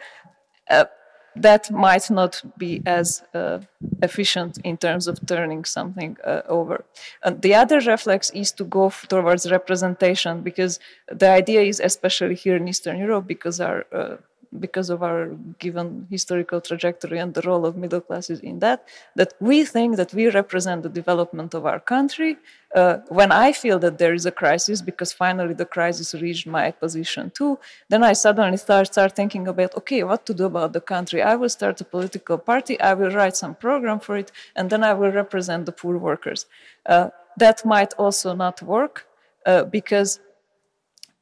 That 1.36 1.72
might 1.72 2.10
not 2.10 2.42
be 2.58 2.82
as 2.86 3.24
uh, 3.34 3.60
efficient 4.02 4.58
in 4.64 4.78
terms 4.78 5.08
of 5.08 5.26
turning 5.26 5.64
something 5.66 6.18
uh, 6.26 6.42
over. 6.48 6.84
And 7.24 7.42
the 7.42 7.56
other 7.56 7.80
reflex 7.80 8.30
is 8.32 8.52
to 8.54 8.66
go 8.66 8.92
towards 9.08 9.50
representation 9.50 10.42
because 10.42 10.80
the 11.08 11.30
idea 11.30 11.62
is, 11.62 11.80
especially 11.80 12.36
here 12.36 12.58
in 12.58 12.68
Eastern 12.68 12.98
Europe, 12.98 13.28
because 13.28 13.62
our 13.62 13.86
uh, 13.94 14.18
because 14.60 14.90
of 14.90 15.02
our 15.02 15.28
given 15.60 16.08
historical 16.10 16.60
trajectory 16.60 17.18
and 17.20 17.34
the 17.34 17.42
role 17.42 17.66
of 17.66 17.78
middle 17.78 18.02
classes 18.02 18.40
in 18.42 18.60
that, 18.60 18.86
that 19.16 19.34
we 19.40 19.64
think 19.64 19.96
that 19.96 20.14
we 20.14 20.30
represent 20.30 20.84
the 20.84 20.90
development 20.90 21.54
of 21.54 21.66
our 21.66 21.80
country. 21.80 22.38
Uh, 22.76 22.98
when 23.08 23.32
I 23.32 23.54
feel 23.54 23.80
that 23.80 23.98
there 23.98 24.14
is 24.14 24.26
a 24.26 24.32
crisis, 24.32 24.82
because 24.82 25.14
finally 25.14 25.54
the 25.54 25.66
crisis 25.66 26.14
reached 26.14 26.48
my 26.48 26.72
position 26.72 27.32
too, 27.32 27.60
then 27.90 28.04
I 28.04 28.14
suddenly 28.14 28.58
start, 28.58 28.88
start 28.88 29.16
thinking 29.16 29.48
about, 29.48 29.76
okay, 29.78 30.04
what 30.04 30.26
to 30.26 30.34
do 30.34 30.46
about 30.46 30.74
the 30.74 30.82
country? 30.82 31.22
I 31.22 31.36
will 31.36 31.50
start 31.50 31.80
a 31.80 31.86
political 31.86 32.38
party, 32.38 32.80
I 32.80 32.94
will 32.94 33.12
write 33.12 33.38
some 33.38 33.56
program 33.56 34.00
for 34.00 34.18
it, 34.18 34.32
and 34.56 34.70
then 34.70 34.84
I 34.84 34.94
will 34.94 35.12
represent 35.12 35.66
the 35.66 35.72
poor 35.72 35.98
workers. 35.98 36.46
Uh, 36.86 37.10
that 37.38 37.66
might 37.66 37.94
also 37.94 38.34
not 38.36 38.62
work 38.62 39.08
uh, 39.46 39.64
because 39.64 40.20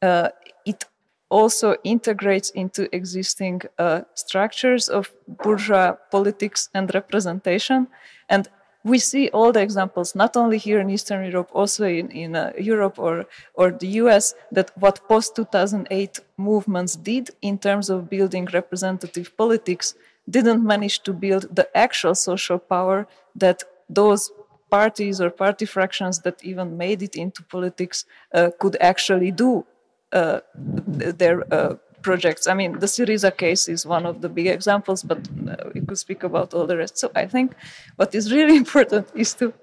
uh, 0.02 0.30
it 0.66 0.86
also 1.30 1.76
integrates 1.84 2.50
into 2.52 2.94
existing 2.96 3.62
uh, 3.78 4.02
structures 4.16 4.90
of 4.90 5.12
bourgeois 5.28 5.94
politics 6.12 6.70
and 6.74 6.94
representation. 6.94 7.88
And 8.30 8.48
we 8.84 8.98
see 8.98 9.30
all 9.30 9.52
the 9.52 9.62
examples, 9.62 10.16
not 10.16 10.38
only 10.38 10.58
here 10.58 10.80
in 10.80 10.90
Eastern 10.90 11.26
Europe, 11.26 11.50
also 11.54 11.86
in, 11.86 12.10
in 12.12 12.36
uh, 12.36 12.54
Europe 12.58 12.98
or, 12.98 13.26
or 13.54 13.72
the 13.72 13.88
US, 14.04 14.34
that 14.52 14.72
what 14.76 15.08
post 15.08 15.36
2008 15.36 16.20
movements 16.38 16.96
did 16.96 17.30
in 17.42 17.58
terms 17.58 17.90
of 17.90 18.10
building 18.10 18.48
representative 18.54 19.36
politics 19.36 19.96
didn't 20.30 20.66
manage 20.66 21.02
to 21.04 21.14
build 21.14 21.54
the 21.56 21.68
actual 21.78 22.16
social 22.16 22.60
power 22.60 23.08
that 23.36 23.64
those 23.90 24.32
parties 24.70 25.20
or 25.20 25.30
party 25.30 25.66
fractions 25.66 26.20
that 26.20 26.44
even 26.44 26.78
made 26.78 27.02
it 27.02 27.16
into 27.16 27.44
politics 27.44 28.06
uh, 28.34 28.50
could 28.60 28.78
actually 28.80 29.32
do 29.32 29.66
uh, 30.12 30.40
their 30.56 31.52
uh, 31.54 31.76
projects. 32.02 32.48
I 32.48 32.54
mean, 32.54 32.80
the 32.80 32.86
Syriza 32.86 33.36
case 33.36 33.68
is 33.68 33.86
one 33.86 34.06
of 34.06 34.22
the 34.22 34.30
big 34.30 34.48
examples, 34.48 35.04
but 35.04 35.20
uh, 35.48 35.70
we 35.74 35.82
could 35.82 35.98
speak 35.98 36.24
about 36.24 36.54
all 36.54 36.66
the 36.66 36.78
rest. 36.78 36.98
So 36.98 37.12
I 37.16 37.26
think 37.26 37.56
what 37.98 38.16
is 38.16 38.32
really 38.32 38.58
important 38.64 39.08
is 39.16 39.34
to 39.36 39.54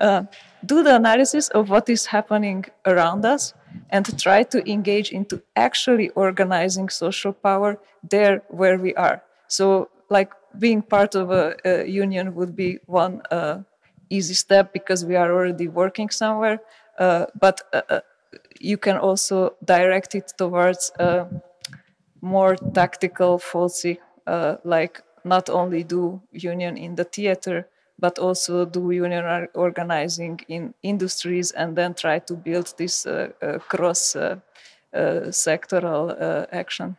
uh, 0.00 0.24
do 0.64 0.82
the 0.82 0.96
analysis 0.96 1.48
of 1.48 1.70
what 1.70 1.88
is 1.88 2.06
happening 2.06 2.64
around 2.86 3.24
us 3.24 3.54
and 3.90 4.04
try 4.20 4.42
to 4.42 4.70
engage 4.70 5.12
into 5.12 5.42
actually 5.56 6.10
organizing 6.10 6.88
social 6.88 7.32
power 7.32 7.78
there 8.08 8.42
where 8.48 8.78
we 8.78 8.94
are. 8.94 9.22
So, 9.48 9.88
like 10.10 10.32
being 10.58 10.82
part 10.82 11.14
of 11.14 11.30
a, 11.30 11.56
a 11.64 11.86
union 11.86 12.34
would 12.34 12.54
be 12.54 12.78
one 12.86 13.22
uh, 13.30 13.60
easy 14.10 14.34
step 14.34 14.72
because 14.72 15.04
we 15.04 15.16
are 15.16 15.32
already 15.32 15.68
working 15.68 16.10
somewhere. 16.10 16.60
Uh, 16.98 17.26
but 17.40 17.62
you 18.62 18.78
can 18.78 18.96
also 18.96 19.54
direct 19.64 20.14
it 20.14 20.32
towards 20.38 20.92
a 20.98 21.26
more 22.20 22.56
tactical 22.56 23.38
FOSI, 23.38 23.98
uh, 24.26 24.56
like 24.64 25.02
not 25.24 25.50
only 25.50 25.82
do 25.82 26.22
union 26.32 26.76
in 26.76 26.94
the 26.94 27.04
theater, 27.04 27.68
but 27.98 28.18
also 28.18 28.64
do 28.64 28.90
union 28.90 29.48
organizing 29.54 30.40
in 30.48 30.74
industries 30.82 31.50
and 31.52 31.76
then 31.76 31.94
try 31.94 32.18
to 32.20 32.34
build 32.34 32.74
this 32.78 33.06
uh, 33.06 33.28
uh, 33.42 33.58
cross 33.58 34.16
uh, 34.16 34.36
uh, 34.94 35.30
sectoral 35.30 36.10
uh, 36.20 36.46
action. 36.52 36.96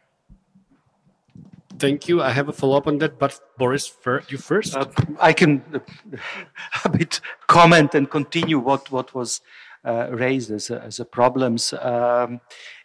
Thank 1.79 2.07
you. 2.07 2.21
I 2.21 2.29
have 2.31 2.49
a 2.49 2.53
follow 2.53 2.77
up 2.77 2.87
on 2.87 2.99
that, 2.99 3.17
but 3.17 3.39
Boris, 3.57 3.91
you 4.29 4.37
first. 4.37 4.75
I 5.19 5.33
can 5.33 5.63
a 6.85 6.89
bit 6.89 7.19
comment 7.47 7.95
and 7.95 8.09
continue 8.09 8.59
what, 8.59 8.91
what 8.91 9.13
was 9.15 9.41
raised 9.85 10.51
as 10.51 10.69
a, 10.69 10.81
as 10.81 10.99
a 10.99 11.05
problems. 11.05 11.73
Um, 11.73 12.41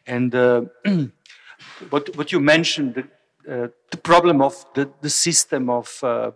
and 0.06 0.34
uh, 0.34 0.62
what 1.90 2.16
what 2.16 2.32
you 2.32 2.40
mentioned 2.40 3.08
uh, 3.48 3.68
the 3.90 3.96
problem 3.96 4.42
of 4.42 4.66
the, 4.74 4.90
the 5.00 5.08
system 5.08 5.70
of 5.70 5.98
uh, 6.02 6.32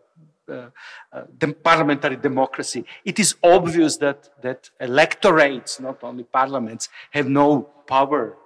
uh, 0.48 0.70
uh 1.12 1.52
parliamentary 1.62 2.16
democracy. 2.16 2.86
It 3.04 3.18
is 3.18 3.34
obvious 3.42 3.98
that, 3.98 4.30
that 4.40 4.70
electorates, 4.80 5.78
not 5.78 6.02
only 6.02 6.24
parliaments, 6.24 6.88
have 7.10 7.28
no 7.28 7.68
power 7.86 8.38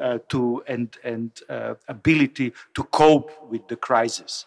uh, 0.00 0.18
to 0.28 0.62
and, 0.68 0.96
and 1.02 1.32
uh, 1.48 1.74
ability 1.88 2.52
to 2.74 2.84
cope 2.84 3.32
with 3.50 3.66
the 3.66 3.76
crisis. 3.76 4.46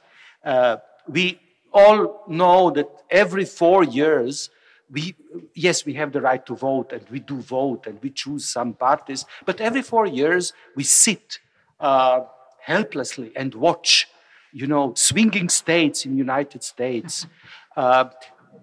we 1.10 1.40
all 1.74 2.24
know 2.28 2.72
that 2.72 2.90
every 3.10 3.44
four 3.46 3.84
years, 3.84 4.50
we, 4.92 5.16
yes, 5.54 5.86
we 5.86 5.94
have 5.96 6.12
the 6.12 6.22
right 6.22 6.46
to 6.46 6.56
vote 6.56 6.94
and 6.94 7.06
we 7.10 7.20
do 7.20 7.38
vote 7.42 7.88
and 7.88 8.00
we 8.02 8.10
choose 8.10 8.46
some 8.46 8.74
parties, 8.74 9.26
but 9.46 9.60
every 9.62 9.82
four 9.82 10.06
years 10.06 10.54
we 10.76 10.84
sit 10.84 11.40
uh, 11.80 12.22
helplessly 12.62 13.32
and 13.36 13.54
watch, 13.56 14.08
you 14.52 14.68
know, 14.68 14.94
swinging 14.96 15.50
states 15.50 16.06
in 16.06 16.18
United 16.18 16.64
States. 16.64 17.28
Uh, 17.78 18.10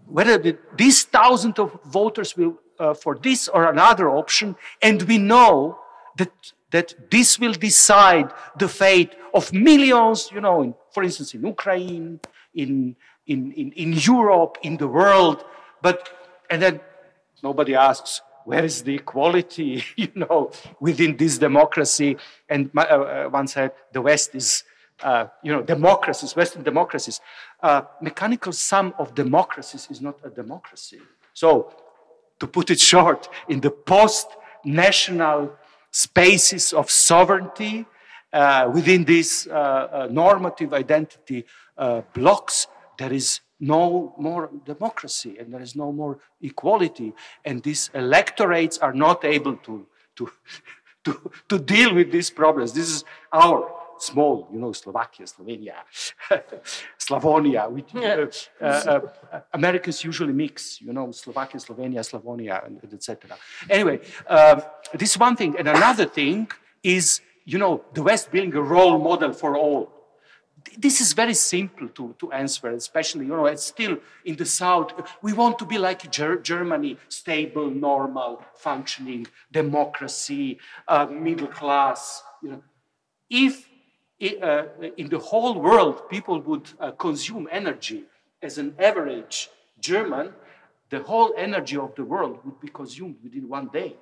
whether 0.07 0.39
the, 0.39 0.59
these 0.77 1.05
thousands 1.05 1.57
of 1.57 1.79
voters 1.85 2.37
will 2.37 2.59
uh, 2.81 2.93
for 2.93 3.17
this 3.17 3.47
or 3.47 3.71
another 3.71 4.11
option, 4.11 4.57
and 4.83 5.03
we 5.03 5.19
know 5.19 5.79
that 6.17 6.33
that 6.75 6.93
this 7.09 7.39
will 7.39 7.53
decide 7.53 8.33
the 8.59 8.69
fate 8.69 9.15
of 9.33 9.53
millions, 9.53 10.29
you 10.35 10.41
know, 10.41 10.61
in, 10.61 10.75
for 10.91 11.05
instance, 11.05 11.33
in 11.33 11.47
Ukraine, 11.47 12.19
in, 12.53 12.97
in, 13.29 13.53
in, 13.53 13.71
in 13.73 13.93
Europe, 13.93 14.59
in 14.63 14.77
the 14.77 14.89
world. 14.89 15.45
But, 15.85 16.09
and 16.49 16.63
then 16.63 16.81
nobody 17.43 17.75
asks, 17.75 18.23
where 18.47 18.65
is 18.65 18.83
the 18.83 18.95
equality, 18.95 19.85
you 19.97 20.09
know, 20.15 20.51
within 20.81 21.15
this 21.19 21.37
democracy? 21.37 22.17
And 22.49 22.73
my, 22.73 22.85
uh, 22.89 22.97
uh, 22.97 23.25
one 23.29 23.47
said 23.47 23.73
the 23.93 24.01
West 24.01 24.35
is, 24.35 24.65
uh, 25.03 25.27
you 25.43 25.53
know, 25.53 25.61
democracies, 25.61 26.35
Western 26.35 26.63
democracies. 26.63 27.21
Uh, 27.63 27.83
mechanical 28.01 28.53
sum 28.53 28.95
of 28.99 29.15
democracies 29.15 29.87
is 29.91 30.01
not 30.01 30.17
a 30.25 30.31
democracy. 30.31 31.01
So, 31.35 31.75
to 32.41 32.47
put 32.47 32.71
it 32.71 32.81
short, 32.81 33.29
in 33.51 33.61
the 33.61 33.71
post-national 33.71 35.53
spaces 35.91 36.73
of 36.73 36.91
sovereignty 36.91 37.85
uh, 38.33 38.71
within 38.73 39.05
these 39.05 39.47
uh, 39.49 40.09
normative 40.11 40.73
identity 40.73 41.45
blocks, 42.15 42.69
there 42.97 43.13
is 43.13 43.41
no 43.61 44.15
more 44.19 44.51
democracy 44.65 45.37
and 45.39 45.53
there 45.53 45.63
is 45.63 45.77
no 45.77 45.93
more 45.93 46.19
equality. 46.43 47.15
And 47.45 47.63
these 47.63 47.91
electorates 47.95 48.79
are 48.79 48.93
not 48.93 49.25
able 49.25 49.57
to, 49.57 49.87
to, 50.17 50.31
to, 51.05 51.31
to 51.49 51.59
deal 51.59 51.95
with 51.95 52.11
these 52.11 52.31
problems. 52.31 52.73
This 52.73 52.89
is 52.91 53.05
our 53.33 53.71
small, 53.99 54.49
you 54.53 54.59
know, 54.59 54.73
Slovakia, 54.73 55.27
Slovenia, 55.27 55.75
Slavonia. 56.99 57.71
We, 57.71 57.85
uh, 57.95 58.27
uh, 58.61 59.01
uh, 59.33 59.41
Americans 59.53 60.05
usually 60.05 60.33
mix, 60.33 60.81
you 60.81 60.93
know, 60.93 61.11
Slovakia, 61.13 61.61
Slovenia, 61.61 62.01
Slavonia, 62.01 62.63
etc. 62.93 63.37
Anyway, 63.69 64.01
um, 64.27 64.63
this 64.95 65.17
one 65.17 65.37
thing. 65.37 65.57
And 65.59 65.69
another 65.69 66.07
thing 66.07 66.49
is, 66.83 67.21
you 67.45 67.59
know, 67.59 67.85
the 67.93 68.03
West 68.03 68.31
being 68.31 68.55
a 68.55 68.63
role 68.63 68.99
model 68.99 69.33
for 69.33 69.57
all. 69.57 69.91
This 70.79 71.01
is 71.01 71.13
very 71.13 71.35
simple 71.35 71.89
to, 71.89 72.15
to 72.19 72.33
answer, 72.33 72.71
especially, 72.71 73.27
you 73.27 73.37
know, 73.37 73.47
it's 73.47 73.65
still 73.65 73.99
in 74.25 74.37
the 74.37 74.47
South. 74.47 74.93
We 75.23 75.33
want 75.33 75.59
to 75.59 75.67
be 75.67 75.79
like 75.79 76.11
Ger- 76.11 76.39
Germany, 76.39 76.97
stable, 77.09 77.71
normal, 77.71 78.43
functioning, 78.55 79.27
democracy, 79.53 80.59
uh, 80.89 81.07
middle 81.07 81.49
class. 81.49 82.23
You 82.43 82.51
know, 82.53 82.63
if 83.29 83.69
uh, 84.43 84.65
in 84.97 85.09
the 85.09 85.19
whole 85.19 85.61
world 85.61 86.09
people 86.09 86.41
would 86.41 86.71
uh, 86.81 86.93
consume 86.93 87.49
energy 87.51 88.05
as 88.43 88.59
an 88.59 88.75
average 88.79 89.51
German, 89.81 90.33
the 90.91 91.01
whole 91.03 91.35
energy 91.37 91.77
of 91.77 91.95
the 91.95 92.05
world 92.05 92.39
would 92.45 92.61
be 92.61 92.69
consumed 92.69 93.17
within 93.23 93.49
one 93.49 93.69
day. 93.69 93.97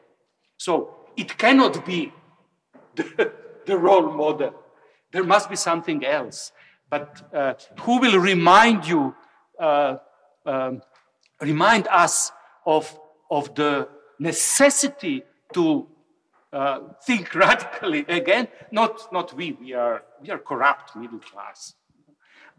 So 0.59 0.95
it 1.17 1.37
cannot 1.39 1.85
be 1.85 2.13
the, 2.95 3.33
the 3.67 3.77
role 3.77 4.13
model. 4.13 4.55
There 5.13 5.25
must 5.25 5.49
be 5.49 5.57
something 5.57 6.05
else. 6.05 6.53
But 6.91 7.23
uh, 7.35 7.55
who 7.81 8.01
will 8.01 8.19
remind 8.19 8.87
you, 8.87 9.15
uh, 9.59 9.97
um, 10.45 10.83
remind 11.41 11.87
us 11.89 12.33
of, 12.67 12.99
of 13.31 13.55
the 13.55 13.89
necessity 14.19 15.23
to 15.55 15.87
uh, 16.53 16.81
think 17.05 17.35
radically 17.47 18.05
again. 18.09 18.49
Not, 18.71 19.13
not 19.13 19.35
we, 19.35 19.53
we 19.53 19.73
are, 19.73 20.03
we 20.21 20.31
are 20.31 20.39
corrupt 20.39 20.97
middle 20.97 21.19
class. 21.19 21.75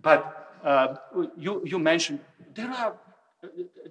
But 0.01 0.60
uh, 0.64 0.95
you, 1.38 1.62
you 1.66 1.80
mentioned 1.80 2.20
there 2.54 2.72
are, 2.72 2.95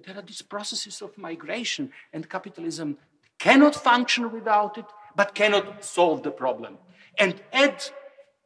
there 0.05 0.17
are 0.17 0.21
these 0.21 0.41
processes 0.41 1.01
of 1.01 1.17
migration, 1.17 1.91
and 2.11 2.29
capitalism 2.29 2.97
cannot 3.39 3.75
function 3.75 4.31
without 4.31 4.77
it, 4.77 4.85
but 5.15 5.35
cannot 5.35 5.83
solve 5.83 6.23
the 6.23 6.31
problem. 6.31 6.77
And 7.17 7.41
add 7.51 7.83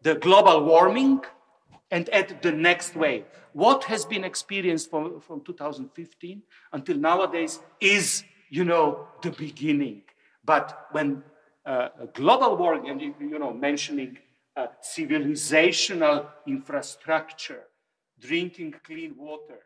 the 0.01 0.15
global 0.15 0.63
warming 0.63 1.21
and 1.91 2.09
at 2.09 2.41
the 2.41 2.51
next 2.51 2.95
wave. 2.95 3.25
What 3.53 3.83
has 3.85 4.05
been 4.05 4.23
experienced 4.23 4.89
from, 4.89 5.19
from 5.21 5.41
2015 5.41 6.41
until 6.73 6.97
nowadays 6.97 7.59
is, 7.79 8.23
you 8.49 8.65
know, 8.65 9.07
the 9.21 9.31
beginning. 9.31 10.03
But 10.43 10.87
when 10.91 11.23
uh, 11.65 11.89
global 12.13 12.55
warming, 12.57 12.89
and 12.89 13.01
you 13.01 13.39
know, 13.39 13.53
mentioning 13.53 14.17
uh, 14.55 14.67
civilizational 14.81 16.27
infrastructure, 16.45 17.63
drinking 18.19 18.75
clean 18.83 19.15
water, 19.17 19.59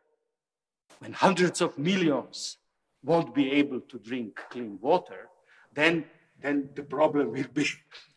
when 0.99 1.13
hundreds 1.13 1.61
of 1.61 1.77
millions 1.77 2.57
won't 3.03 3.33
be 3.33 3.51
able 3.51 3.81
to 3.81 3.97
drink 3.99 4.39
clean 4.49 4.77
water, 4.81 5.29
then, 5.73 6.05
then 6.41 6.69
the 6.75 6.83
problem 6.83 7.31
will 7.31 7.47
be, 7.53 7.65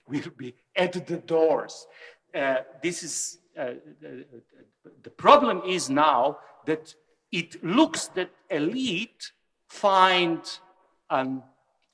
will 0.09 0.31
be 0.37 0.55
at 0.77 0.93
the 1.07 1.17
doors. 1.19 1.87
Uh, 2.35 2.57
this 2.83 3.03
is 3.03 3.39
uh, 3.59 3.75
the, 4.01 4.25
the 5.03 5.11
problem 5.11 5.63
is 5.67 5.89
now 5.89 6.39
that 6.67 6.95
it 7.31 7.63
looks 7.65 8.09
that 8.09 8.31
elite 8.51 9.33
find 9.69 10.41
a 11.11 11.27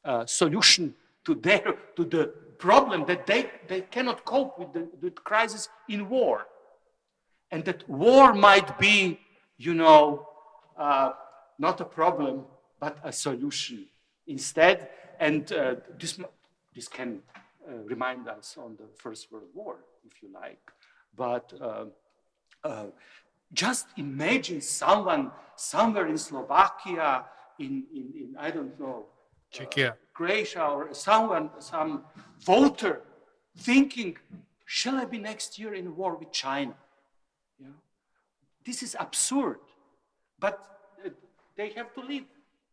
uh, 0.04 0.26
solution 0.26 0.94
to 1.24 1.34
their 1.34 1.74
to 1.96 2.04
the 2.04 2.32
problem 2.58 3.04
that 3.06 3.26
they, 3.26 3.50
they 3.68 3.80
cannot 3.80 4.24
cope 4.24 4.58
with 4.58 4.72
the, 4.72 5.10
crisis 5.10 5.68
in 5.88 6.08
war 6.08 6.46
and 7.50 7.64
that 7.64 7.88
war 7.88 8.34
might 8.34 8.78
be 8.78 9.18
you 9.56 9.74
know 9.74 10.26
uh, 10.76 11.10
not 11.58 11.80
a 11.80 11.84
problem 11.84 12.44
but 12.78 12.98
a 13.02 13.12
solution 13.12 13.86
instead 14.26 14.88
and 15.18 15.52
uh, 15.52 15.74
this 15.98 16.18
this 16.74 16.88
can 16.88 17.22
uh, 17.34 17.40
remind 17.84 18.28
us 18.28 18.56
on 18.58 18.76
the 18.76 18.88
first 18.96 19.30
world 19.32 19.48
war 19.54 19.84
if 20.04 20.22
you 20.22 20.28
like 20.32 20.70
but 21.16 21.52
uh, 21.60 21.84
uh, 22.64 22.86
just 23.52 23.86
imagine 23.96 24.60
someone 24.60 25.30
somewhere 25.56 26.06
in 26.06 26.18
slovakia 26.18 27.24
in, 27.58 27.84
in, 27.94 28.12
in 28.14 28.36
i 28.38 28.50
don't 28.50 28.78
know 28.78 29.06
Czechia. 29.52 29.94
Croatia 30.12 30.64
or 30.66 30.92
someone, 30.92 31.50
some 31.58 32.04
voter 32.40 33.02
thinking, 33.56 34.16
shall 34.64 34.96
I 34.96 35.04
be 35.04 35.18
next 35.18 35.58
year 35.58 35.74
in 35.74 35.96
war 35.96 36.16
with 36.16 36.32
China? 36.32 36.74
You 37.58 37.66
know? 37.66 37.74
This 38.64 38.82
is 38.82 38.96
absurd. 38.98 39.58
But 40.38 40.64
uh, 41.04 41.10
they 41.56 41.70
have 41.70 41.92
to 41.94 42.00
live 42.00 42.24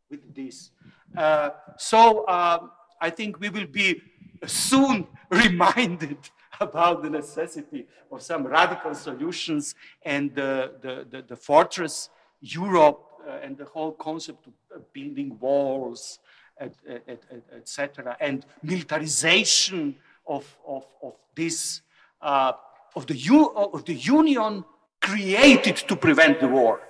with 0.09 0.35
this. 0.35 0.71
Uh, 1.15 1.49
so 1.77 2.27
um, 2.27 2.71
I 3.01 3.09
think 3.09 3.39
we 3.39 3.49
will 3.49 3.67
be 3.67 4.01
soon 4.45 5.07
reminded 5.29 6.17
about 6.59 7.03
the 7.03 7.09
necessity 7.09 7.87
of 8.11 8.21
some 8.21 8.45
radical 8.45 8.93
solutions 8.95 9.75
and 10.03 10.33
the, 10.33 10.71
the, 10.81 11.05
the, 11.09 11.21
the 11.21 11.35
fortress 11.35 12.09
Europe 12.41 13.03
uh, 13.27 13.39
and 13.43 13.57
the 13.57 13.65
whole 13.65 13.91
concept 13.91 14.47
of 14.47 14.93
building 14.93 15.37
walls 15.39 16.19
etc., 16.59 18.17
and 18.19 18.45
militarization 18.63 19.95
of, 20.25 20.57
of, 20.65 20.85
of 21.01 21.13
this, 21.35 21.81
uh, 22.21 22.53
of, 22.95 23.05
the 23.07 23.15
U, 23.15 23.49
of 23.55 23.85
the 23.85 23.93
union 23.93 24.63
created 25.01 25.75
to 25.75 25.95
prevent 25.95 26.39
the 26.39 26.47
war. 26.47 26.81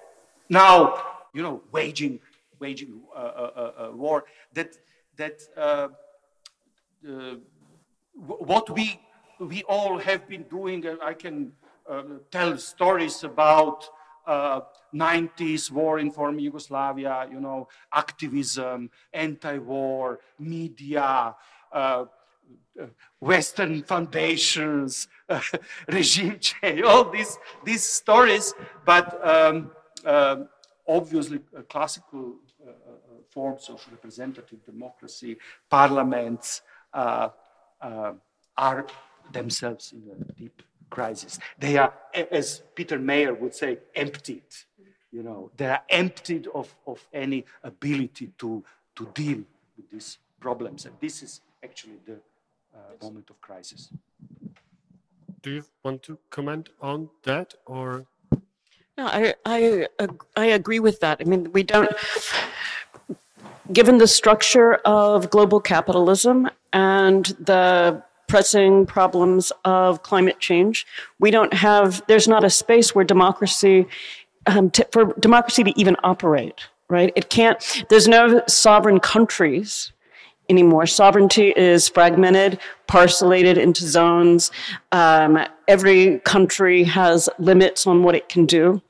Now, 0.50 0.96
you 1.34 1.44
know, 1.44 1.62
waging, 1.72 2.20
waging 2.60 3.02
uh, 3.16 3.20
uh, 3.20 3.22
uh, 3.22 3.60
uh 3.60 3.92
war, 3.92 4.26
that, 4.54 4.78
that 5.18 5.42
uh, 5.56 5.90
what 8.14 8.70
we, 8.70 9.00
we 9.40 9.64
all 9.64 9.98
have 9.98 10.28
been 10.28 10.44
doing, 10.44 10.86
I 11.02 11.14
can 11.14 11.52
tell 12.32 12.58
stories 12.58 13.24
about 13.24 13.90
uh, 14.26 14.62
90s 14.94 15.72
war 15.72 16.00
in 16.00 16.12
former 16.12 16.40
Yugoslavia, 16.40 17.28
you 17.32 17.40
know, 17.40 17.68
activism, 17.94 18.90
anti-war, 19.14 20.20
media, 20.38 21.36
uh, 21.72 22.06
Western 23.20 23.84
foundations, 23.84 25.08
uh, 25.30 25.40
regime 25.88 26.38
change, 26.40 26.82
all 26.82 27.10
these, 27.10 27.38
these 27.64 27.84
stories, 27.84 28.54
but 28.86 29.26
um, 29.26 29.72
uh, 30.06 30.38
obviously 30.88 31.40
classical 31.70 32.36
uh, 32.66 32.72
forms 33.30 33.70
of 33.70 33.86
representative 33.92 34.64
democracy, 34.66 35.38
parliaments 35.70 36.62
uh, 36.94 37.30
uh, 37.82 38.14
are 38.58 38.86
themselves 39.32 39.94
in 39.94 40.04
a 40.10 40.34
deep 40.34 40.62
crisis. 40.90 41.40
They 41.60 41.78
are, 41.78 41.94
as 42.14 42.62
Peter 42.76 42.98
Mair 42.98 43.34
would 43.34 43.54
say, 43.54 43.80
emptied. 43.96 44.44
You 45.12 45.24
know, 45.24 45.52
they 45.58 45.68
are 45.68 45.84
emptied 45.90 46.48
of, 46.54 46.74
of 46.86 47.06
any 47.14 47.46
ability 47.64 48.32
to, 48.40 48.64
to 48.96 49.10
deal 49.14 49.44
with 49.76 49.90
these 49.92 50.18
problems. 50.40 50.86
And 50.86 50.96
this 51.00 51.24
is 51.24 51.42
actually 51.64 52.00
the 52.06 52.20
uh, 52.76 53.04
moment 53.04 53.30
of 53.30 53.40
crisis. 53.42 53.90
Do 55.42 55.52
you 55.52 55.64
want 55.84 56.04
to 56.04 56.18
comment 56.30 56.70
on 56.82 57.10
that 57.24 57.54
or? 57.66 58.06
No, 58.98 59.06
I, 59.06 59.36
I, 59.46 59.88
I 60.36 60.46
agree 60.48 60.80
with 60.80 61.00
that. 61.02 61.22
I 61.22 61.24
mean, 61.24 61.52
we 61.52 61.64
don't, 61.64 61.90
given 63.72 63.98
the 63.98 64.08
structure 64.08 64.76
of 64.86 65.30
global 65.30 65.60
capitalism 65.60 66.50
and 66.74 67.26
the 67.40 68.02
pressing 68.28 68.86
problems 68.86 69.52
of 69.66 70.04
climate 70.04 70.40
change, 70.40 70.86
we 71.20 71.32
don't 71.32 71.54
have, 71.54 72.04
there's 72.08 72.28
not 72.28 72.44
a 72.44 72.50
space 72.50 72.94
where 72.94 73.06
democracy, 73.06 73.88
um, 74.46 74.70
to, 74.72 74.88
for 74.92 75.14
democracy 75.20 75.64
to 75.64 75.80
even 75.80 75.96
operate, 76.04 76.68
right? 76.90 77.12
It 77.16 77.30
can't, 77.30 77.86
there's 77.90 78.08
no 78.08 78.42
sovereign 78.48 79.00
countries 79.00 79.92
anymore. 80.50 80.86
Sovereignty 80.86 81.54
is 81.56 81.90
fragmented, 81.90 82.60
parcellated 82.88 83.58
into 83.58 83.86
zones. 83.86 84.52
Um, 84.92 85.40
every 85.68 86.20
country 86.20 86.84
has 86.86 87.30
limits 87.38 87.86
on 87.88 88.04
what 88.04 88.16
it 88.16 88.30
can 88.30 88.46
do. 88.46 88.82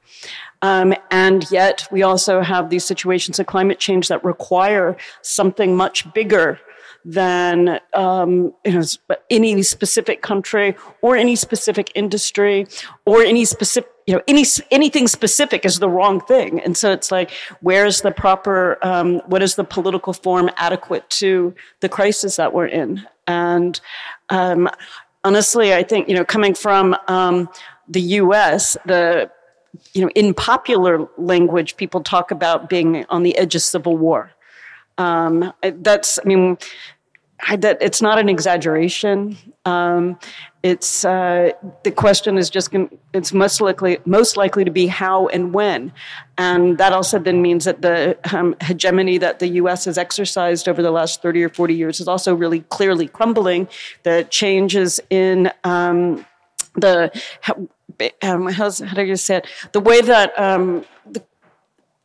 Um, 0.61 0.93
and 1.11 1.49
yet, 1.51 1.87
we 1.91 2.03
also 2.03 2.41
have 2.41 2.69
these 2.69 2.85
situations 2.85 3.39
of 3.39 3.45
climate 3.45 3.79
change 3.79 4.07
that 4.07 4.23
require 4.23 4.97
something 5.21 5.75
much 5.75 6.11
bigger 6.13 6.59
than 7.05 7.79
um, 7.93 8.53
you 8.65 8.71
know, 8.73 8.83
any 9.29 9.61
specific 9.61 10.21
country 10.21 10.75
or 11.01 11.15
any 11.15 11.35
specific 11.35 11.91
industry 11.95 12.67
or 13.05 13.21
any 13.21 13.45
specific 13.45 13.89
you 14.07 14.13
know 14.13 14.21
any 14.27 14.45
anything 14.71 15.07
specific 15.07 15.65
is 15.65 15.79
the 15.79 15.89
wrong 15.89 16.21
thing. 16.21 16.59
And 16.61 16.75
so 16.75 16.91
it's 16.91 17.11
like 17.11 17.31
where's 17.61 18.01
the 18.01 18.11
proper 18.11 18.77
um, 18.81 19.19
what 19.27 19.43
is 19.43 19.55
the 19.55 19.63
political 19.63 20.13
form 20.13 20.49
adequate 20.55 21.09
to 21.11 21.53
the 21.81 21.89
crisis 21.89 22.37
that 22.37 22.53
we're 22.53 22.67
in? 22.67 23.05
And 23.27 23.79
um, 24.29 24.69
honestly 25.27 25.73
i 25.73 25.83
think 25.83 26.07
you 26.07 26.15
know 26.15 26.25
coming 26.25 26.53
from 26.53 26.95
um, 27.07 27.49
the 27.87 28.01
us 28.01 28.77
the 28.85 29.29
you 29.93 30.01
know 30.01 30.09
in 30.15 30.33
popular 30.33 31.07
language 31.17 31.77
people 31.77 32.01
talk 32.01 32.31
about 32.31 32.69
being 32.69 33.05
on 33.09 33.23
the 33.23 33.37
edge 33.37 33.55
of 33.55 33.61
civil 33.61 33.97
war 33.97 34.31
um, 34.97 35.53
that's 35.61 36.19
i 36.23 36.27
mean 36.27 36.57
I, 37.39 37.55
that 37.57 37.77
it's 37.81 38.01
not 38.01 38.17
an 38.17 38.29
exaggeration. 38.29 39.37
Um, 39.63 40.17
it's 40.63 41.05
uh, 41.05 41.51
the 41.83 41.91
question 41.91 42.37
is 42.37 42.49
just 42.49 42.71
gonna, 42.71 42.89
it's 43.13 43.31
most 43.31 43.61
likely 43.61 43.99
most 44.05 44.37
likely 44.37 44.65
to 44.65 44.71
be 44.71 44.87
how 44.87 45.27
and 45.27 45.53
when, 45.53 45.93
and 46.37 46.77
that 46.79 46.93
also 46.93 47.19
then 47.19 47.41
means 47.41 47.65
that 47.65 47.81
the 47.81 48.17
um, 48.35 48.55
hegemony 48.61 49.19
that 49.19 49.39
the 49.39 49.47
U.S. 49.47 49.85
has 49.85 49.97
exercised 49.97 50.67
over 50.67 50.81
the 50.81 50.91
last 50.91 51.21
thirty 51.21 51.43
or 51.43 51.49
forty 51.49 51.75
years 51.75 51.99
is 51.99 52.07
also 52.07 52.33
really 52.33 52.61
clearly 52.61 53.07
crumbling. 53.07 53.67
The 54.03 54.25
changes 54.29 54.99
in 55.09 55.51
um, 55.63 56.25
the 56.75 57.11
um, 58.21 58.47
how 58.47 58.69
do 58.69 59.03
you 59.03 59.15
say 59.15 59.37
it? 59.37 59.47
The 59.71 59.79
way 59.79 60.01
that 60.01 60.37
um, 60.39 60.85
the 61.05 61.23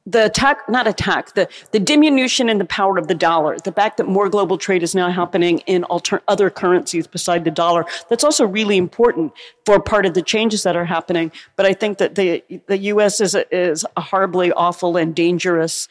the 0.05 0.25
attack, 0.27 0.69
not 0.69 0.89
attack, 0.89 1.35
the, 1.35 1.49
the 1.71 1.79
diminution 1.79 2.49
in 2.49 2.59
the 2.59 2.65
power 2.65 2.99
of 2.99 3.07
the 3.07 3.15
dollar, 3.15 3.57
the 3.59 3.71
fact 3.71 3.99
that 3.99 4.09
more 4.09 4.29
global 4.29 4.59
trade 4.59 4.83
is 4.83 4.95
now 4.97 5.11
happening 5.11 5.61
in 5.61 5.85
alter, 5.85 6.21
other 6.27 6.51
currencies 6.51 7.07
beside 7.07 7.45
the 7.45 7.53
dollar, 7.53 7.87
that's 8.09 8.25
also 8.25 8.45
really 8.45 8.77
important 8.77 9.33
for 9.65 9.79
part 9.79 10.05
of 10.05 10.15
the 10.15 10.23
changes 10.23 10.65
that 10.65 10.75
are 10.75 10.85
happening. 10.85 11.31
But 11.55 11.67
I 11.67 11.73
think 11.73 11.99
that 11.99 12.17
the, 12.17 12.43
the 12.67 12.79
U.S. 12.79 13.21
is 13.21 13.37
a, 13.37 13.55
is 13.55 13.87
a 13.97 14.01
horribly 14.01 14.51
awful 14.53 14.97
and 14.97 15.15
dangerous, 15.15 15.87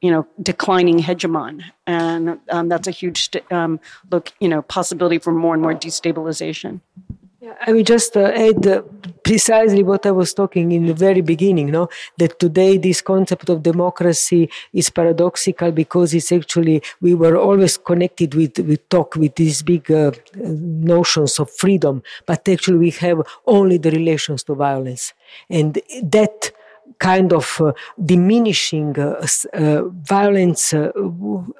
you 0.00 0.12
know, 0.12 0.28
declining 0.40 1.00
hegemon. 1.00 1.64
And 1.88 2.38
um, 2.50 2.68
that's 2.68 2.86
a 2.86 2.92
huge, 2.92 3.30
um, 3.50 3.80
look, 4.12 4.32
you 4.38 4.48
know, 4.48 4.62
possibility 4.62 5.18
for 5.18 5.32
more 5.32 5.54
and 5.54 5.62
more 5.62 5.74
destabilization. 5.74 6.80
I 7.66 7.72
will 7.72 7.82
just 7.82 8.16
uh, 8.16 8.32
add 8.34 8.66
uh, 8.66 8.82
precisely 9.22 9.82
what 9.82 10.06
I 10.06 10.10
was 10.10 10.32
talking 10.34 10.72
in 10.72 10.86
the 10.86 10.94
very 10.94 11.20
beginning, 11.20 11.70
no? 11.70 11.88
That 12.18 12.38
today 12.38 12.78
this 12.78 13.00
concept 13.00 13.48
of 13.48 13.62
democracy 13.62 14.50
is 14.72 14.90
paradoxical 14.90 15.72
because 15.72 16.14
it's 16.14 16.32
actually, 16.32 16.82
we 17.00 17.14
were 17.14 17.36
always 17.36 17.76
connected 17.76 18.34
with, 18.34 18.58
with 18.58 18.88
talk 18.88 19.16
with 19.16 19.34
these 19.34 19.62
big 19.62 19.90
uh, 19.90 20.12
notions 20.34 21.38
of 21.38 21.50
freedom, 21.50 22.02
but 22.26 22.48
actually 22.48 22.78
we 22.78 22.90
have 22.90 23.22
only 23.46 23.78
the 23.78 23.90
relations 23.90 24.42
to 24.44 24.54
violence. 24.54 25.12
And 25.50 25.80
that 26.02 26.52
kind 26.98 27.32
of 27.32 27.60
uh, 27.60 27.72
diminishing 28.04 28.98
uh, 28.98 29.26
uh, 29.52 29.82
violence 29.88 30.72
uh, 30.72 30.90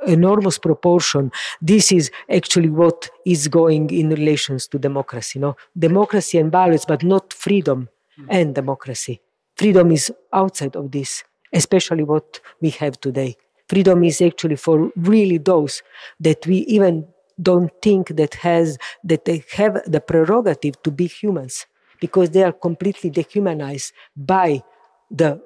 enormous 0.06 0.58
proportion 0.58 1.30
this 1.60 1.92
is 1.92 2.10
actually 2.30 2.70
what 2.70 3.10
is 3.24 3.48
going 3.48 3.90
in 3.90 4.10
relations 4.10 4.66
to 4.66 4.78
democracy 4.78 5.38
no? 5.38 5.56
Democracy 5.78 6.38
and 6.38 6.50
violence 6.50 6.84
but 6.84 7.02
not 7.02 7.32
freedom 7.32 7.88
mm. 8.18 8.26
and 8.30 8.54
democracy. 8.54 9.20
Freedom 9.56 9.90
is 9.92 10.12
outside 10.32 10.74
of 10.76 10.90
this 10.90 11.24
especially 11.52 12.02
what 12.02 12.40
we 12.60 12.70
have 12.70 13.00
today. 13.00 13.36
Freedom 13.68 14.04
is 14.04 14.20
actually 14.20 14.56
for 14.56 14.90
really 14.96 15.38
those 15.38 15.82
that 16.20 16.46
we 16.46 16.58
even 16.76 17.06
don't 17.40 17.70
think 17.82 18.08
that 18.16 18.34
has 18.34 18.78
that 19.04 19.24
they 19.24 19.44
have 19.52 19.82
the 19.86 20.00
prerogative 20.00 20.80
to 20.82 20.90
be 20.90 21.06
humans 21.06 21.66
because 22.00 22.30
they 22.30 22.42
are 22.42 22.52
completely 22.52 23.10
dehumanized 23.10 23.92
by 24.16 24.62
the 25.10 25.40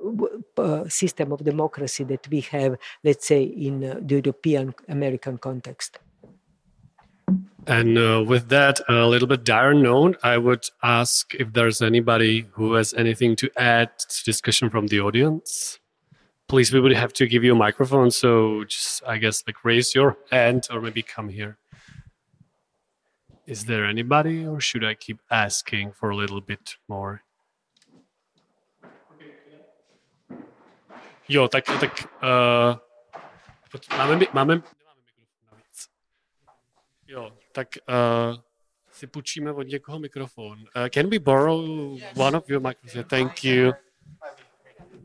uh, 0.56 0.88
system 0.88 1.32
of 1.32 1.44
democracy 1.44 2.04
that 2.04 2.28
we 2.28 2.40
have, 2.40 2.76
let's 3.04 3.26
say, 3.26 3.42
in 3.42 3.84
uh, 3.84 4.00
the 4.00 4.16
European 4.16 4.74
American 4.88 5.38
context. 5.38 5.98
And 7.66 7.98
uh, 7.98 8.24
with 8.26 8.48
that, 8.48 8.80
a 8.88 9.06
little 9.06 9.28
bit 9.28 9.44
dire 9.44 9.74
note, 9.74 10.16
I 10.22 10.38
would 10.38 10.64
ask 10.82 11.34
if 11.34 11.52
there's 11.52 11.82
anybody 11.82 12.46
who 12.52 12.72
has 12.72 12.94
anything 12.94 13.36
to 13.36 13.50
add 13.56 13.90
to 13.98 14.24
discussion 14.24 14.70
from 14.70 14.86
the 14.86 15.00
audience. 15.00 15.78
Please, 16.48 16.72
we 16.72 16.80
would 16.80 16.92
have 16.92 17.12
to 17.12 17.26
give 17.28 17.44
you 17.44 17.52
a 17.52 17.56
microphone, 17.56 18.10
so 18.10 18.64
just 18.64 19.02
I 19.06 19.18
guess 19.18 19.44
like 19.46 19.64
raise 19.64 19.94
your 19.94 20.16
hand 20.30 20.66
or 20.72 20.80
maybe 20.80 21.02
come 21.02 21.28
here. 21.28 21.58
Is 23.46 23.66
there 23.66 23.84
anybody, 23.84 24.46
or 24.46 24.58
should 24.60 24.84
I 24.84 24.94
keep 24.94 25.20
asking 25.30 25.92
for 25.92 26.10
a 26.10 26.16
little 26.16 26.40
bit 26.40 26.76
more? 26.88 27.22
Jo, 31.30 31.48
tak, 31.48 31.64
tak 31.80 32.08
uh, 32.22 32.74
máme, 33.98 34.18
máme, 34.32 34.54
nemáme 34.54 34.54
mikrofon 35.06 35.46
navíc. 35.50 35.88
Jo, 37.08 37.30
tak 37.52 37.68
uh, 37.88 38.40
si 38.90 39.06
půjčíme 39.06 39.52
od 39.52 39.62
někoho 39.62 39.98
mikrofon. 39.98 40.58
Uh, 40.58 40.88
can 40.88 41.10
we 41.10 41.18
borrow 41.18 41.60
one 42.16 42.36
of 42.36 42.50
your 42.50 42.60
microphones? 42.60 43.06
Thank 43.08 43.44
you. 43.44 43.72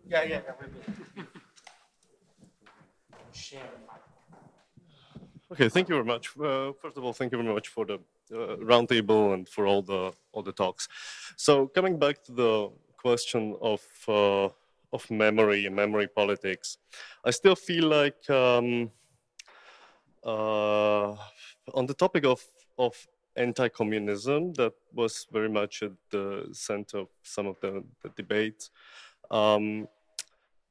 Yeah, 0.06 0.24
yeah, 0.30 0.44
Okay, 5.52 5.70
thank 5.70 5.90
you 5.90 5.96
very 5.96 6.08
much. 6.08 6.36
Uh, 6.38 6.74
first 6.82 6.98
of 6.98 7.04
all, 7.04 7.14
thank 7.14 7.32
you 7.32 7.38
very 7.38 7.54
much 7.54 7.70
for 7.70 7.86
the 7.86 8.00
uh, 8.34 8.58
roundtable 8.58 9.34
and 9.34 9.48
for 9.48 9.68
all 9.68 9.84
the 9.84 10.12
all 10.32 10.44
the 10.44 10.52
talks. 10.52 10.88
So, 11.38 11.68
coming 11.68 12.00
back 12.00 12.24
to 12.24 12.32
the 12.32 12.70
question 12.98 13.56
of 13.62 13.82
uh, 14.08 14.50
of 14.96 15.02
memory 15.12 15.62
and 15.68 15.76
memory 15.76 16.10
politics. 16.22 16.68
I 17.28 17.32
still 17.40 17.58
feel 17.70 17.86
like 18.00 18.22
um, 18.30 18.92
uh, 20.34 21.10
on 21.80 21.86
the 21.90 21.98
topic 22.04 22.24
of, 22.26 22.42
of 22.78 22.94
anti-communism, 23.36 24.54
that 24.54 24.74
was 24.94 25.28
very 25.32 25.50
much 25.60 25.84
at 25.84 25.92
the 26.12 26.48
center 26.52 26.98
of 27.00 27.10
some 27.24 27.48
of 27.52 27.58
the, 27.64 27.84
the 28.02 28.10
debate. 28.22 28.70
Um, 29.30 29.88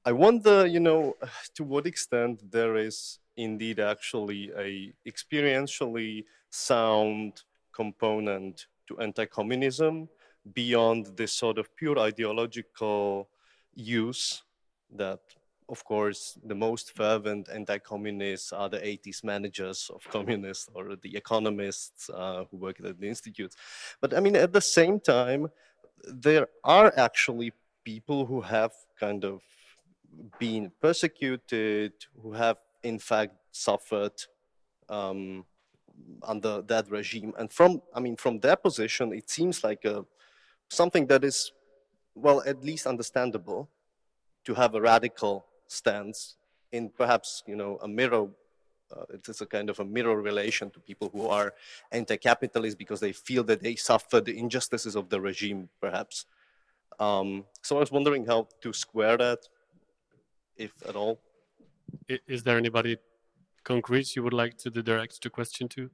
I 0.05 0.13
wonder, 0.13 0.67
you 0.67 0.81
know, 0.81 1.17
to 1.57 1.63
what 1.65 1.87
extent 1.87 2.37
there 2.51 2.77
is 2.77 3.19
indeed 3.37 3.79
actually 3.81 4.43
a 4.67 4.93
experientially 5.11 6.25
sound 6.51 7.43
component 7.73 8.67
to 8.89 8.99
anti-communism 9.01 10.09
beyond 10.53 11.03
this 11.17 11.33
sort 11.33 11.59
of 11.59 11.75
pure 11.77 11.99
ideological 11.99 13.29
use 13.75 14.43
that 14.95 15.21
of 15.69 15.83
course, 15.85 16.39
the 16.45 16.55
most 16.55 16.95
fervent 16.95 17.49
anti-communists 17.51 18.53
are 18.53 18.69
the 18.69 18.79
80s 18.79 19.25
managers 19.25 19.91
of 19.95 20.03
communists 20.11 20.69
or 20.75 20.97
the 20.97 21.17
economists 21.17 22.11
uh, 22.11 22.45
who 22.51 22.59
work 22.59 22.81
at 22.85 23.01
the 23.01 23.09
institutes. 23.09 23.57
But 24.01 24.15
I 24.15 24.21
mean, 24.21 24.37
at 24.37 24.53
the 24.53 24.61
same 24.61 25.01
time, 25.01 25.49
there 26.07 26.49
are 26.65 26.93
actually 26.97 27.53
people 27.83 28.27
who 28.27 28.41
have 28.43 28.73
kind 28.99 29.25
of 29.25 29.41
been 30.39 30.71
persecuted, 30.81 31.93
who 32.23 32.33
have 32.33 32.59
in 32.83 32.99
fact 32.99 33.35
suffered 33.51 34.13
um, 34.89 35.45
under 36.23 36.63
that 36.63 36.91
regime. 36.91 37.33
And 37.39 37.51
from, 37.51 37.81
I 37.95 38.01
mean, 38.01 38.17
from 38.17 38.41
their 38.41 38.57
position, 38.57 39.13
it 39.13 39.31
seems 39.31 39.65
like 39.65 39.85
a, 39.85 40.05
something 40.69 41.07
that 41.07 41.25
is, 41.25 41.53
well, 42.15 42.43
at 42.47 42.65
least 42.65 42.87
understandable 42.87 43.69
to 44.45 44.55
have 44.55 44.75
a 44.75 44.81
radical 44.81 45.47
stance 45.67 46.37
in 46.73 46.89
perhaps, 46.89 47.43
you 47.47 47.57
know, 47.57 47.79
a 47.83 47.89
mirror. 47.89 48.29
Uh, 48.95 49.05
it 49.15 49.29
is 49.29 49.41
a 49.41 49.47
kind 49.47 49.71
of 49.71 49.81
a 49.81 49.85
mirror 49.85 50.21
relation 50.21 50.71
to 50.71 50.79
people 50.79 51.09
who 51.13 51.27
are 51.27 51.55
anti-capitalist 51.91 52.79
because 52.79 53.01
they 53.01 53.13
feel 53.13 53.43
that 53.43 53.63
they 53.63 53.75
suffer 53.75 54.21
the 54.21 54.37
injustices 54.39 54.95
of 54.95 55.09
the 55.09 55.21
regime, 55.21 55.69
perhaps. 55.81 56.27
Um, 57.01 57.45
so 57.63 57.77
I 57.77 57.81
was 57.81 57.91
wondering 57.91 58.27
how 58.27 58.49
to 58.61 58.73
square 58.73 59.17
that, 59.17 59.41
if 60.57 60.73
at 60.89 60.95
all. 60.95 61.19
Is 62.09 62.43
there 62.43 62.59
anybody 62.59 62.99
concrete 63.65 64.15
you 64.15 64.23
would 64.23 64.33
like 64.33 64.59
to 64.59 64.71
direct 64.71 65.23
the 65.23 65.31
question 65.31 65.69
to? 65.71 65.91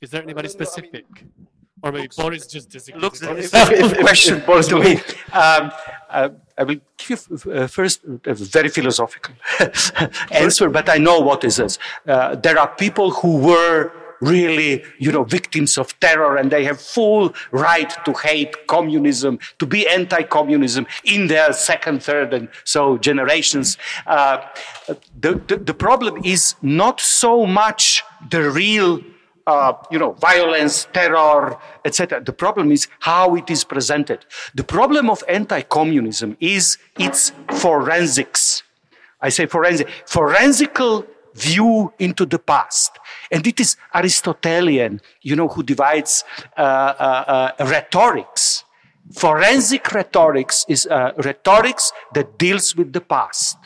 Is 0.00 0.10
there 0.10 0.22
anybody 0.22 0.48
specific? 0.48 1.06
I 1.16 1.22
mean, 1.22 1.59
or 1.82 1.92
maybe 1.92 2.08
Boris 2.16 2.46
just 2.46 2.70
disagrees. 2.70 3.02
Looks 3.02 3.20
if, 3.24 3.98
question 3.98 4.42
Boris 4.46 4.68
to 4.68 4.78
me. 4.78 4.96
Um, 5.32 5.72
uh, 6.10 6.28
I 6.58 6.62
will 6.64 6.80
give 6.96 7.26
you 7.30 7.52
uh, 7.52 7.66
first 7.66 8.00
a 8.26 8.34
very 8.34 8.68
philosophical 8.68 9.34
answer, 10.30 10.68
but 10.68 10.88
I 10.88 10.98
know 10.98 11.20
what 11.20 11.44
is 11.44 11.56
this. 11.56 11.78
Uh, 12.06 12.34
there 12.36 12.58
are 12.58 12.68
people 12.68 13.10
who 13.12 13.38
were 13.38 13.92
really, 14.20 14.84
you 14.98 15.10
know, 15.10 15.24
victims 15.24 15.78
of 15.78 15.98
terror 16.00 16.36
and 16.36 16.50
they 16.50 16.64
have 16.64 16.80
full 16.80 17.34
right 17.50 17.92
to 18.04 18.12
hate 18.12 18.66
communism, 18.66 19.38
to 19.58 19.66
be 19.66 19.88
anti-communism 19.88 20.86
in 21.04 21.26
their 21.26 21.52
second, 21.52 22.02
third, 22.02 22.34
and 22.34 22.48
so 22.64 22.98
generations. 22.98 23.78
Uh, 24.06 24.38
the, 25.18 25.40
the, 25.46 25.56
the 25.56 25.74
problem 25.74 26.20
is 26.24 26.54
not 26.62 27.00
so 27.00 27.46
much 27.46 28.02
the 28.30 28.50
real 28.50 29.00
uh, 29.46 29.72
you 29.90 29.98
know, 29.98 30.12
violence, 30.12 30.86
terror, 30.92 31.58
etc. 31.84 32.22
The 32.22 32.32
problem 32.32 32.72
is 32.72 32.88
how 33.00 33.34
it 33.36 33.50
is 33.50 33.64
presented. 33.64 34.24
The 34.54 34.64
problem 34.64 35.10
of 35.10 35.22
anti-communism 35.28 36.36
is 36.40 36.78
its 36.98 37.32
forensics. 37.52 38.62
I 39.20 39.28
say 39.28 39.46
forensic, 39.46 39.88
forensical 40.06 41.06
view 41.34 41.92
into 41.98 42.26
the 42.26 42.38
past. 42.38 42.98
And 43.30 43.46
it 43.46 43.60
is 43.60 43.76
Aristotelian, 43.94 45.00
you 45.22 45.36
know, 45.36 45.48
who 45.48 45.62
divides 45.62 46.24
uh, 46.56 46.60
uh, 46.60 47.52
uh, 47.58 47.64
rhetorics. 47.66 48.64
Forensic 49.12 49.92
rhetorics 49.92 50.64
is 50.68 50.86
uh, 50.86 51.12
rhetorics 51.18 51.92
that 52.14 52.38
deals 52.38 52.76
with 52.76 52.92
the 52.92 53.00
past, 53.00 53.56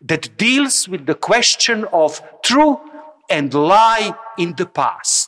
that 0.00 0.36
deals 0.36 0.88
with 0.88 1.06
the 1.06 1.14
question 1.14 1.84
of 1.92 2.22
true 2.42 2.80
and 3.28 3.52
lie 3.52 4.14
in 4.38 4.54
the 4.56 4.66
past. 4.66 5.21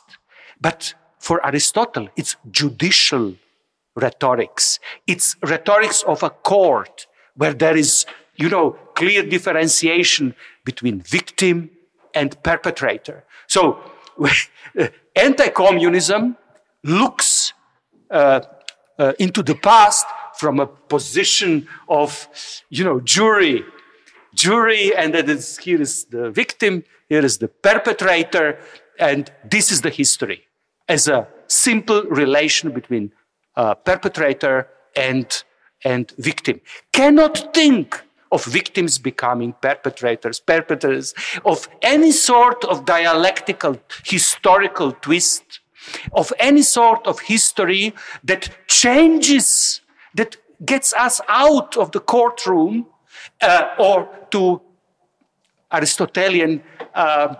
But 0.61 0.93
for 1.19 1.45
Aristotle, 1.45 2.09
it's 2.15 2.35
judicial 2.51 3.35
rhetorics. 3.95 4.79
It's 5.07 5.35
rhetorics 5.41 6.03
of 6.03 6.21
a 6.23 6.29
court 6.29 7.07
where 7.35 7.53
there 7.53 7.75
is, 7.75 8.05
you 8.35 8.49
know, 8.49 8.71
clear 8.93 9.23
differentiation 9.23 10.35
between 10.63 11.01
victim 11.01 11.71
and 12.13 12.41
perpetrator. 12.43 13.23
So 13.47 13.79
anti-communism 15.15 16.37
looks 16.83 17.53
uh, 18.11 18.41
uh, 18.99 19.13
into 19.19 19.41
the 19.43 19.55
past 19.55 20.05
from 20.37 20.59
a 20.59 20.67
position 20.67 21.67
of, 21.89 22.27
you 22.69 22.83
know, 22.83 22.99
jury, 22.99 23.63
jury, 24.33 24.95
and 24.95 25.13
that 25.13 25.29
is, 25.29 25.57
here 25.57 25.81
is 25.81 26.05
the 26.05 26.29
victim, 26.29 26.83
here 27.09 27.23
is 27.23 27.37
the 27.37 27.47
perpetrator, 27.47 28.59
and 28.99 29.31
this 29.43 29.71
is 29.71 29.81
the 29.81 29.89
history 29.89 30.44
as 30.87 31.07
a 31.07 31.27
simple 31.47 32.03
relation 32.03 32.71
between 32.71 33.11
uh, 33.55 33.75
perpetrator 33.75 34.67
and, 34.95 35.43
and 35.83 36.11
victim. 36.17 36.61
Cannot 36.91 37.53
think 37.53 38.03
of 38.31 38.43
victims 38.45 38.97
becoming 38.97 39.53
perpetrators, 39.61 40.39
perpetrators 40.39 41.13
of 41.45 41.69
any 41.81 42.11
sort 42.11 42.63
of 42.65 42.85
dialectical 42.85 43.79
historical 44.03 44.91
twist, 44.91 45.61
of 46.13 46.33
any 46.39 46.61
sort 46.61 47.05
of 47.07 47.19
history 47.19 47.93
that 48.23 48.49
changes, 48.67 49.81
that 50.15 50.37
gets 50.65 50.93
us 50.93 51.21
out 51.27 51.77
of 51.77 51.91
the 51.91 51.99
courtroom 51.99 52.87
uh, 53.41 53.69
or 53.77 54.09
to 54.31 54.61
Aristotelian 55.71 56.63
uh, 56.93 57.35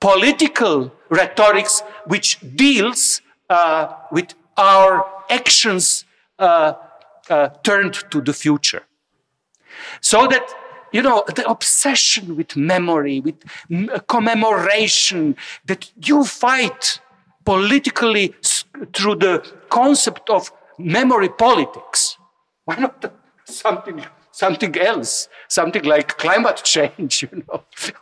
political 0.00 0.92
rhetorics 1.10 1.82
which 2.06 2.38
deals 2.56 3.20
uh, 3.50 3.94
with 4.10 4.34
our 4.56 5.06
actions 5.28 6.04
uh, 6.38 6.74
uh, 7.28 7.48
turned 7.62 7.94
to 8.10 8.20
the 8.20 8.32
future. 8.32 8.82
So 10.00 10.26
that, 10.26 10.46
you 10.92 11.02
know, 11.02 11.24
the 11.34 11.48
obsession 11.48 12.36
with 12.36 12.56
memory, 12.56 13.20
with 13.20 13.36
commemoration, 14.06 15.36
that 15.66 15.90
you 16.04 16.24
fight 16.24 17.00
politically 17.44 18.34
through 18.92 19.16
the 19.16 19.46
concept 19.68 20.30
of 20.30 20.52
memory 20.78 21.28
politics. 21.28 22.16
Why 22.64 22.76
not 22.76 23.12
something 23.44 24.04
something 24.44 24.74
else, 24.90 25.28
something 25.48 25.84
like 25.94 26.08
climate 26.24 26.60
change, 26.74 27.12
you 27.24 27.32
know, 27.42 27.58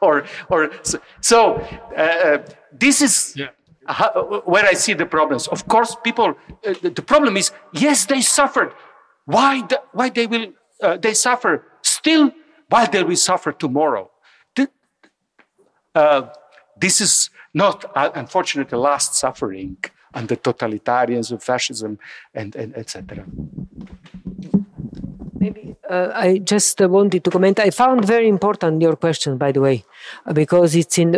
or 0.06 0.16
or 0.52 0.60
so. 0.82 0.96
so 1.20 1.38
uh, 1.96 2.18
uh 2.28 2.38
this 2.82 2.96
is 3.06 3.14
yeah. 3.36 3.50
how, 3.98 4.08
where 4.52 4.66
I 4.72 4.74
see 4.84 4.94
the 5.02 5.08
problems. 5.16 5.48
Of 5.56 5.60
course, 5.74 5.92
people. 6.08 6.28
Uh, 6.66 6.74
the, 6.82 6.90
the, 6.98 7.06
problem 7.12 7.36
is 7.36 7.46
yes, 7.84 8.06
they 8.06 8.22
suffered. 8.40 8.70
Why? 9.34 9.52
The, 9.70 9.78
why 9.98 10.08
they 10.18 10.26
will 10.32 10.46
uh, 10.82 10.96
they 11.04 11.14
suffer 11.14 11.52
still? 11.82 12.24
Why 12.72 12.82
they 12.94 13.02
will 13.08 13.22
suffer 13.30 13.50
tomorrow? 13.64 14.04
The, 14.56 14.64
uh, 15.94 16.22
this 16.84 17.00
is 17.00 17.30
not, 17.54 17.76
uh, 17.96 18.10
unfortunately, 18.14 18.70
the 18.70 18.82
last 18.90 19.14
suffering 19.14 19.78
under 20.14 20.36
totalitarianism, 20.36 21.42
fascism, 21.42 21.98
and, 22.34 22.54
and 22.56 22.76
etc. 22.76 23.24
Maybe 25.48 25.76
uh, 25.88 26.10
I 26.14 26.38
just 26.38 26.78
wanted 26.80 27.24
to 27.24 27.30
comment. 27.30 27.58
I 27.58 27.70
found 27.70 28.04
very 28.04 28.28
important 28.28 28.82
your 28.82 28.96
question, 28.96 29.38
by 29.38 29.50
the 29.52 29.60
way, 29.60 29.84
because 30.34 30.74
it's 30.74 30.98
in 30.98 31.14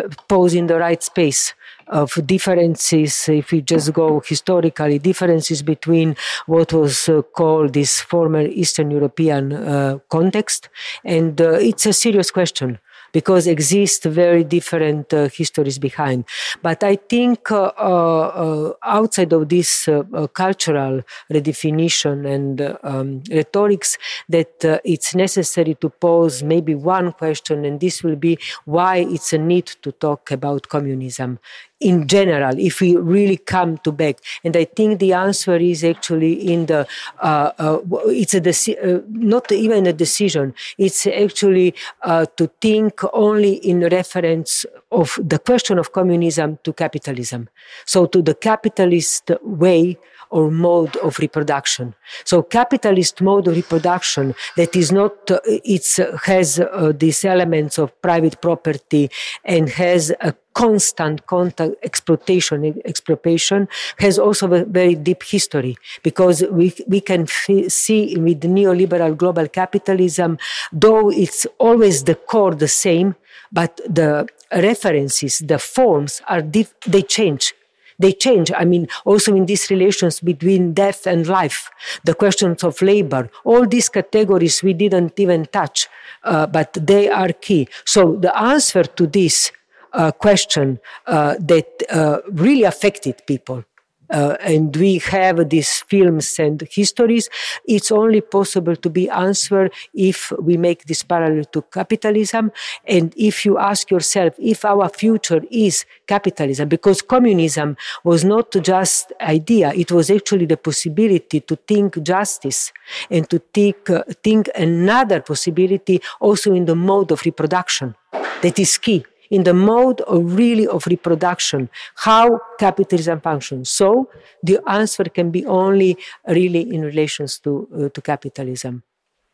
in 0.54 0.66
the 0.68 0.78
right 0.78 1.02
space 1.02 1.54
of 1.88 2.12
differences. 2.26 3.28
If 3.28 3.50
we 3.50 3.60
just 3.62 3.92
go 3.92 4.22
historically, 4.24 5.00
differences 5.00 5.62
between 5.62 6.14
what 6.46 6.72
was 6.72 7.08
uh, 7.08 7.22
called 7.22 7.72
this 7.72 8.00
former 8.00 8.42
Eastern 8.42 8.92
European 8.92 9.52
uh, 9.52 9.98
context, 10.08 10.68
and 11.04 11.40
uh, 11.40 11.54
it's 11.54 11.86
a 11.86 11.92
serious 11.92 12.30
question 12.30 12.78
because 13.12 13.46
exist 13.46 14.04
very 14.04 14.44
different 14.44 15.12
uh, 15.12 15.28
histories 15.28 15.78
behind. 15.78 16.24
But 16.62 16.82
I 16.84 16.96
think 16.96 17.50
uh, 17.50 17.64
uh, 17.64 18.72
outside 18.82 19.32
of 19.32 19.48
this 19.48 19.88
cultural 20.32 21.02
redefinition 21.32 22.26
and 22.26 22.76
um, 22.82 23.22
rhetorics, 23.30 23.98
that 24.28 24.80
it's 24.84 25.14
necessary 25.14 25.74
to 25.76 25.88
pose 25.90 26.42
maybe 26.42 26.74
one 26.74 27.12
question, 27.12 27.64
and 27.64 27.80
this 27.80 28.02
will 28.02 28.16
be 28.16 28.38
why 28.64 28.98
it's 28.98 29.32
a 29.32 29.38
need 29.38 29.66
to 29.82 29.92
talk 29.92 30.30
about 30.30 30.68
communism 30.68 31.38
in 31.80 32.06
general, 32.06 32.58
if 32.58 32.80
we 32.80 32.96
really 32.96 33.38
come 33.38 33.78
to 33.78 33.92
back. 33.92 34.18
And 34.44 34.56
I 34.56 34.64
think 34.64 34.98
the 34.98 35.14
answer 35.14 35.56
is 35.56 35.82
actually 35.82 36.52
in 36.52 36.66
the, 36.66 36.86
uh, 37.20 37.52
uh, 37.58 37.78
it's 38.06 38.34
a 38.34 38.40
deci- 38.40 38.78
uh, 38.82 39.02
not 39.08 39.50
even 39.50 39.86
a 39.86 39.92
decision. 39.92 40.54
It's 40.78 41.06
actually 41.06 41.74
uh, 42.02 42.26
to 42.36 42.50
think 42.60 43.00
only 43.12 43.54
in 43.54 43.80
reference 43.80 44.66
of 44.92 45.18
the 45.22 45.38
question 45.38 45.78
of 45.78 45.92
communism 45.92 46.58
to 46.64 46.72
capitalism. 46.72 47.48
So 47.86 48.06
to 48.06 48.22
the 48.22 48.34
capitalist 48.34 49.30
way 49.42 49.98
or 50.30 50.50
mode 50.50 50.96
of 50.98 51.18
reproduction. 51.18 51.94
So 52.24 52.42
capitalist 52.42 53.20
mode 53.20 53.48
of 53.48 53.56
reproduction 53.56 54.34
that 54.56 54.76
is 54.76 54.92
not, 54.92 55.30
uh, 55.30 55.40
it 55.44 55.84
has 56.24 56.60
uh, 56.60 56.92
these 56.96 57.24
elements 57.24 57.78
of 57.78 58.00
private 58.00 58.40
property 58.40 59.10
and 59.44 59.68
has 59.68 60.12
a 60.20 60.32
constant 60.60 61.26
contact 61.26 61.74
exploitation, 61.82 62.58
expropriation 62.84 63.68
has 63.98 64.18
also 64.18 64.52
a 64.52 64.64
very 64.64 64.94
deep 64.94 65.22
history 65.22 65.74
because 66.02 66.44
we, 66.50 66.66
we 66.86 67.00
can 67.00 67.22
f- 67.22 67.70
see 67.72 68.16
with 68.18 68.40
neoliberal 68.42 69.16
global 69.16 69.48
capitalism, 69.48 70.38
though 70.72 71.10
it's 71.10 71.46
always 71.58 72.04
the 72.04 72.14
core 72.14 72.54
the 72.54 72.68
same, 72.68 73.14
but 73.50 73.80
the 73.88 74.28
references, 74.52 75.38
the 75.38 75.58
forms 75.58 76.20
are 76.28 76.42
diff- 76.42 76.74
they 76.86 77.02
change 77.02 77.54
they 78.00 78.12
change. 78.12 78.50
I 78.56 78.64
mean, 78.64 78.88
also 79.04 79.34
in 79.36 79.44
these 79.44 79.68
relations 79.70 80.20
between 80.20 80.72
death 80.72 81.06
and 81.06 81.26
life, 81.26 81.70
the 82.02 82.14
questions 82.14 82.64
of 82.64 82.80
labor, 82.80 83.28
all 83.44 83.66
these 83.66 83.90
categories 83.90 84.62
we 84.62 84.72
didn't 84.72 85.20
even 85.20 85.44
touch, 85.44 85.86
uh, 86.24 86.46
but 86.46 86.72
they 86.80 87.10
are 87.10 87.32
key. 87.32 87.68
So 87.84 88.16
the 88.16 88.34
answer 88.34 88.84
to 88.84 89.06
this 89.06 89.52
uh, 89.92 90.12
question 90.12 90.78
uh, 91.06 91.36
that 91.40 91.82
uh, 91.90 92.18
really 92.30 92.64
affected 92.64 93.22
people 93.26 93.64
uh, 94.10 94.36
and 94.40 94.76
we 94.76 94.98
have 94.98 95.48
these 95.48 95.82
films 95.82 96.38
and 96.38 96.66
histories, 96.70 97.28
it's 97.64 97.90
only 97.92 98.20
possible 98.20 98.76
to 98.76 98.90
be 98.90 99.08
answered 99.08 99.72
if 99.94 100.32
we 100.40 100.56
make 100.56 100.84
this 100.84 101.02
parallel 101.02 101.44
to 101.44 101.62
capitalism. 101.62 102.50
And 102.84 103.14
if 103.16 103.44
you 103.44 103.58
ask 103.58 103.90
yourself 103.90 104.34
if 104.38 104.64
our 104.64 104.88
future 104.88 105.42
is 105.50 105.84
capitalism, 106.06 106.68
because 106.68 107.02
communism 107.02 107.76
was 108.02 108.24
not 108.24 108.50
just 108.62 109.12
idea, 109.20 109.72
it 109.74 109.92
was 109.92 110.10
actually 110.10 110.46
the 110.46 110.56
possibility 110.56 111.40
to 111.40 111.56
think 111.56 112.02
justice 112.02 112.72
and 113.10 113.28
to 113.30 113.38
think, 113.38 113.88
uh, 113.90 114.02
think 114.22 114.50
another 114.56 115.20
possibility 115.20 116.00
also 116.18 116.52
in 116.52 116.64
the 116.64 116.74
mode 116.74 117.12
of 117.12 117.24
reproduction. 117.24 117.94
That 118.42 118.58
is 118.58 118.76
key 118.78 119.04
in 119.30 119.44
the 119.44 119.54
mode 119.54 120.00
of 120.02 120.36
really 120.36 120.66
of 120.66 120.86
reproduction, 120.86 121.70
how 121.96 122.40
capitalism 122.58 123.20
functions. 123.20 123.70
So 123.70 124.10
the 124.42 124.60
answer 124.66 125.04
can 125.04 125.30
be 125.30 125.46
only 125.46 125.96
really 126.26 126.62
in 126.74 126.82
relations 126.82 127.38
to, 127.40 127.68
uh, 127.74 127.88
to 127.90 128.00
capitalism. 128.02 128.82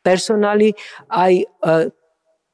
Personally, 0.04 0.74
I 1.10 1.44
uh, 1.62 1.86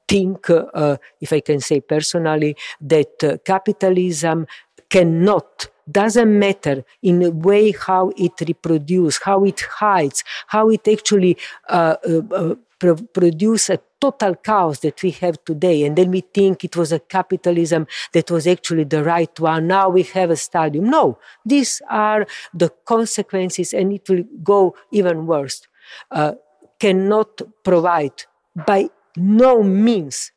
think, 0.09 0.49
uh, 0.49 0.97
if 1.21 1.33
I 1.33 1.41
can 1.41 1.61
say 1.61 1.81
personally, 1.81 2.57
that 2.81 3.25
uh, 3.25 3.37
capitalism 3.45 4.47
cannot 4.89 5.69
doesn't 5.91 6.39
matter 6.39 6.85
in 7.03 7.23
a 7.23 7.31
way 7.31 7.73
how 7.73 8.13
it 8.17 8.33
reproduces, 8.47 9.21
how 9.25 9.45
it 9.45 9.61
hides, 9.61 10.23
how 10.47 10.71
it 10.71 10.87
actually 10.87 11.37
uh, 11.69 11.97
uh, 12.09 12.21
uh 12.31 12.55
pro- 12.83 12.97
produce 12.97 13.71
a 13.71 13.79
total 14.01 14.35
chaos 14.35 14.81
that 14.81 15.01
we 15.03 15.13
have 15.23 15.37
today. 15.45 15.85
And 15.85 15.97
then 15.97 16.11
we 16.11 16.23
think 16.23 16.65
it 16.65 16.77
was 16.77 16.91
a 16.93 16.99
capitalism 16.99 17.87
that 18.13 18.31
was 18.31 18.47
actually 18.47 18.85
the 18.85 19.05
right 19.05 19.35
one. 19.39 19.69
Now 19.69 19.89
we 19.89 20.03
have 20.17 20.31
a 20.31 20.37
stadium. 20.37 20.91
No, 20.91 21.19
these 21.47 21.81
are 21.89 22.27
the 22.53 22.71
consequences, 22.85 23.73
and 23.73 23.93
it 23.93 24.09
will 24.09 24.25
go 24.43 24.75
even 24.91 25.27
worse. 25.27 25.63
Uh, 26.11 26.33
cannot 26.81 27.41
provide 27.63 28.25
by 28.67 28.91
no 29.17 29.63
means, 29.63 30.33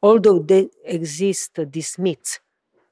although 0.00 0.38
they 0.38 0.68
exist, 0.84 1.58
these 1.72 1.98
myths 1.98 2.38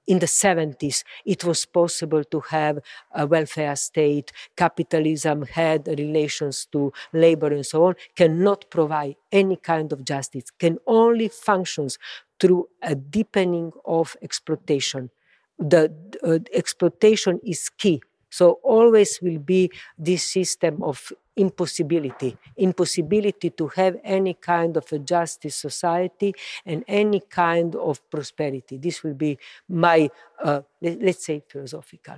in 0.07 0.19
the 0.21 0.27
70s, 0.27 1.05
it 1.25 1.45
was 1.45 1.67
possible 1.67 2.23
to 2.25 2.41
have 2.51 2.79
a 3.15 3.27
welfare 3.27 3.75
state. 3.77 4.33
Capitalism 4.57 5.43
had 5.43 5.89
relations 5.89 6.67
to 6.73 6.93
labor 7.13 7.49
and 7.49 7.67
so 7.67 7.87
on, 7.87 7.95
cannot 8.15 8.71
provide 8.71 9.17
any 9.33 9.57
kind 9.57 9.93
of 9.93 10.05
justice, 10.05 10.45
can 10.59 10.79
only 10.87 11.29
functions 11.29 11.99
through 12.41 12.69
a 12.83 12.95
deepening 12.95 13.73
of 13.85 14.17
exploitation. 14.23 15.11
The 15.59 15.91
uh, 16.23 16.39
exploitation 16.53 17.41
is 17.45 17.71
key. 17.71 18.03
So 18.31 18.59
always 18.63 19.21
will 19.23 19.39
be 19.39 19.71
this 19.99 20.25
system 20.25 20.83
of 20.83 21.13
impossibility, 21.37 22.37
impossibility 22.57 23.51
to 23.51 23.69
have 23.69 23.97
any 24.03 24.35
kind 24.35 24.77
of 24.77 24.91
a 24.93 24.99
justice 24.99 25.57
society 25.57 26.35
and 26.65 26.85
any 26.89 27.21
kind 27.21 27.77
of 27.77 28.09
prosperity. 28.11 28.79
This 28.79 29.03
will 29.03 29.15
be 29.15 29.39
my, 29.69 30.11
uh, 30.43 30.63
let's 30.81 31.27
say, 31.27 31.43
philosophical 31.47 32.17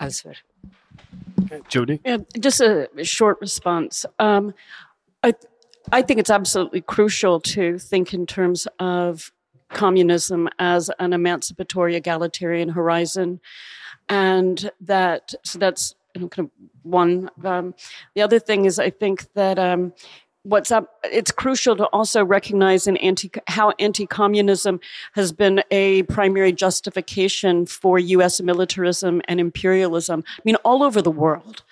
answer. 0.00 0.34
Jodi? 1.68 2.00
Yeah, 2.04 2.18
just 2.38 2.60
a 2.60 2.88
short 3.02 3.38
response. 3.40 4.04
Um, 4.18 4.54
I, 5.22 5.34
I 5.92 6.02
think 6.02 6.20
it's 6.20 6.30
absolutely 6.30 6.80
crucial 6.80 7.40
to 7.40 7.78
think 7.78 8.12
in 8.12 8.26
terms 8.26 8.66
of 8.78 9.32
communism 9.70 10.48
as 10.58 10.90
an 10.98 11.12
emancipatory 11.12 11.96
egalitarian 11.96 12.70
horizon 12.70 13.40
and 14.08 14.70
that 14.80 15.34
so 15.44 15.58
that's 15.58 15.94
kind 16.14 16.38
of 16.38 16.50
one. 16.82 17.30
Um, 17.44 17.74
the 18.14 18.22
other 18.22 18.38
thing 18.38 18.64
is, 18.64 18.78
I 18.78 18.90
think 18.90 19.32
that 19.34 19.58
um, 19.58 19.92
what's 20.42 20.70
up 20.70 20.94
it's 21.04 21.30
crucial 21.30 21.76
to 21.76 21.84
also 21.86 22.24
recognize 22.24 22.86
in 22.86 22.96
anti 22.98 23.30
how 23.48 23.72
anti-communism 23.78 24.80
has 25.12 25.32
been 25.32 25.62
a 25.70 26.04
primary 26.04 26.52
justification 26.52 27.66
for 27.66 27.98
us 27.98 28.40
militarism 28.40 29.20
and 29.26 29.40
imperialism 29.40 30.22
i 30.28 30.40
mean 30.44 30.54
all 30.64 30.84
over 30.84 31.02
the 31.02 31.10
world 31.10 31.64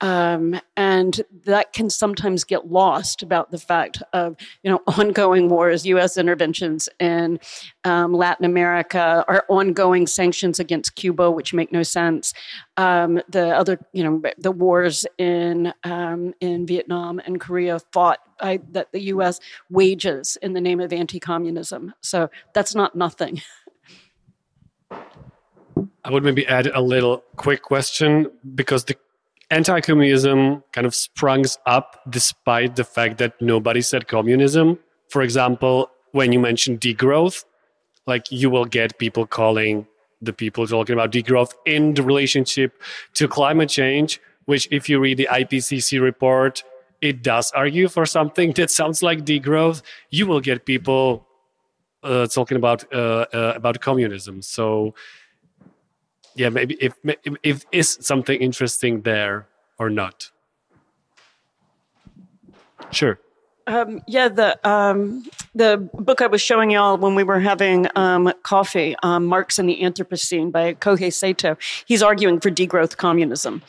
um, 0.00 0.58
and 0.76 1.22
that 1.44 1.72
can 1.72 1.90
sometimes 1.90 2.44
get 2.44 2.68
lost 2.68 3.22
about 3.22 3.50
the 3.50 3.58
fact 3.58 4.02
of 4.12 4.36
you 4.62 4.70
know 4.70 4.80
ongoing 4.98 5.48
wars 5.48 5.84
us 5.84 6.16
interventions 6.16 6.88
in 6.98 7.38
um, 7.84 8.12
latin 8.12 8.44
america 8.44 9.24
our 9.28 9.44
ongoing 9.48 10.06
sanctions 10.06 10.58
against 10.58 10.94
cuba 10.94 11.30
which 11.30 11.54
make 11.54 11.72
no 11.72 11.82
sense 11.82 12.32
um, 12.76 13.20
the 13.28 13.56
other 13.56 13.78
you 13.92 14.02
know 14.02 14.22
the 14.38 14.52
wars 14.52 15.06
in 15.18 15.72
um, 15.84 16.34
in 16.40 16.66
vietnam 16.66 17.20
and 17.20 17.40
korea 17.40 17.78
fought 17.92 18.18
that 18.42 18.88
the 18.92 19.00
U.S. 19.00 19.40
wages 19.70 20.36
in 20.42 20.52
the 20.52 20.60
name 20.60 20.80
of 20.80 20.92
anti-communism. 20.92 21.94
So 22.00 22.28
that's 22.54 22.74
not 22.74 22.96
nothing. 22.96 23.40
I 26.04 26.10
would 26.10 26.24
maybe 26.24 26.46
add 26.46 26.66
a 26.66 26.80
little 26.80 27.22
quick 27.36 27.62
question 27.62 28.26
because 28.54 28.84
the 28.84 28.96
anti-communism 29.52 30.64
kind 30.72 30.86
of 30.86 30.94
sprungs 30.94 31.58
up 31.66 32.00
despite 32.08 32.76
the 32.76 32.84
fact 32.84 33.18
that 33.18 33.40
nobody 33.40 33.82
said 33.82 34.08
communism. 34.08 34.78
For 35.08 35.22
example, 35.22 35.90
when 36.12 36.32
you 36.32 36.40
mention 36.40 36.78
degrowth, 36.78 37.44
like 38.06 38.32
you 38.32 38.50
will 38.50 38.64
get 38.64 38.98
people 38.98 39.26
calling 39.26 39.86
the 40.22 40.32
people 40.32 40.66
talking 40.66 40.94
about 40.94 41.12
degrowth 41.12 41.52
in 41.66 41.94
the 41.94 42.02
relationship 42.02 42.80
to 43.14 43.28
climate 43.28 43.68
change, 43.68 44.20
which 44.46 44.66
if 44.70 44.88
you 44.88 44.98
read 44.98 45.18
the 45.18 45.28
IPCC 45.30 46.00
report, 46.00 46.64
it 47.00 47.22
does 47.22 47.50
argue 47.52 47.88
for 47.88 48.06
something 48.06 48.52
that 48.56 48.70
sounds 48.70 49.02
like 49.02 49.24
degrowth, 49.24 49.82
you 50.10 50.26
will 50.26 50.40
get 50.40 50.64
people 50.64 51.26
uh, 52.02 52.26
talking 52.26 52.56
about 52.56 52.90
uh, 52.92 53.26
uh, 53.32 53.52
about 53.54 53.80
communism. 53.80 54.42
So, 54.42 54.94
yeah, 56.34 56.48
maybe 56.48 56.76
if 56.80 56.94
if 57.42 57.64
is 57.72 57.98
something 58.00 58.40
interesting 58.40 59.02
there 59.02 59.46
or 59.78 59.90
not. 59.90 60.30
Sure. 62.90 63.18
Um, 63.66 64.02
yeah, 64.06 64.28
the 64.28 64.68
um, 64.68 65.24
the 65.54 65.88
book 65.92 66.22
I 66.22 66.26
was 66.26 66.40
showing 66.40 66.70
y'all 66.70 66.96
when 66.96 67.14
we 67.14 67.24
were 67.24 67.40
having 67.40 67.86
um, 67.94 68.32
coffee, 68.42 68.96
um, 69.02 69.26
Marx 69.26 69.58
and 69.58 69.68
the 69.68 69.80
Anthropocene 69.82 70.50
by 70.50 70.74
Kohei 70.74 71.12
Saito. 71.12 71.56
He's 71.84 72.02
arguing 72.02 72.40
for 72.40 72.50
degrowth 72.50 72.96
communism, 72.96 73.62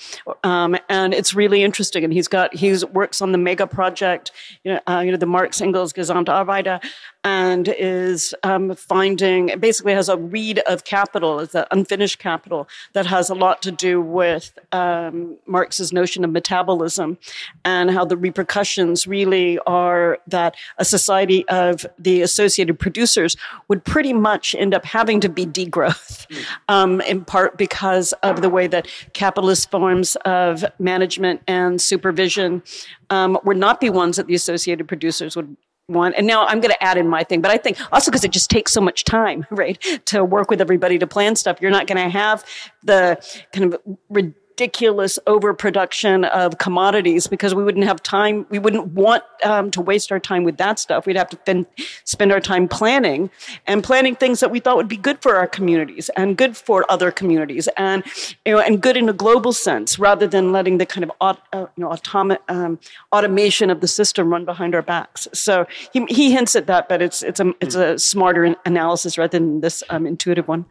um, 0.43 0.77
and 0.87 1.13
it's 1.13 1.33
really 1.33 1.63
interesting. 1.63 2.03
And 2.03 2.13
he's 2.13 2.27
got 2.27 2.53
he 2.53 2.73
works 2.91 3.21
on 3.21 3.33
the 3.33 3.37
Mega 3.37 3.67
Project, 3.67 4.31
you 4.63 4.73
know, 4.73 4.79
uh, 4.87 5.01
you 5.05 5.11
know 5.11 5.17
the 5.17 5.25
Marx 5.25 5.59
Engels 5.59 5.91
Gesamtausgabe, 5.91 6.81
and 7.23 7.73
is 7.77 8.33
um, 8.43 8.75
finding 8.75 9.57
basically 9.59 9.93
has 9.93 10.09
a 10.09 10.17
read 10.17 10.59
of 10.67 10.85
capital, 10.85 11.39
as 11.39 11.53
an 11.53 11.65
unfinished 11.71 12.19
capital 12.19 12.67
that 12.93 13.05
has 13.05 13.29
a 13.29 13.35
lot 13.35 13.61
to 13.61 13.71
do 13.71 14.01
with 14.01 14.57
um, 14.71 15.37
Marx's 15.45 15.91
notion 15.91 16.23
of 16.23 16.31
metabolism 16.31 17.17
and 17.65 17.91
how 17.91 18.05
the 18.05 18.17
repercussions 18.17 19.05
really 19.05 19.59
are 19.59 20.17
that 20.27 20.55
a 20.77 20.85
society 20.85 21.47
of 21.49 21.72
the 21.97 22.21
associated 22.21 22.79
producers 22.79 23.35
would 23.67 23.83
pretty 23.83 24.13
much 24.13 24.55
end 24.55 24.73
up 24.73 24.85
having 24.85 25.19
to 25.21 25.29
be 25.29 25.45
degrowth, 25.45 26.25
um, 26.67 27.01
in 27.01 27.25
part 27.25 27.57
because 27.57 28.13
of 28.23 28.41
the 28.41 28.49
way 28.49 28.67
that 28.67 28.87
capitalist 29.13 29.71
forms 29.71 30.15
of 30.25 30.65
management 30.79 31.41
and 31.47 31.81
supervision 31.81 32.63
um, 33.09 33.37
would 33.43 33.57
not 33.57 33.79
be 33.79 33.89
ones 33.89 34.17
that 34.17 34.27
the 34.27 34.35
associated 34.35 34.87
producers 34.87 35.35
would 35.35 35.55
one. 35.87 36.13
And 36.13 36.25
now 36.25 36.45
I'm 36.45 36.61
going 36.61 36.73
to 36.73 36.83
add 36.83 36.97
in 36.97 37.07
my 37.07 37.23
thing, 37.23 37.41
but 37.41 37.51
I 37.51 37.57
think 37.57 37.77
also 37.91 38.09
because 38.09 38.23
it 38.23 38.31
just 38.31 38.49
takes 38.49 38.71
so 38.71 38.81
much 38.81 39.03
time, 39.03 39.45
right, 39.51 39.81
to 40.05 40.23
work 40.23 40.49
with 40.49 40.61
everybody 40.61 40.97
to 40.99 41.07
plan 41.07 41.35
stuff. 41.35 41.57
You're 41.61 41.71
not 41.71 41.87
going 41.87 42.03
to 42.03 42.09
have 42.09 42.45
the 42.83 43.17
kind 43.51 43.73
of 43.73 43.81
re- 44.09 44.33
ridiculous 44.53 45.17
overproduction 45.25 46.25
of 46.25 46.59
commodities 46.59 47.25
because 47.25 47.55
we 47.55 47.63
wouldn't 47.63 47.85
have 47.85 48.03
time. 48.03 48.45
We 48.49 48.59
wouldn't 48.59 48.87
want 48.87 49.23
um, 49.43 49.71
to 49.71 49.81
waste 49.81 50.11
our 50.11 50.19
time 50.19 50.43
with 50.43 50.57
that 50.57 50.77
stuff. 50.77 51.07
We'd 51.07 51.15
have 51.15 51.29
to 51.29 51.39
then 51.45 51.65
spend 52.03 52.31
our 52.31 52.39
time 52.39 52.67
planning 52.67 53.31
and 53.65 53.83
planning 53.83 54.15
things 54.15 54.39
that 54.41 54.51
we 54.51 54.59
thought 54.59 54.77
would 54.77 54.87
be 54.87 54.97
good 54.97 55.21
for 55.21 55.35
our 55.35 55.47
communities 55.47 56.09
and 56.15 56.37
good 56.37 56.55
for 56.55 56.85
other 56.89 57.09
communities 57.11 57.67
and 57.77 58.03
you 58.45 58.53
know 58.53 58.59
and 58.59 58.79
good 58.81 58.95
in 58.95 59.09
a 59.09 59.13
global 59.13 59.53
sense 59.53 59.97
rather 59.97 60.27
than 60.27 60.51
letting 60.51 60.77
the 60.77 60.85
kind 60.85 61.03
of 61.03 61.11
uh, 61.19 61.35
you 61.53 61.67
know 61.77 61.89
automa- 61.89 62.37
um, 62.47 62.79
automation 63.11 63.71
of 63.71 63.81
the 63.81 63.87
system 63.87 64.29
run 64.29 64.45
behind 64.45 64.75
our 64.75 64.83
backs. 64.83 65.27
So 65.33 65.65
he, 65.91 66.05
he 66.09 66.31
hints 66.31 66.55
at 66.55 66.67
that, 66.67 66.89
but 66.89 67.01
it's 67.01 67.23
it's 67.23 67.39
a 67.39 67.53
it's 67.59 67.75
a 67.75 67.97
smarter 67.97 68.55
analysis 68.65 69.17
rather 69.17 69.39
than 69.39 69.61
this 69.61 69.83
um, 69.89 70.05
intuitive 70.05 70.47
one. 70.47 70.65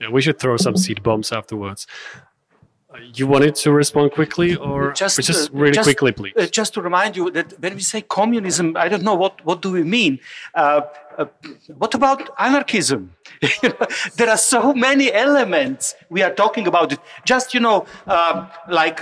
Yeah, 0.00 0.10
we 0.10 0.20
should 0.20 0.38
throw 0.38 0.56
some 0.56 0.76
seed 0.76 1.02
bombs 1.02 1.32
afterwards. 1.32 1.86
Uh, 2.96 3.00
you 3.14 3.26
wanted 3.26 3.54
to 3.54 3.72
respond 3.72 4.12
quickly, 4.12 4.56
or 4.56 4.92
just, 4.92 5.20
just 5.22 5.50
uh, 5.50 5.52
really 5.52 5.72
just, 5.72 5.86
quickly, 5.86 6.12
please? 6.12 6.32
Uh, 6.36 6.46
just 6.46 6.74
to 6.74 6.82
remind 6.82 7.16
you 7.16 7.30
that 7.30 7.58
when 7.60 7.74
we 7.74 7.80
say 7.80 8.00
communism, 8.02 8.76
I 8.76 8.88
don't 8.88 9.02
know 9.02 9.14
what 9.14 9.44
what 9.44 9.62
do 9.62 9.70
we 9.70 9.82
mean. 9.82 10.18
Uh, 10.54 10.82
uh, 11.18 11.26
what 11.78 11.94
about 11.94 12.28
anarchism? 12.38 13.12
there 14.16 14.30
are 14.30 14.36
so 14.36 14.74
many 14.74 15.12
elements 15.12 15.94
we 16.10 16.22
are 16.22 16.34
talking 16.34 16.66
about. 16.66 16.92
It. 16.92 17.00
Just 17.24 17.54
you 17.54 17.60
know, 17.60 17.86
um, 18.06 18.48
like. 18.68 19.00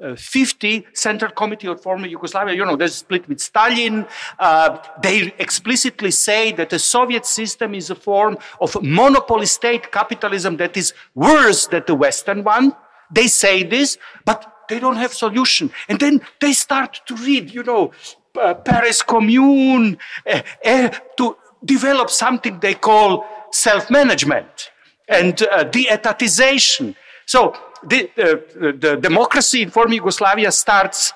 Uh, 0.00 0.08
uh, 0.08 0.16
50 0.16 0.86
Central 0.92 1.30
Committee 1.32 1.68
of 1.68 1.82
former 1.82 2.06
Yugoslavia, 2.06 2.54
you 2.54 2.64
know, 2.64 2.76
they're 2.76 2.88
split 2.88 3.28
with 3.28 3.40
Stalin. 3.40 4.06
Uh, 4.38 4.78
they 5.02 5.32
explicitly 5.38 6.10
say 6.10 6.52
that 6.52 6.70
the 6.70 6.78
Soviet 6.78 7.26
system 7.26 7.74
is 7.74 7.90
a 7.90 7.94
form 7.94 8.38
of 8.60 8.76
monopoly 8.82 9.46
state 9.46 9.90
capitalism 9.92 10.56
that 10.56 10.76
is 10.76 10.92
worse 11.14 11.66
than 11.66 11.82
the 11.86 11.94
Western 11.94 12.44
one. 12.44 12.74
They 13.10 13.28
say 13.28 13.62
this, 13.62 13.98
but 14.24 14.52
they 14.68 14.78
don't 14.78 14.96
have 14.96 15.12
solution. 15.12 15.70
And 15.88 15.98
then 15.98 16.20
they 16.40 16.52
start 16.52 17.00
to 17.06 17.14
read, 17.16 17.50
you 17.50 17.62
know, 17.62 17.92
uh, 18.40 18.54
Paris 18.54 19.02
Commune 19.02 19.98
uh, 20.26 20.42
uh, 20.64 20.88
to 21.16 21.36
develop 21.64 22.10
something 22.10 22.60
they 22.60 22.74
call 22.74 23.24
self-management 23.50 24.70
and 25.08 25.42
uh, 25.42 25.64
de-etatization. 25.64 26.94
So 27.26 27.54
the, 27.84 28.10
uh, 28.18 28.72
the 28.78 28.98
democracy 29.00 29.62
in 29.62 29.70
former 29.70 29.94
Yugoslavia 29.94 30.50
starts 30.52 31.12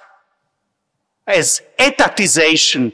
as 1.26 1.62
etatization 1.78 2.92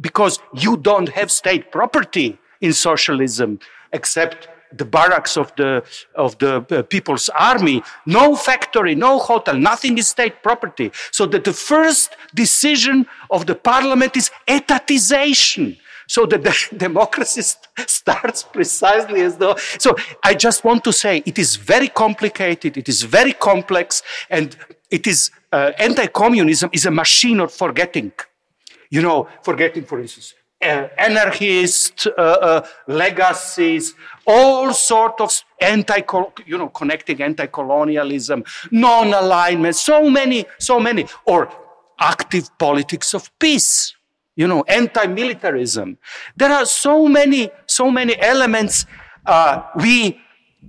because 0.00 0.38
you 0.54 0.76
don't 0.76 1.08
have 1.10 1.30
state 1.30 1.70
property 1.70 2.38
in 2.60 2.72
socialism 2.72 3.58
except 3.92 4.48
the 4.74 4.84
barracks 4.84 5.36
of 5.36 5.54
the 5.56 5.84
of 6.14 6.38
the 6.38 6.64
uh, 6.70 6.82
people's 6.82 7.28
army. 7.30 7.82
No 8.06 8.34
factory 8.34 8.94
no 8.94 9.18
hotel 9.18 9.56
nothing 9.56 9.98
is 9.98 10.08
state 10.08 10.42
property. 10.42 10.90
So 11.10 11.26
that 11.26 11.44
the 11.44 11.52
first 11.52 12.16
decision 12.34 13.06
of 13.30 13.46
the 13.46 13.54
parliament 13.54 14.16
is 14.16 14.30
etatization 14.48 15.76
so 16.06 16.26
the 16.26 16.38
de- 16.38 16.76
democracy 16.76 17.42
st- 17.42 17.88
starts 17.88 18.42
precisely 18.42 19.22
as 19.22 19.36
though. 19.36 19.56
So 19.78 19.96
I 20.22 20.34
just 20.34 20.64
want 20.64 20.84
to 20.84 20.92
say 20.92 21.22
it 21.26 21.38
is 21.38 21.56
very 21.56 21.88
complicated, 21.88 22.76
it 22.76 22.88
is 22.88 23.02
very 23.02 23.32
complex, 23.32 24.02
and 24.30 24.56
it 24.90 25.06
is 25.06 25.30
uh, 25.52 25.72
anti-communism 25.78 26.70
is 26.72 26.86
a 26.86 26.90
machine 26.90 27.40
of 27.40 27.52
forgetting. 27.52 28.12
You 28.90 29.02
know, 29.02 29.28
forgetting, 29.42 29.84
for 29.84 30.00
instance, 30.00 30.34
uh, 30.62 30.88
anarchist 30.98 32.06
uh, 32.06 32.20
uh, 32.20 32.66
legacies, 32.86 33.94
all 34.26 34.72
sort 34.72 35.20
of 35.20 35.32
anti, 35.60 36.02
you 36.46 36.58
know, 36.58 36.68
connecting 36.68 37.22
anti-colonialism, 37.22 38.44
non-alignment, 38.70 39.74
so 39.74 40.08
many, 40.08 40.44
so 40.58 40.78
many, 40.78 41.06
or 41.26 41.50
active 41.98 42.56
politics 42.58 43.14
of 43.14 43.30
peace 43.38 43.94
you 44.34 44.48
know, 44.48 44.62
anti-militarism. 44.62 45.98
There 46.36 46.50
are 46.50 46.64
so 46.66 47.06
many, 47.06 47.50
so 47.66 47.90
many 47.90 48.18
elements 48.18 48.86
uh, 49.26 49.62
we 49.76 50.20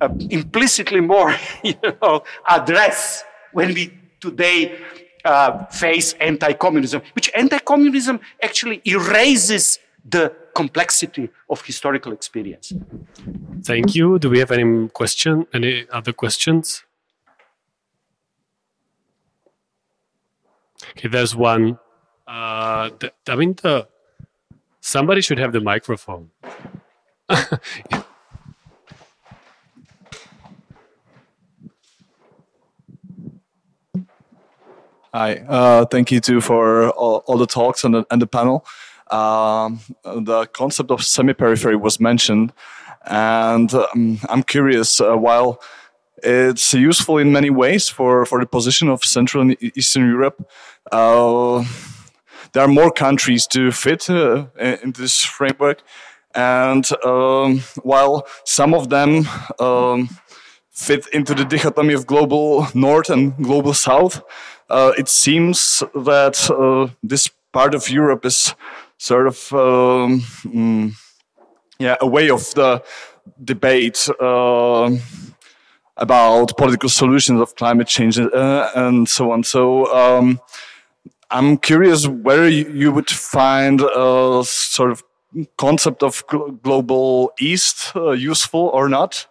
uh, 0.01 0.09
implicitly 0.29 1.01
more, 1.01 1.35
you 1.63 1.75
know, 2.01 2.23
address 2.47 3.23
when 3.51 3.73
we 3.73 3.97
today 4.19 4.79
uh, 5.25 5.65
face 5.65 6.13
anti-communism, 6.13 7.01
which 7.13 7.31
anti-communism 7.35 8.19
actually 8.41 8.81
erases 8.85 9.79
the 10.05 10.35
complexity 10.53 11.29
of 11.49 11.61
historical 11.65 12.11
experience. 12.11 12.73
Thank 13.63 13.95
you. 13.95 14.19
Do 14.19 14.29
we 14.29 14.39
have 14.39 14.51
any 14.51 14.89
question? 14.89 15.47
Any 15.53 15.87
other 15.89 16.11
questions? 16.11 16.83
Okay, 20.91 21.07
there's 21.07 21.35
one 21.35 21.79
uh, 22.27 22.89
I 23.27 23.35
mean, 23.35 23.55
the 23.61 23.87
somebody 24.81 25.21
should 25.21 25.39
have 25.39 25.53
the 25.53 25.61
microphone. 25.61 26.31
Hi, 35.15 35.35
uh, 35.47 35.85
thank 35.85 36.11
you 36.11 36.19
too 36.19 36.41
for 36.41 36.89
all, 36.89 37.23
all, 37.27 37.37
the 37.37 37.45
talks 37.45 37.83
and 37.83 37.93
the, 37.93 38.05
and 38.09 38.19
the 38.19 38.25
panel. 38.25 38.65
Um, 39.11 39.79
the 40.03 40.47
concept 40.53 40.89
of 40.89 41.03
semi-periphery 41.03 41.75
was 41.75 41.99
mentioned, 41.99 42.51
and 43.05 43.71
um, 43.75 44.19
I'm 44.27 44.41
curious. 44.41 44.99
Uh, 44.99 45.15
while 45.15 45.61
it's 46.23 46.73
useful 46.73 47.19
in 47.19 47.31
many 47.31 47.51
ways 47.51 47.89
for, 47.89 48.25
for 48.25 48.39
the 48.39 48.47
position 48.47 48.89
of 48.89 49.03
Central 49.03 49.41
and 49.43 49.55
Eastern 49.77 50.09
Europe, 50.09 50.49
uh, 50.91 51.63
there 52.53 52.63
are 52.63 52.67
more 52.67 52.91
countries 52.91 53.47
to 53.47 53.71
fit 53.71 54.09
uh, 54.09 54.45
in 54.59 54.91
this 54.91 55.23
framework. 55.23 55.81
And 56.35 56.87
um, 57.03 57.59
while 57.83 58.25
some 58.45 58.73
of 58.73 58.89
them 58.89 59.27
um, 59.59 60.09
fit 60.71 61.07
into 61.13 61.35
the 61.35 61.45
dichotomy 61.45 61.93
of 61.93 62.07
global 62.07 62.67
north 62.73 63.09
and 63.09 63.35
global 63.37 63.73
south, 63.73 64.21
uh, 64.69 64.93
it 64.97 65.09
seems 65.09 65.83
that 65.93 66.49
uh, 66.49 66.91
this 67.03 67.29
part 67.51 67.75
of 67.75 67.89
Europe 67.89 68.25
is 68.25 68.55
sort 68.97 69.27
of 69.27 69.53
um, 69.53 70.21
mm, 70.45 70.93
yeah 71.77 71.95
a 72.01 72.07
way 72.07 72.29
of 72.29 72.51
the 72.55 72.81
debate 73.43 74.09
uh, 74.19 74.89
about 75.97 76.57
political 76.57 76.89
solutions 76.89 77.39
of 77.39 77.55
climate 77.55 77.87
change 77.87 78.17
uh, 78.17 78.69
and 78.75 79.07
so 79.07 79.31
on. 79.31 79.43
So 79.43 79.85
um, 79.93 80.39
I'm 81.33 81.57
curious 81.57 82.07
where 82.07 82.47
you 82.47 82.91
would 82.91 83.09
find 83.09 83.81
a 83.81 84.43
sort 84.45 84.91
of 84.91 85.03
concept 85.57 86.03
of 86.03 86.23
global 86.61 87.33
east 87.39 87.91
uh, 87.95 88.11
useful 88.11 88.69
or 88.71 88.87
not, 88.87 89.25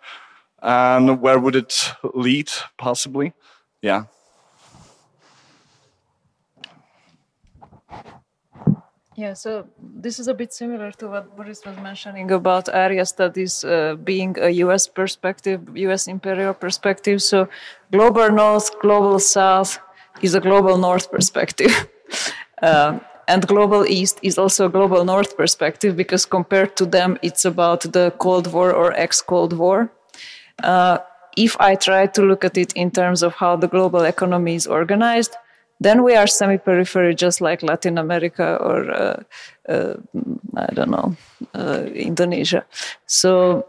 and 0.60 1.20
where 1.20 1.38
would 1.38 1.54
it 1.54 1.92
lead 2.12 2.50
possibly? 2.76 3.34
Yeah. 3.82 4.06
Yeah, 9.14 9.34
so 9.34 9.68
this 9.78 10.18
is 10.18 10.26
a 10.26 10.34
bit 10.34 10.52
similar 10.52 10.90
to 10.92 11.06
what 11.06 11.36
Boris 11.36 11.64
was 11.64 11.76
mentioning 11.76 12.32
about 12.32 12.68
area 12.74 13.06
studies 13.06 13.62
uh, 13.62 13.94
being 14.02 14.36
a 14.40 14.48
US 14.64 14.88
perspective, 14.88 15.60
US 15.76 16.08
imperial 16.08 16.54
perspective. 16.54 17.22
So 17.22 17.48
global 17.92 18.28
north, 18.32 18.80
global 18.80 19.20
south 19.20 19.78
is 20.22 20.34
a 20.34 20.40
global 20.40 20.78
north 20.78 21.10
perspective. 21.10 21.72
Uh, 22.62 23.00
and 23.28 23.46
global 23.46 23.86
east 23.86 24.18
is 24.22 24.38
also 24.38 24.66
a 24.66 24.68
global 24.68 25.04
north 25.04 25.36
perspective 25.36 25.96
because 25.96 26.24
compared 26.24 26.76
to 26.76 26.84
them 26.86 27.18
it's 27.22 27.44
about 27.44 27.80
the 27.92 28.12
cold 28.18 28.52
war 28.52 28.72
or 28.72 28.92
ex-cold 28.92 29.52
war 29.52 29.90
uh, 30.62 30.98
if 31.36 31.56
i 31.60 31.74
try 31.74 32.06
to 32.06 32.22
look 32.22 32.44
at 32.44 32.56
it 32.56 32.72
in 32.74 32.90
terms 32.90 33.22
of 33.22 33.34
how 33.34 33.56
the 33.56 33.68
global 33.68 34.02
economy 34.02 34.54
is 34.54 34.66
organized 34.66 35.36
then 35.80 36.02
we 36.04 36.14
are 36.14 36.26
semi-periphery 36.26 37.14
just 37.14 37.40
like 37.40 37.62
latin 37.62 37.98
america 37.98 38.56
or 38.60 38.90
uh, 38.90 39.22
uh 39.68 39.94
i 40.56 40.74
don't 40.74 40.90
know 40.90 41.16
uh, 41.54 41.82
indonesia 41.94 42.64
so 43.06 43.66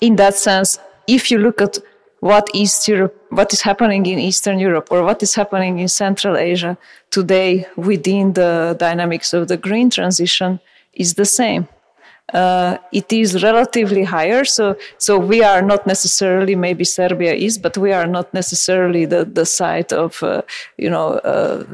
in 0.00 0.16
that 0.16 0.34
sense 0.34 0.78
if 1.06 1.30
you 1.30 1.38
look 1.38 1.60
at 1.60 1.78
Europe, 2.22 3.14
what 3.30 3.52
is 3.52 3.62
happening 3.62 4.06
in 4.06 4.18
Eastern 4.18 4.58
Europe 4.58 4.88
or 4.90 5.02
what 5.02 5.22
is 5.22 5.34
happening 5.34 5.78
in 5.78 5.88
Central 5.88 6.36
Asia 6.36 6.76
today 7.10 7.66
within 7.76 8.34
the 8.34 8.76
dynamics 8.78 9.32
of 9.32 9.48
the 9.48 9.56
green 9.56 9.90
transition 9.90 10.60
is 10.92 11.14
the 11.14 11.24
same. 11.24 11.66
Uh, 12.32 12.78
it 12.92 13.12
is 13.12 13.42
relatively 13.42 14.04
higher, 14.04 14.44
so 14.44 14.76
so 14.98 15.18
we 15.18 15.42
are 15.42 15.62
not 15.62 15.84
necessarily 15.84 16.54
maybe 16.54 16.84
Serbia 16.84 17.34
is, 17.34 17.58
but 17.58 17.76
we 17.76 17.92
are 17.92 18.06
not 18.06 18.32
necessarily 18.32 19.04
the 19.04 19.24
the 19.24 19.44
site 19.44 19.92
of 19.92 20.22
uh, 20.22 20.42
you 20.76 20.88
know 20.88 21.18
uh, 21.24 21.64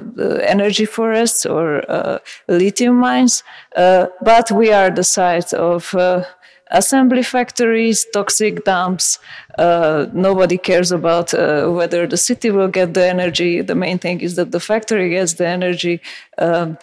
energy 0.46 0.86
forests 0.86 1.44
or 1.44 1.84
uh, 1.90 2.18
lithium 2.48 2.96
mines, 2.96 3.42
uh, 3.76 4.06
but 4.22 4.50
we 4.50 4.72
are 4.72 4.90
the 4.90 5.04
site 5.04 5.52
of 5.52 5.94
uh, 5.94 6.24
assembly 6.70 7.22
factories, 7.22 8.06
toxic 8.12 8.64
dumps. 8.64 9.18
Uh, 9.58 10.06
nobody 10.12 10.58
cares 10.58 10.92
about 10.92 11.32
uh, 11.34 11.68
whether 11.68 12.06
the 12.06 12.16
city 12.16 12.50
will 12.50 12.68
get 12.68 12.94
the 12.94 13.06
energy. 13.06 13.60
The 13.62 13.74
main 13.74 13.98
thing 13.98 14.20
is 14.20 14.36
that 14.36 14.52
the 14.52 14.60
factory 14.60 15.10
gets 15.10 15.34
the 15.34 15.46
energy. 15.46 16.00
Um, 16.38 16.78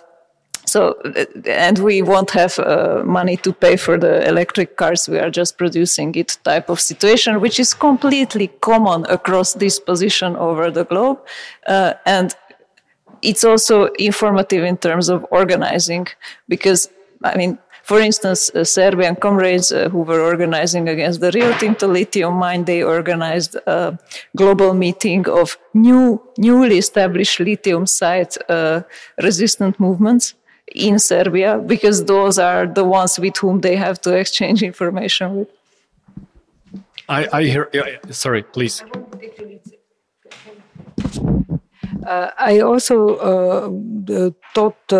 so, 0.65 0.97
and 1.45 1.77
we 1.79 2.01
won't 2.01 2.31
have 2.31 2.57
uh, 2.57 3.03
money 3.05 3.37
to 3.37 3.51
pay 3.51 3.75
for 3.75 3.97
the 3.97 4.27
electric 4.27 4.77
cars. 4.77 5.09
We 5.09 5.19
are 5.19 5.29
just 5.29 5.57
producing 5.57 6.15
it 6.15 6.37
type 6.43 6.69
of 6.69 6.79
situation, 6.79 7.41
which 7.41 7.59
is 7.59 7.73
completely 7.73 8.47
common 8.61 9.05
across 9.09 9.53
this 9.53 9.79
position 9.79 10.35
over 10.37 10.71
the 10.71 10.85
globe. 10.85 11.19
Uh, 11.67 11.93
and 12.05 12.33
it's 13.21 13.43
also 13.43 13.85
informative 13.99 14.63
in 14.63 14.77
terms 14.77 15.09
of 15.09 15.25
organizing 15.31 16.07
because, 16.47 16.89
I 17.23 17.35
mean, 17.35 17.57
for 17.83 17.99
instance, 17.99 18.49
uh, 18.55 18.63
Serbian 18.63 19.15
comrades 19.15 19.71
uh, 19.71 19.89
who 19.89 19.99
were 19.99 20.21
organizing 20.21 20.87
against 20.87 21.19
the 21.19 21.31
Rio 21.31 21.51
Tinto 21.57 21.87
lithium 21.87 22.35
mine, 22.35 22.63
they 22.63 22.81
organized 22.81 23.55
a 23.67 23.99
global 24.37 24.73
meeting 24.73 25.27
of 25.27 25.57
new, 25.73 26.21
newly 26.37 26.77
established 26.77 27.41
lithium 27.41 27.85
site 27.85 28.37
uh, 28.49 28.83
resistant 29.21 29.77
movements 29.81 30.33
in 30.73 30.97
Serbia 30.97 31.57
because 31.57 32.05
those 32.05 32.39
are 32.39 32.65
the 32.65 32.85
ones 32.85 33.19
with 33.19 33.35
whom 33.37 33.59
they 33.59 33.75
have 33.75 33.99
to 34.01 34.15
exchange 34.15 34.63
information 34.63 35.35
with. 35.35 35.49
I, 37.09 37.27
I 37.33 37.43
hear, 37.43 37.69
yeah, 37.73 37.97
sorry, 38.11 38.43
please. 38.43 38.81
Uh, 42.07 42.31
I 42.37 42.59
also 42.59 43.15
uh, 43.17 44.31
thought 44.53 44.93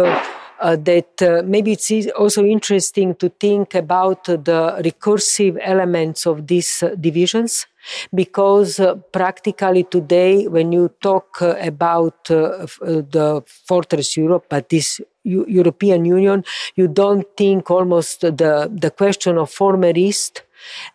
Uh, 0.63 0.77
that 0.77 1.21
uh, 1.21 1.41
maybe 1.43 1.73
it's 1.73 1.91
also 2.11 2.45
interesting 2.45 3.13
to 3.15 3.27
think 3.27 3.75
about 3.75 4.23
the 4.23 4.79
recursive 4.79 5.57
elements 5.59 6.25
of 6.25 6.47
these 6.47 6.81
uh, 6.81 6.95
divisions 7.01 7.67
because 8.15 8.79
uh, 8.79 8.95
practically 9.11 9.83
today 9.83 10.47
when 10.47 10.71
you 10.71 10.89
talk 11.01 11.41
uh, 11.41 11.55
about 11.59 12.23
the 12.23 13.43
fortress 13.67 14.15
Europe, 14.15 14.45
but 14.47 14.69
this 14.69 15.01
U- 15.25 15.45
European 15.49 16.05
Union, 16.05 16.45
you 16.75 16.87
don't 16.87 17.27
think 17.35 17.69
almost 17.69 18.21
the, 18.21 18.71
the 18.71 18.89
question 18.89 19.37
of 19.37 19.51
former 19.51 19.91
East 19.93 20.43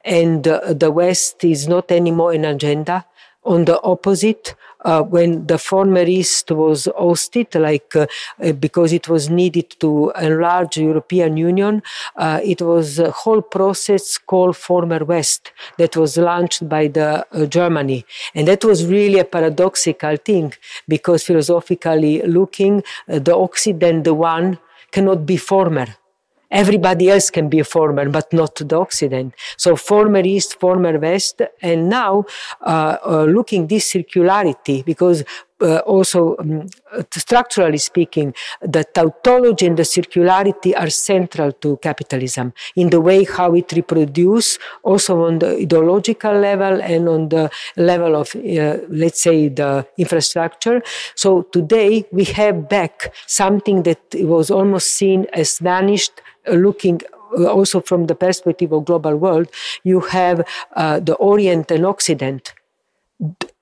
and 0.03 0.45
the 0.45 0.91
West 0.91 1.45
is 1.45 1.69
not 1.69 1.91
anymore 1.91 2.33
an 2.33 2.47
agenda. 2.47 3.05
On 3.45 3.67
the 3.67 3.79
opposite, 3.83 4.55
uh, 4.85 5.03
when 5.03 5.47
the 5.47 5.59
former 5.59 6.03
East 6.03 6.51
was 6.51 6.89
hosted, 6.99 7.61
like 7.61 7.95
uh, 7.97 8.07
uh, 8.43 8.53
because 8.53 8.93
it 8.93 9.09
was 9.09 9.29
needed 9.29 9.71
to 9.81 10.13
enlarge 10.21 10.77
European 10.77 11.37
Union, 11.37 11.83
uh, 12.17 12.41
it 12.45 12.63
was 12.63 12.99
a 12.99 13.11
whole 13.11 13.43
process 13.43 14.19
called 14.19 14.57
former 14.57 15.05
West 15.05 15.53
that 15.79 15.97
was 15.97 16.17
launched 16.17 16.69
by 16.69 16.87
the 16.87 17.25
Germany, 17.49 18.05
and 18.35 18.49
that 18.49 18.65
was 18.65 18.87
really 18.87 19.19
a 19.19 19.25
paradoxical 19.25 20.17
thing 20.17 20.53
because 20.87 21.25
philosophically 21.25 22.23
looking, 22.23 22.83
the 23.07 23.37
Occident, 23.37 24.05
the 24.05 24.15
one, 24.15 24.59
cannot 24.91 25.27
be 25.27 25.37
former 25.37 25.87
Everybody 26.51 27.11
else 27.11 27.31
can 27.31 27.49
be 27.49 27.59
a 27.59 27.65
former, 27.65 28.09
but 28.09 28.33
not 28.33 28.55
the 28.57 28.77
Occident. 28.77 29.35
So 29.57 29.77
former 29.77 30.21
East, 30.21 30.59
former 30.59 30.99
West, 30.99 31.43
and 31.61 31.89
now 31.89 32.25
uh, 32.63 32.97
uh, 33.05 33.25
looking 33.25 33.67
this 33.67 33.93
circularity 33.93 34.85
because 34.85 35.25
uh, 35.61 35.79
also 35.79 36.37
um, 36.39 36.67
structurally 37.11 37.79
speaking, 37.79 38.35
the 38.61 38.85
tautology 38.85 39.67
and 39.67 39.77
the 39.77 39.83
circularity 39.83 40.75
are 40.77 40.91
central 40.91 41.53
to 41.53 41.77
capitalism 41.79 42.53
in 42.77 42.91
the 42.91 43.01
way 43.01 43.25
how 43.25 43.55
it 43.55 43.73
reproduces, 43.73 44.59
also 44.83 45.25
on 45.25 45.39
the 45.39 45.57
ideological 45.57 46.33
level 46.33 46.81
and 46.83 47.09
on 47.09 47.29
the 47.29 47.51
level 47.77 48.17
of, 48.17 48.35
uh, 48.37 48.79
let's 48.89 49.23
say, 49.23 49.49
the 49.49 49.87
infrastructure. 49.97 50.83
So 51.15 51.43
today 51.43 52.07
we 52.13 52.25
have 52.25 52.69
back 52.69 53.13
something 53.27 53.83
that 53.83 54.01
was 54.15 54.51
almost 54.51 54.95
seen 54.95 55.27
as 55.33 55.59
vanished 55.59 56.13
looking 56.47 57.01
uh, 57.37 57.47
also 57.47 57.81
from 57.81 58.07
the 58.07 58.15
perspective 58.15 58.73
of 58.73 58.87
global 58.87 59.17
world, 59.17 59.51
you 59.85 60.01
have 60.01 60.47
uh, 60.77 60.99
the 61.01 61.15
Orient 61.17 61.71
and 61.71 61.85
Occident 61.85 62.55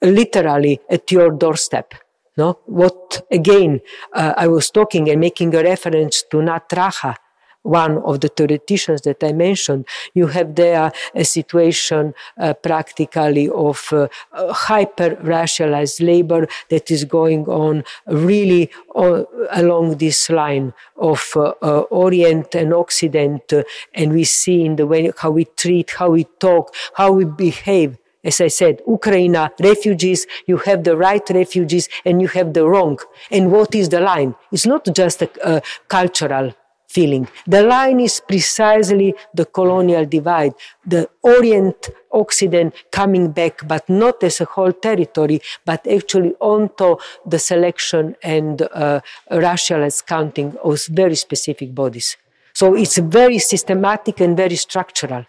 literally 0.02 0.80
at 0.90 1.10
your 1.10 1.30
doorstep. 1.30 1.94
No, 2.36 2.58
what 2.66 3.26
again? 3.30 3.80
Uh, 4.12 4.34
I 4.36 4.46
was 4.48 4.70
talking 4.70 5.08
and 5.08 5.20
making 5.20 5.54
a 5.54 5.62
reference 5.62 6.22
to 6.30 6.42
Nat 6.42 6.68
Raha, 6.68 7.16
one 7.62 7.98
of 7.98 8.20
the 8.20 8.28
theoreticians 8.28 9.02
that 9.02 9.22
I 9.24 9.32
mentioned, 9.32 9.86
you 10.14 10.28
have 10.28 10.54
there 10.54 10.92
a 11.14 11.24
situation 11.24 12.14
uh, 12.38 12.54
practically 12.54 13.48
of 13.48 13.88
uh, 13.92 14.08
hyper 14.32 15.16
racialized 15.16 16.00
labor 16.00 16.46
that 16.68 16.90
is 16.90 17.04
going 17.04 17.46
on 17.46 17.84
really 18.06 18.70
uh, 18.94 19.24
along 19.50 19.98
this 19.98 20.30
line 20.30 20.72
of 20.96 21.32
uh, 21.36 21.54
uh, 21.62 21.80
Orient 21.90 22.54
and 22.54 22.72
Occident, 22.72 23.52
uh, 23.52 23.64
and 23.94 24.12
we 24.12 24.24
see 24.24 24.64
in 24.64 24.76
the 24.76 24.86
way 24.86 25.10
how 25.18 25.30
we 25.30 25.46
treat, 25.56 25.90
how 25.92 26.10
we 26.10 26.24
talk, 26.38 26.74
how 26.94 27.12
we 27.12 27.24
behave 27.24 27.98
as 28.26 28.40
I 28.40 28.48
said, 28.48 28.82
Ukraine, 28.86 29.38
refugees, 29.60 30.26
you 30.50 30.56
have 30.68 30.82
the 30.82 30.96
right 30.96 31.26
refugees 31.30 31.88
and 32.04 32.20
you 32.20 32.28
have 32.28 32.52
the 32.52 32.64
wrong. 32.68 32.98
And 33.30 33.52
what 33.52 33.74
is 33.74 33.88
the 33.88 34.00
line? 34.00 34.34
It's 34.50 34.66
not 34.66 34.84
just 35.00 35.22
a, 35.22 35.30
a 35.52 35.62
cultural 35.86 36.52
feeling. 36.88 37.28
The 37.46 37.62
line 37.62 38.00
is 38.00 38.20
precisely 38.20 39.14
the 39.32 39.46
colonial 39.46 40.04
divide, 40.06 40.54
the 40.84 41.08
Orient 41.22 41.90
Occident 42.12 42.74
coming 42.90 43.30
back, 43.30 43.54
but 43.66 43.88
not 43.88 44.22
as 44.22 44.40
a 44.40 44.44
whole 44.44 44.72
territory, 44.72 45.40
but 45.64 45.86
actually 45.86 46.34
onto 46.40 46.96
the 47.32 47.38
selection 47.38 48.16
and 48.22 48.62
uh, 48.62 49.00
racialized 49.30 50.06
counting 50.06 50.56
of 50.64 50.84
very 50.86 51.16
specific 51.16 51.74
bodies. 51.74 52.16
So 52.54 52.74
it's 52.74 52.98
very 52.98 53.38
systematic 53.38 54.20
and 54.20 54.36
very 54.36 54.56
structural. 54.56 55.26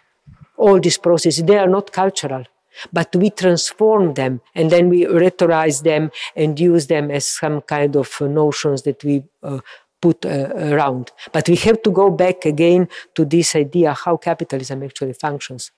All 0.56 0.80
these 0.80 0.98
processes, 0.98 1.44
they 1.44 1.58
are 1.58 1.68
not 1.68 1.92
cultural 1.92 2.44
but 2.92 3.14
we 3.16 3.30
transform 3.30 4.14
them 4.14 4.40
and 4.54 4.70
then 4.70 4.88
we 4.88 5.04
rhetorize 5.04 5.82
them 5.82 6.10
and 6.36 6.58
use 6.58 6.86
them 6.86 7.10
as 7.10 7.26
some 7.26 7.60
kind 7.62 7.96
of 7.96 8.20
notions 8.20 8.82
that 8.82 9.02
we 9.04 9.24
uh, 9.42 9.60
put 10.00 10.24
uh, 10.24 10.50
around. 10.56 11.12
But 11.32 11.48
we 11.48 11.56
have 11.56 11.82
to 11.82 11.90
go 11.90 12.10
back 12.10 12.44
again 12.44 12.88
to 13.14 13.24
this 13.24 13.56
idea 13.56 13.94
how 13.94 14.16
capitalism 14.16 14.82
actually 14.82 15.14
functions. 15.14 15.72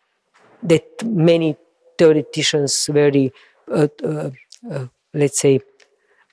That 0.63 0.85
many 1.05 1.57
theoreticians 1.97 2.89
very, 2.91 3.33
uh, 3.71 3.89
uh, 4.05 4.31
uh 4.71 4.87
let's 5.15 5.41
say, 5.41 5.61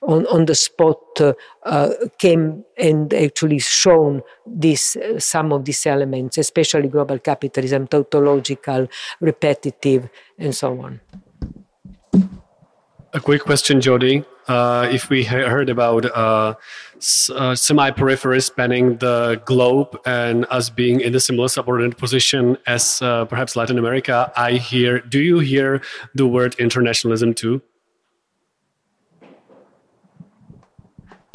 on, 0.02 0.26
on 0.28 0.45
the 0.45 0.56
spot 0.56 0.99
uh, 1.19 1.34
uh, 1.64 1.90
came 2.18 2.64
and 2.78 3.14
actually 3.14 3.60
shown 3.60 4.22
this 4.45 4.98
some 5.18 5.52
of 5.52 5.65
these 5.65 5.86
elements, 5.86 6.38
especially 6.38 6.88
global 6.88 7.19
capitalism, 7.19 7.88
tautological, 7.88 8.88
repetitive, 9.19 10.10
and 10.38 10.56
so 10.56 10.80
on. 10.82 11.02
A 13.14 13.19
quick 13.19 13.41
question, 13.41 13.82
Jodi. 13.82 14.24
Uh, 14.48 14.88
if 14.91 15.10
we 15.10 15.24
heard 15.26 15.69
about 15.69 16.06
uh, 16.06 16.53
uh, 17.36 17.56
semi-periphery 17.56 18.40
spanning 18.40 18.98
the 18.98 19.41
globe 19.45 19.99
and 20.06 20.45
us 20.49 20.69
being 20.69 21.02
in 21.02 21.14
a 21.15 21.19
similar 21.19 21.49
subordinate 21.49 21.98
position 21.98 22.57
as 22.65 23.02
uh, 23.02 23.26
perhaps 23.26 23.56
Latin 23.56 23.78
America, 23.78 24.32
I 24.38 24.53
hear. 24.53 24.99
Do 24.99 25.19
you 25.19 25.40
hear 25.40 25.82
the 26.15 26.28
word 26.28 26.56
internationalism 26.60 27.34
too? 27.34 27.61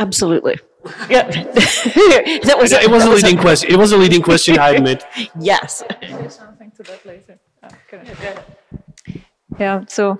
Absolutely. 0.03 0.59
Yeah, 1.09 1.31
that 2.49 2.57
was. 2.61 2.73
It, 2.73 2.91
was 2.91 3.05
a 3.05 3.11
leading 3.11 3.39
a, 3.39 3.41
question. 3.41 3.71
It 3.71 3.79
was 3.79 3.93
a 3.93 3.97
leading 3.97 4.21
question. 4.21 4.59
I 4.59 4.71
admit. 4.71 5.05
yes. 5.39 5.85
Something 6.29 6.73
to 6.73 6.83
that 6.83 7.07
later. 7.07 7.39
Oh, 7.63 7.71
yeah. 9.61 9.85
So 9.87 10.19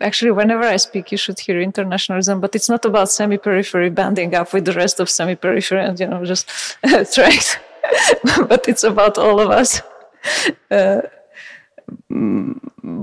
actually 0.00 0.30
whenever 0.30 0.64
i 0.64 0.76
speak 0.76 1.10
you 1.10 1.16
should 1.16 1.38
hear 1.40 1.58
internationalism 1.58 2.38
but 2.38 2.54
it's 2.54 2.68
not 2.68 2.84
about 2.84 3.08
semi-periphery 3.08 3.88
banding 3.88 4.34
up 4.34 4.52
with 4.52 4.66
the 4.66 4.72
rest 4.74 5.00
of 5.00 5.08
semi-periphery 5.08 5.82
and 5.82 5.98
you 5.98 6.06
know 6.06 6.22
just 6.22 6.46
trying 7.14 7.38
but 8.46 8.68
it's 8.68 8.84
about 8.84 9.16
all 9.16 9.40
of 9.40 9.48
us 9.50 9.80
uh, 10.70 11.00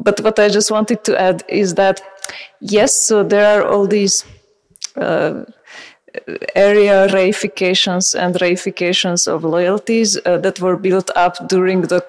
but 0.06 0.22
what 0.22 0.38
i 0.38 0.48
just 0.48 0.70
wanted 0.70 1.04
to 1.04 1.20
add 1.20 1.44
is 1.50 1.74
that 1.74 2.00
yes 2.60 2.94
so 2.94 3.24
there 3.24 3.48
are 3.60 3.68
all 3.68 3.88
these 3.88 4.24
uh, 4.96 5.44
area 6.56 7.08
reifications 7.08 8.18
and 8.18 8.36
reifications 8.36 9.28
of 9.28 9.44
loyalties 9.44 10.18
uh, 10.26 10.38
that 10.38 10.60
were 10.60 10.78
built 10.78 11.10
up 11.16 11.48
during 11.48 11.82
the 11.82 12.06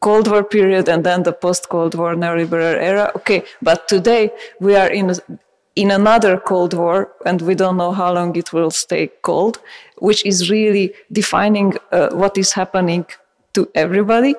Cold 0.00 0.28
War 0.28 0.44
period 0.44 0.88
and 0.88 1.04
then 1.04 1.24
the 1.24 1.32
post-Cold 1.32 1.94
War 1.94 2.14
neoliberal 2.14 2.76
era. 2.80 3.10
Okay, 3.16 3.42
but 3.60 3.88
today 3.88 4.30
we 4.60 4.76
are 4.76 4.88
in 4.88 5.12
in 5.74 5.92
another 5.92 6.36
Cold 6.38 6.74
War, 6.74 7.08
and 7.24 7.40
we 7.40 7.54
don't 7.54 7.76
know 7.76 7.92
how 7.92 8.12
long 8.12 8.34
it 8.34 8.52
will 8.52 8.70
stay 8.70 9.06
cold, 9.22 9.60
which 9.98 10.26
is 10.26 10.50
really 10.50 10.92
defining 11.12 11.74
uh, 11.92 12.08
what 12.10 12.36
is 12.36 12.52
happening 12.52 13.06
to 13.54 13.68
everybody 13.76 14.34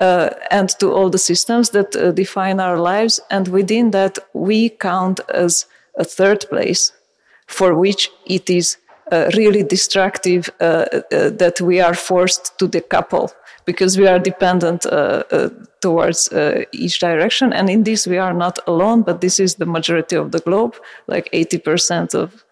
uh, 0.00 0.30
and 0.52 0.68
to 0.78 0.92
all 0.92 1.10
the 1.10 1.18
systems 1.18 1.70
that 1.70 1.96
uh, 1.96 2.12
define 2.12 2.60
our 2.60 2.78
lives. 2.78 3.20
And 3.28 3.48
within 3.48 3.90
that, 3.90 4.18
we 4.34 4.68
count 4.68 5.18
as 5.28 5.66
a 5.96 6.04
third 6.04 6.46
place 6.48 6.92
for 7.46 7.74
which 7.74 8.10
it 8.26 8.48
is 8.50 8.76
uh, 9.12 9.30
really 9.36 9.62
destructive 9.62 10.48
uh, 10.60 10.64
uh, 10.64 11.28
that 11.28 11.60
we 11.60 11.78
are 11.78 11.92
forced 11.92 12.58
to 12.58 12.66
decouple 12.66 13.30
because 13.66 13.98
we 13.98 14.06
are 14.06 14.18
dependent 14.18 14.86
uh, 14.86 15.22
towards 15.82 16.30
each 16.72 17.00
direction. 17.00 17.52
And 17.52 17.68
in 17.68 17.84
this, 17.84 18.06
we 18.06 18.16
are 18.16 18.32
not 18.32 18.58
alone, 18.66 19.02
but 19.02 19.20
this 19.20 19.38
is 19.38 19.56
the 19.56 19.66
majority 19.66 20.16
of 20.16 20.32
the 20.32 20.38
globe. 20.40 20.76
Like 21.06 21.30
80% 21.32 22.14
of 22.14 22.44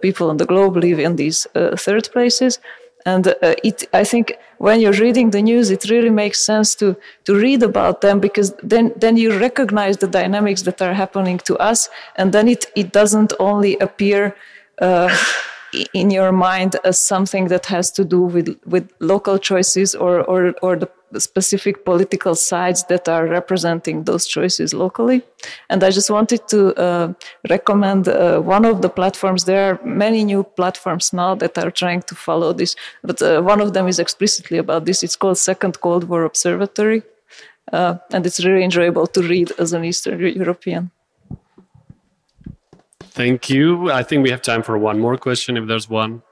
people 0.00 0.30
on 0.30 0.38
the 0.38 0.46
globe 0.46 0.76
live 0.76 0.98
in 0.98 1.16
these 1.16 1.46
third 1.76 2.08
places. 2.12 2.58
And 3.06 3.28
uh, 3.28 3.54
it, 3.62 3.86
I 3.92 4.04
think 4.04 4.38
when 4.58 4.80
you're 4.80 4.92
reading 4.92 5.30
the 5.30 5.42
news, 5.42 5.70
it 5.70 5.90
really 5.90 6.10
makes 6.10 6.40
sense 6.40 6.74
to, 6.76 6.96
to 7.24 7.34
read 7.34 7.62
about 7.62 8.00
them 8.00 8.18
because 8.18 8.54
then, 8.62 8.92
then 8.96 9.16
you 9.16 9.38
recognize 9.38 9.98
the 9.98 10.06
dynamics 10.06 10.62
that 10.62 10.80
are 10.80 10.94
happening 10.94 11.38
to 11.38 11.56
us. 11.58 11.90
And 12.16 12.32
then 12.32 12.48
it, 12.48 12.66
it 12.74 12.92
doesn't 12.92 13.34
only 13.38 13.76
appear 13.78 14.34
uh, 14.80 15.14
in 15.92 16.10
your 16.10 16.32
mind 16.32 16.76
as 16.84 16.98
something 16.98 17.48
that 17.48 17.66
has 17.66 17.90
to 17.92 18.04
do 18.04 18.20
with, 18.20 18.58
with 18.64 18.90
local 19.00 19.38
choices 19.38 19.94
or, 19.94 20.22
or, 20.22 20.54
or 20.62 20.76
the 20.76 20.88
specific 21.20 21.84
political 21.84 22.34
sides 22.34 22.84
that 22.84 23.08
are 23.08 23.26
representing 23.26 24.04
those 24.04 24.26
choices 24.26 24.72
locally. 24.74 25.22
And 25.70 25.82
I 25.84 25.90
just 25.90 26.10
wanted 26.10 26.48
to 26.48 26.74
uh, 26.74 27.12
recommend 27.50 28.08
uh, 28.08 28.40
one 28.40 28.64
of 28.64 28.82
the 28.82 28.88
platforms. 28.88 29.44
There 29.44 29.70
are 29.70 29.84
many 29.84 30.24
new 30.24 30.42
platforms 30.42 31.12
now 31.12 31.34
that 31.36 31.58
are 31.58 31.70
trying 31.70 32.02
to 32.02 32.14
follow 32.14 32.52
this, 32.52 32.76
but 33.02 33.20
uh, 33.22 33.42
one 33.42 33.60
of 33.60 33.72
them 33.72 33.86
is 33.88 33.98
explicitly 33.98 34.58
about 34.58 34.84
this. 34.84 35.02
It's 35.02 35.16
called 35.16 35.38
Second 35.38 35.80
Cold 35.80 36.04
War 36.04 36.24
Observatory. 36.24 37.02
Uh, 37.72 37.96
and 38.12 38.26
it's 38.26 38.44
really 38.44 38.62
enjoyable 38.62 39.06
to 39.06 39.22
read 39.22 39.50
as 39.58 39.72
an 39.72 39.84
Eastern 39.84 40.20
European. 40.20 40.90
Thank 43.00 43.48
you. 43.48 43.90
I 43.90 44.02
think 44.02 44.22
we 44.22 44.30
have 44.30 44.42
time 44.42 44.62
for 44.62 44.76
one 44.76 44.98
more 44.98 45.16
question 45.16 45.56
if 45.56 45.66
there's 45.66 45.88
one. 45.88 46.22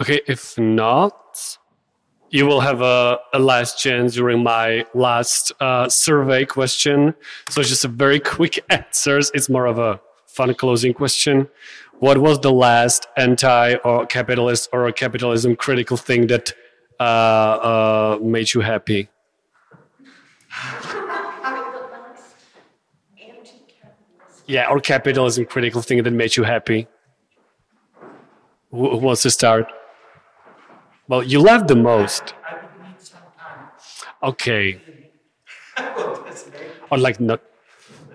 Okay, 0.00 0.20
if 0.26 0.58
not, 0.58 1.58
you 2.30 2.46
will 2.46 2.60
have 2.60 2.80
a, 2.80 3.18
a 3.32 3.38
last 3.38 3.78
chance 3.78 4.14
during 4.14 4.42
my 4.42 4.84
last 4.94 5.52
uh, 5.60 5.88
survey 5.88 6.44
question. 6.44 7.14
So 7.48 7.62
just 7.62 7.84
a 7.84 7.88
very 7.88 8.20
quick 8.36 8.64
answers. 8.70 9.30
It's 9.34 9.48
more 9.48 9.66
of 9.66 9.78
a 9.78 10.00
fun 10.26 10.54
closing 10.54 10.94
question. 10.94 11.48
What 11.98 12.18
was 12.18 12.40
the 12.40 12.52
last 12.52 13.06
anti 13.16 13.74
or 13.76 14.06
capitalist 14.06 14.70
or 14.72 14.90
capitalism 14.92 15.56
critical 15.56 15.96
thing 15.96 16.28
that 16.28 16.52
uh, 16.98 17.02
uh, 17.02 18.18
made 18.22 18.54
you 18.54 18.60
happy? 18.60 19.08
yeah, 24.46 24.68
or 24.68 24.80
capitalism 24.80 25.44
critical 25.44 25.82
thing 25.82 26.02
that 26.02 26.10
made 26.10 26.36
you 26.36 26.44
happy? 26.44 26.88
Who, 28.70 28.90
who 28.90 28.98
wants 28.98 29.22
to 29.22 29.30
start? 29.30 29.66
Well, 31.08 31.22
you 31.22 31.40
left 31.40 31.68
the 31.68 31.76
most. 31.76 32.34
Okay. 34.22 34.80
or 36.90 36.98
like 36.98 37.20
not. 37.20 37.40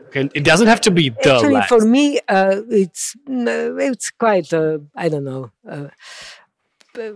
Okay. 0.08 0.30
It 0.34 0.44
doesn't 0.46 0.68
have 0.68 0.82
to 0.82 0.92
be 0.92 1.10
the 1.10 1.34
Actually, 1.34 1.54
last. 1.56 1.70
for 1.70 1.82
me, 1.82 2.20
uh, 2.30 2.62
it's 2.70 3.16
it's 3.28 4.12
quite 4.12 4.54
uh, 4.54 4.78
I 4.96 5.10
don't 5.10 5.26
know. 5.26 5.52
Uh, 5.68 5.88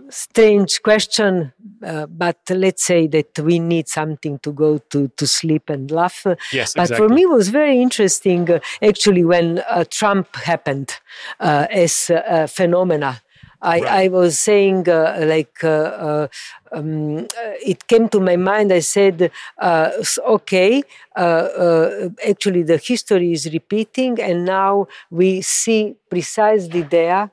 strange 0.10 0.82
question, 0.82 1.54
uh, 1.86 2.06
but 2.08 2.38
let's 2.50 2.84
say 2.84 3.08
that 3.08 3.40
we 3.40 3.60
need 3.60 3.88
something 3.88 4.40
to 4.40 4.52
go 4.52 4.78
to, 4.78 5.08
to 5.10 5.28
sleep 5.28 5.70
and 5.70 5.90
laugh. 5.92 6.26
Yes, 6.52 6.74
but 6.74 6.84
exactly. 6.84 7.08
for 7.08 7.14
me, 7.14 7.22
it 7.24 7.30
was 7.30 7.50
very 7.50 7.82
interesting 7.82 8.50
uh, 8.52 8.60
actually 8.82 9.24
when 9.24 9.60
uh, 9.70 9.86
Trump 9.90 10.36
happened 10.36 10.96
uh, 11.40 11.68
as 11.70 12.10
a 12.10 12.48
phenomena. 12.48 13.22
I, 13.62 13.80
Right. 13.80 14.06
I 14.06 14.08
was 14.08 14.40
saying 14.40 14.88
uh, 14.90 15.24
like 15.26 15.64
uh, 15.64 15.68
uh, 15.68 16.28
um, 16.72 17.28
it 17.66 17.88
came 17.88 18.08
to 18.10 18.20
my 18.20 18.38
mind. 18.38 18.72
I 18.72 18.80
said, 18.80 19.32
uh, 19.58 19.92
okay, 20.28 20.84
uh, 21.16 21.20
uh, 21.20 22.10
actually 22.28 22.64
the 22.64 22.78
history 22.78 23.34
is 23.34 23.52
repeating, 23.52 24.20
and 24.22 24.46
now 24.46 24.88
we 25.12 25.42
see 25.42 25.96
precisely 26.10 26.84
there 26.84 27.32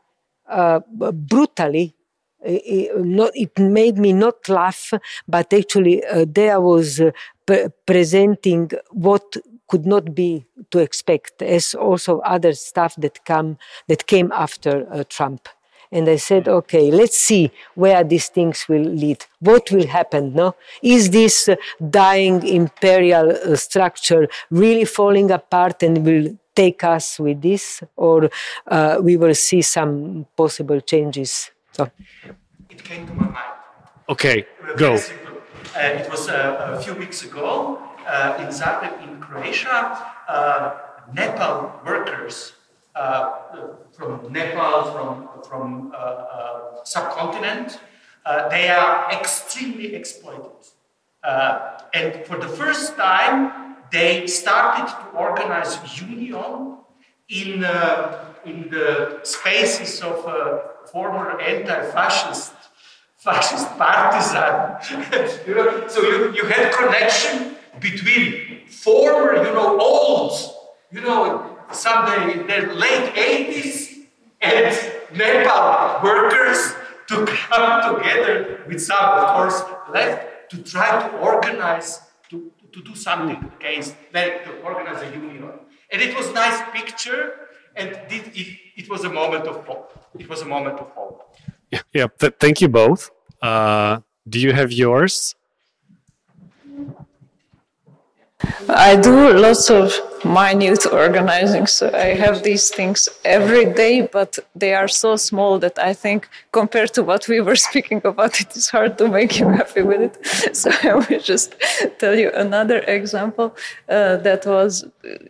uh, 0.49 0.81
brutally. 1.13 1.95
Not, 2.97 3.33
it 3.35 3.59
made 3.59 3.99
me 3.99 4.13
not 4.13 4.49
laugh, 4.49 4.93
but 5.27 5.53
actually 5.53 6.05
uh, 6.05 6.27
there 6.29 6.61
was 6.61 7.01
uh, 7.01 7.11
pre- 7.45 7.69
presenting 7.87 8.71
what 8.93 9.37
could 9.69 9.85
not 9.87 10.15
be 10.15 10.45
to 10.71 10.79
expect, 10.79 11.43
as 11.43 11.75
also 11.75 12.21
other 12.21 12.53
stuff 12.53 12.95
that 12.99 13.25
come 13.25 13.59
that 13.89 14.07
came 14.07 14.31
after 14.33 14.87
uh, 14.93 15.03
Trump. 15.09 15.49
And 15.93 16.09
I 16.09 16.17
said, 16.17 16.49
okay, 16.49 16.91
let's 16.91 17.19
see 17.19 17.51
where 17.75 18.03
these 18.05 18.29
things 18.29 18.67
will 18.69 18.85
lead. 18.85 19.25
What 19.41 19.71
will 19.71 19.87
happen? 19.87 20.35
No, 20.35 20.55
is 20.83 21.11
this 21.11 21.49
uh, 21.49 21.57
dying 21.91 22.47
imperial 22.47 23.31
uh, 23.31 23.57
structure 23.57 24.29
really 24.51 24.85
falling 24.85 25.31
apart 25.31 25.83
and 25.83 26.05
will 26.05 26.37
take 26.55 26.83
us 26.85 27.19
with 27.19 27.43
this, 27.43 27.83
or 27.97 28.31
uh, 28.67 28.99
we 29.03 29.17
will 29.17 29.35
see 29.35 29.63
some 29.63 30.27
possible 30.37 30.81
changes? 30.81 31.51
So. 31.73 31.91
It 32.71 32.83
came 32.83 33.07
to 33.07 33.15
my 33.15 33.25
mind. 33.27 33.37
okay, 34.09 34.47
go. 34.77 34.95
Uh, 34.95 35.79
it 35.79 36.11
was 36.11 36.29
uh, 36.29 36.77
a 36.79 36.83
few 36.83 36.95
weeks 36.95 37.23
ago 37.25 37.79
uh, 38.07 38.39
in 38.41 38.49
Zagreb, 38.49 39.03
in 39.03 39.21
Croatia. 39.21 40.13
Uh, 40.29 40.75
Nepal 41.13 41.81
workers 41.85 42.53
from 43.93 44.33
Nepal, 44.33 44.93
from 44.93 45.29
from 45.49 45.93
uh, 45.95 45.97
uh, 45.97 46.85
subcontinent, 46.85 47.79
uh, 48.25 48.49
they 48.49 48.69
are 48.69 49.11
extremely 49.13 49.95
exploited. 49.95 50.51
Uh, 51.23 51.79
and 51.95 52.25
for 52.27 52.39
the 52.39 52.49
first 52.49 52.97
time, 52.97 53.77
they 53.91 54.27
started 54.27 54.87
to 54.89 55.19
organize 55.19 55.79
union 56.01 56.79
in 57.29 57.65
uh, 57.65 58.25
in 58.45 58.69
the 58.71 59.21
spaces 59.23 60.01
of 60.03 60.25
uh, 60.27 60.59
former 60.93 61.41
anti-fascist 61.41 62.53
fascist 63.17 63.69
partisan. 63.77 64.77
you 65.47 65.55
know, 65.55 65.89
so 65.89 66.01
you, 66.03 66.33
you 66.33 66.45
had 66.45 66.73
connection 66.73 67.57
between 67.81 68.67
former, 68.69 69.37
you 69.37 69.53
know, 69.53 69.79
old, 69.81 70.33
you 70.93 71.01
know, 71.01 71.56
someday 71.73 72.33
in 72.33 72.47
the 72.47 72.75
late 72.75 73.15
80s 73.15 74.07
and 74.41 74.93
Nepal 75.17 76.03
workers 76.03 76.75
to 77.09 77.25
come 77.27 77.97
together 77.97 78.63
with 78.67 78.83
some, 78.83 79.05
of 79.19 79.37
course, 79.37 79.63
left 79.93 80.51
to 80.51 80.63
try 80.63 81.09
to 81.09 81.17
organize, 81.19 82.01
to, 82.31 82.51
to 82.73 82.83
do 82.83 82.95
something 82.95 83.51
against, 83.59 83.95
them, 84.13 84.31
to 84.45 84.61
organize 84.63 85.03
a 85.03 85.11
union. 85.13 85.51
And 85.93 86.03
it 86.03 86.17
was 86.17 86.29
a 86.29 86.33
nice 86.33 86.61
picture, 86.73 87.49
and 87.77 87.91
it, 88.11 88.37
it, 88.37 88.59
it 88.77 88.91
was 88.91 89.05
a 89.05 89.11
moment 89.11 89.47
of 89.47 89.65
hope. 89.67 89.93
It 90.19 90.29
was 90.29 90.43
a 90.43 90.45
moment 90.45 90.79
of 90.79 90.89
hope. 90.91 91.37
Yeah, 91.71 91.83
yeah 91.93 92.07
th- 92.19 92.35
thank 92.41 92.61
you 92.61 92.69
both. 92.69 93.11
Uh, 93.41 94.01
do 94.29 94.41
you 94.41 94.53
have 94.53 94.73
yours? 94.73 95.35
I 98.69 98.97
do 98.97 99.33
lots 99.33 99.71
of 99.71 99.93
minute 100.27 100.87
organizing, 100.87 101.67
so 101.67 101.91
I 101.95 102.15
have 102.15 102.43
these 102.43 102.71
things 102.71 103.09
every 103.25 103.67
day, 103.73 104.03
but 104.03 104.39
they 104.55 104.75
are 104.75 104.89
so 104.89 105.17
small 105.17 105.59
that 105.61 105.79
I 105.79 105.95
think 105.95 106.29
compared 106.53 106.93
to 106.95 107.03
what 107.03 107.29
we 107.29 107.41
were 107.41 107.57
speaking 107.69 108.01
about, 108.05 108.41
it 108.41 108.57
is 108.57 108.69
hard 108.69 108.99
to 108.99 109.09
make 109.09 109.39
you 109.39 109.49
happy 109.49 109.83
with 109.83 110.01
it. 110.01 110.17
So 110.57 110.71
I 110.83 110.95
will 110.95 111.21
just 111.21 111.55
tell 111.99 112.15
you 112.15 112.31
another 112.33 112.79
example 112.81 113.55
uh, 113.89 114.17
that 114.17 114.47
was 114.47 114.85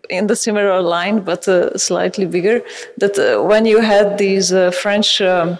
in 0.08 0.26
the 0.26 0.36
similar 0.36 0.80
line, 0.80 1.20
but 1.20 1.48
uh, 1.48 1.76
slightly 1.76 2.26
bigger. 2.26 2.62
That 2.98 3.18
uh, 3.18 3.42
when 3.42 3.66
you 3.66 3.80
had 3.80 4.18
these 4.18 4.52
uh, 4.52 4.70
French 4.70 5.20
um, 5.20 5.58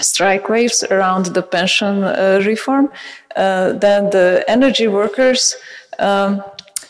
strike 0.00 0.48
waves 0.48 0.84
around 0.84 1.26
the 1.26 1.42
pension 1.42 2.04
uh, 2.04 2.40
reform, 2.44 2.90
uh, 3.36 3.72
then 3.72 4.10
the 4.10 4.44
energy 4.48 4.88
workers 4.88 5.56
um, 5.98 6.42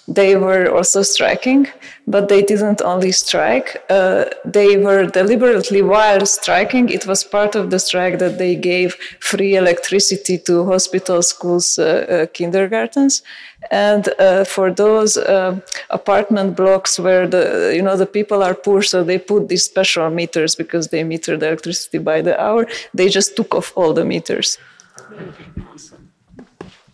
they 0.08 0.34
were 0.34 0.68
also 0.68 1.02
striking, 1.02 1.68
but 2.08 2.28
they 2.28 2.42
didn't 2.42 2.82
only 2.82 3.12
strike. 3.12 3.80
Uh, 3.88 4.24
they 4.44 4.76
were 4.76 5.06
deliberately, 5.06 5.80
while 5.80 6.26
striking, 6.26 6.88
it 6.88 7.06
was 7.06 7.22
part 7.22 7.54
of 7.54 7.70
the 7.70 7.78
strike 7.78 8.18
that 8.18 8.36
they 8.36 8.56
gave 8.56 8.96
free 9.20 9.54
electricity 9.54 10.38
to 10.38 10.64
hospitals, 10.64 11.28
schools, 11.28 11.78
uh, 11.78 11.84
uh 11.84 12.26
kindergartens. 12.32 13.22
And 13.70 14.08
uh, 14.18 14.44
for 14.44 14.72
those 14.72 15.16
uh, 15.16 15.60
apartment 15.90 16.56
blocks 16.56 16.98
where 16.98 17.28
the 17.28 17.72
you 17.76 17.82
know 17.82 17.96
the 17.96 18.06
people 18.06 18.42
are 18.42 18.54
poor, 18.54 18.82
so 18.82 19.04
they 19.04 19.18
put 19.18 19.48
these 19.48 19.62
special 19.62 20.10
meters 20.10 20.56
because 20.56 20.88
they 20.88 21.04
meter 21.04 21.36
the 21.36 21.46
electricity 21.46 21.98
by 21.98 22.22
the 22.22 22.34
hour. 22.40 22.66
They 22.92 23.08
just 23.08 23.36
took 23.36 23.54
off 23.54 23.72
all 23.76 23.92
the 23.92 24.04
meters. 24.04 24.58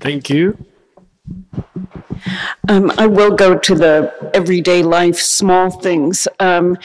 Thank 0.01 0.29
you. 0.29 0.59
Um, 2.69 2.93
I 2.99 3.07
will 3.07 3.35
go 3.35 3.57
to 3.57 3.75
the 3.75 4.31
everyday 4.35 4.83
life, 4.83 5.19
small 5.19 5.71
things. 5.71 6.29
Um, 6.41 6.77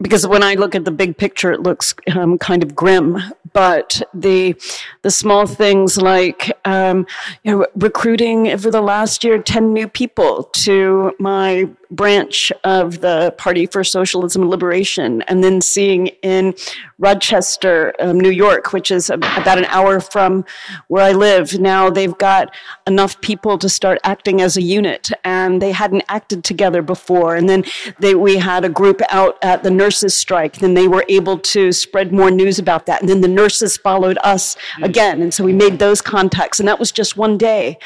because 0.00 0.26
when 0.26 0.42
I 0.42 0.54
look 0.54 0.74
at 0.74 0.84
the 0.84 0.90
big 0.90 1.18
picture, 1.18 1.52
it 1.52 1.62
looks 1.62 1.94
um, 2.14 2.38
kind 2.38 2.62
of 2.62 2.74
grim. 2.74 3.18
But 3.52 4.02
the 4.14 4.54
the 5.02 5.10
small 5.10 5.46
things 5.46 5.96
like 5.96 6.52
um, 6.64 7.06
you 7.42 7.52
know, 7.58 7.66
recruiting 7.74 8.48
over 8.48 8.70
the 8.70 8.82
last 8.82 9.24
year 9.24 9.42
ten 9.42 9.72
new 9.72 9.88
people 9.88 10.44
to 10.44 11.12
my 11.18 11.68
branch 11.90 12.52
of 12.64 13.00
the 13.00 13.34
Party 13.38 13.66
for 13.66 13.82
Socialism 13.84 14.42
and 14.42 14.50
Liberation, 14.50 15.22
and 15.22 15.42
then 15.42 15.60
seeing 15.60 16.08
in 16.22 16.54
Rochester, 16.98 17.94
um, 18.00 18.18
New 18.18 18.30
York, 18.30 18.72
which 18.72 18.90
is 18.90 19.08
about 19.10 19.58
an 19.58 19.64
hour 19.66 20.00
from 20.00 20.44
where 20.88 21.04
I 21.04 21.12
live, 21.12 21.58
now 21.60 21.90
they've 21.90 22.16
got 22.18 22.52
enough 22.86 23.20
people 23.20 23.56
to 23.58 23.68
start 23.68 23.98
acting 24.02 24.40
as 24.40 24.56
a 24.56 24.62
unit, 24.62 25.10
and 25.24 25.62
they 25.62 25.72
hadn't 25.72 26.04
acted 26.08 26.44
together 26.44 26.82
before. 26.82 27.36
And 27.36 27.48
then 27.48 27.64
they, 28.00 28.14
we 28.14 28.36
had 28.36 28.64
a 28.64 28.68
group 28.68 29.00
out 29.10 29.38
at 29.42 29.62
the 29.62 29.70
nurses' 29.70 30.14
strike. 30.14 30.56
Then 30.56 30.74
they 30.74 30.88
were 30.88 31.04
able 31.08 31.38
to 31.38 31.72
spread 31.72 32.12
more 32.12 32.30
news 32.30 32.58
about 32.58 32.86
that, 32.86 33.00
and 33.00 33.08
then 33.08 33.20
the 33.20 33.28
nurses 33.28 33.76
followed 33.76 34.18
us 34.24 34.56
again, 34.82 35.22
and 35.22 35.32
so 35.32 35.44
we 35.44 35.52
made 35.52 35.78
those 35.78 36.00
contacts, 36.00 36.58
and 36.58 36.68
that 36.68 36.78
was 36.78 36.90
just 36.90 37.16
one 37.16 37.38
day. 37.38 37.78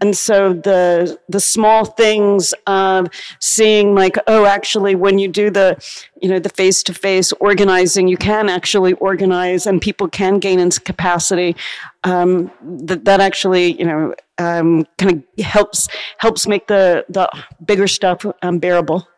And 0.00 0.16
so 0.16 0.52
the 0.52 1.18
the 1.28 1.40
small 1.40 1.84
things 1.84 2.54
of 2.66 3.08
seeing 3.46 3.94
like, 3.94 4.16
oh, 4.26 4.44
actually, 4.44 4.94
when 4.94 5.18
you 5.18 5.28
do 5.28 5.50
the, 5.50 5.76
you 6.20 6.28
know, 6.28 6.38
the 6.38 6.48
face 6.48 6.82
to 6.84 6.92
face 6.92 7.32
organizing, 7.34 8.08
you 8.08 8.16
can 8.16 8.48
actually 8.48 8.94
organize 8.94 9.66
and 9.66 9.80
people 9.80 10.08
can 10.08 10.38
gain 10.38 10.58
in 10.58 10.70
capacity. 10.70 11.54
Um, 12.04 12.50
that, 12.62 13.04
that 13.04 13.20
actually, 13.20 13.78
you 13.78 13.84
know, 13.84 14.14
um, 14.38 14.86
kind 14.98 15.24
of 15.38 15.44
helps 15.44 15.88
helps 16.18 16.46
make 16.46 16.66
the 16.66 17.04
the 17.08 17.28
bigger 17.64 17.86
stuff 17.86 18.24
bearable. 18.60 19.08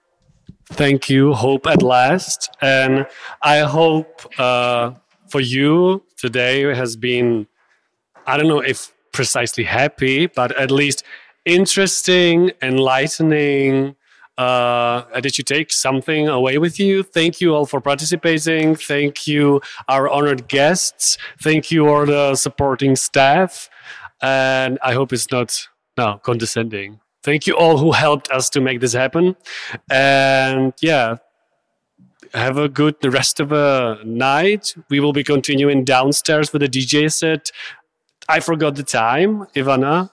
Thank 0.70 1.08
you. 1.08 1.32
Hope 1.32 1.66
at 1.66 1.82
last, 1.82 2.50
and 2.60 3.06
I 3.42 3.60
hope 3.60 4.26
uh, 4.38 4.92
for 5.28 5.40
you 5.40 6.02
today 6.16 6.62
has 6.74 6.96
been. 6.96 7.46
I 8.26 8.36
don't 8.36 8.48
know 8.48 8.60
if 8.60 8.92
precisely 9.12 9.64
happy, 9.64 10.26
but 10.26 10.54
at 10.56 10.70
least 10.70 11.02
interesting, 11.46 12.52
enlightening, 12.60 13.96
uh, 14.38 15.02
did 15.20 15.36
you 15.36 15.42
take 15.42 15.72
something 15.72 16.28
away 16.28 16.58
with 16.58 16.78
you? 16.78 17.02
Thank 17.02 17.40
you 17.40 17.54
all 17.54 17.66
for 17.66 17.80
participating. 17.80 18.76
Thank 18.76 19.26
you, 19.26 19.60
our 19.88 20.08
honored 20.08 20.46
guests. 20.46 21.18
Thank 21.42 21.72
you, 21.72 21.88
all 21.88 22.06
the 22.06 22.36
supporting 22.36 22.94
staff. 22.94 23.68
And 24.22 24.78
I 24.82 24.94
hope 24.94 25.12
it's 25.12 25.30
not 25.32 25.68
no 25.96 26.20
condescending. 26.22 27.00
Thank 27.24 27.48
you 27.48 27.56
all 27.56 27.78
who 27.78 27.90
helped 27.92 28.30
us 28.30 28.48
to 28.50 28.60
make 28.60 28.80
this 28.80 28.92
happen. 28.92 29.34
And 29.90 30.72
yeah, 30.80 31.16
have 32.32 32.58
a 32.58 32.68
good 32.68 32.96
rest 33.04 33.40
of 33.40 33.48
the 33.48 34.00
night. 34.04 34.74
We 34.88 35.00
will 35.00 35.12
be 35.12 35.24
continuing 35.24 35.84
downstairs 35.84 36.52
with 36.52 36.62
the 36.62 36.68
DJ 36.68 37.12
set. 37.12 37.50
I 38.28 38.38
forgot 38.38 38.76
the 38.76 38.84
time, 38.84 39.46
Ivana. 39.56 40.10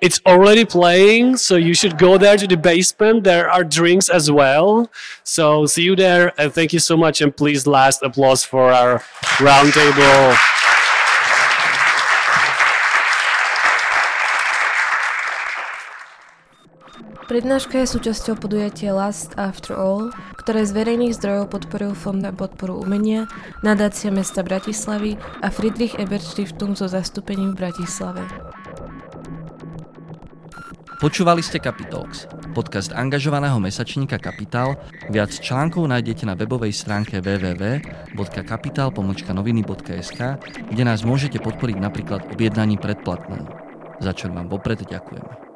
It's 0.00 0.20
already 0.24 0.64
playing, 0.64 1.38
so 1.38 1.56
you 1.56 1.74
should 1.74 1.98
go 1.98 2.18
there 2.18 2.36
to 2.38 2.46
the 2.46 2.56
basement. 2.56 3.24
There 3.24 3.50
are 3.50 3.64
drinks 3.64 4.08
as 4.08 4.30
well. 4.30 4.86
So 5.24 5.66
see 5.66 5.82
you 5.82 5.96
there, 5.96 6.30
and 6.38 6.54
thank 6.54 6.72
you 6.72 6.78
so 6.78 6.96
much. 6.96 7.20
And 7.20 7.34
please, 7.34 7.66
last 7.66 8.06
applause 8.06 8.46
for 8.46 8.70
our 8.70 9.02
roundtable. 9.42 10.38
Prednáška 17.28 17.84
je 17.84 17.92
súčasťou 17.92 18.40
podujatia 18.40 18.96
Last 18.96 19.36
After 19.36 19.76
All, 19.76 20.14
ktoré 20.40 20.64
z 20.64 20.72
verejných 20.72 21.12
zdrojov 21.12 21.52
podporujú 21.52 21.92
Fond 21.92 22.24
na 22.24 22.32
podporu 22.32 22.80
umenia, 22.80 23.28
nadácia 23.60 24.08
mesta 24.08 24.40
Bratislavy 24.40 25.20
a 25.44 25.52
Friedrich 25.52 25.92
Ebert 26.00 26.24
Stiftung 26.24 26.72
so 26.72 26.88
zastúpením 26.88 27.52
v 27.52 27.68
Bratislave. 27.68 28.24
Počúvali 30.98 31.46
ste 31.46 31.62
Capitalx, 31.62 32.26
podcast 32.58 32.90
angažovaného 32.90 33.62
mesačníka 33.62 34.18
Kapitál. 34.18 34.74
Viac 35.06 35.30
článkov 35.30 35.86
nájdete 35.86 36.26
na 36.26 36.34
webovej 36.34 36.74
stránke 36.74 37.22
www.kapital.noviny.sk, 37.22 40.20
kde 40.74 40.82
nás 40.82 41.06
môžete 41.06 41.38
podporiť 41.38 41.78
napríklad 41.78 42.26
objednaním 42.34 42.82
predplatného, 42.82 43.46
za 44.02 44.10
čo 44.10 44.26
vám 44.26 44.50
vopred 44.50 44.82
ďakujeme. 44.90 45.47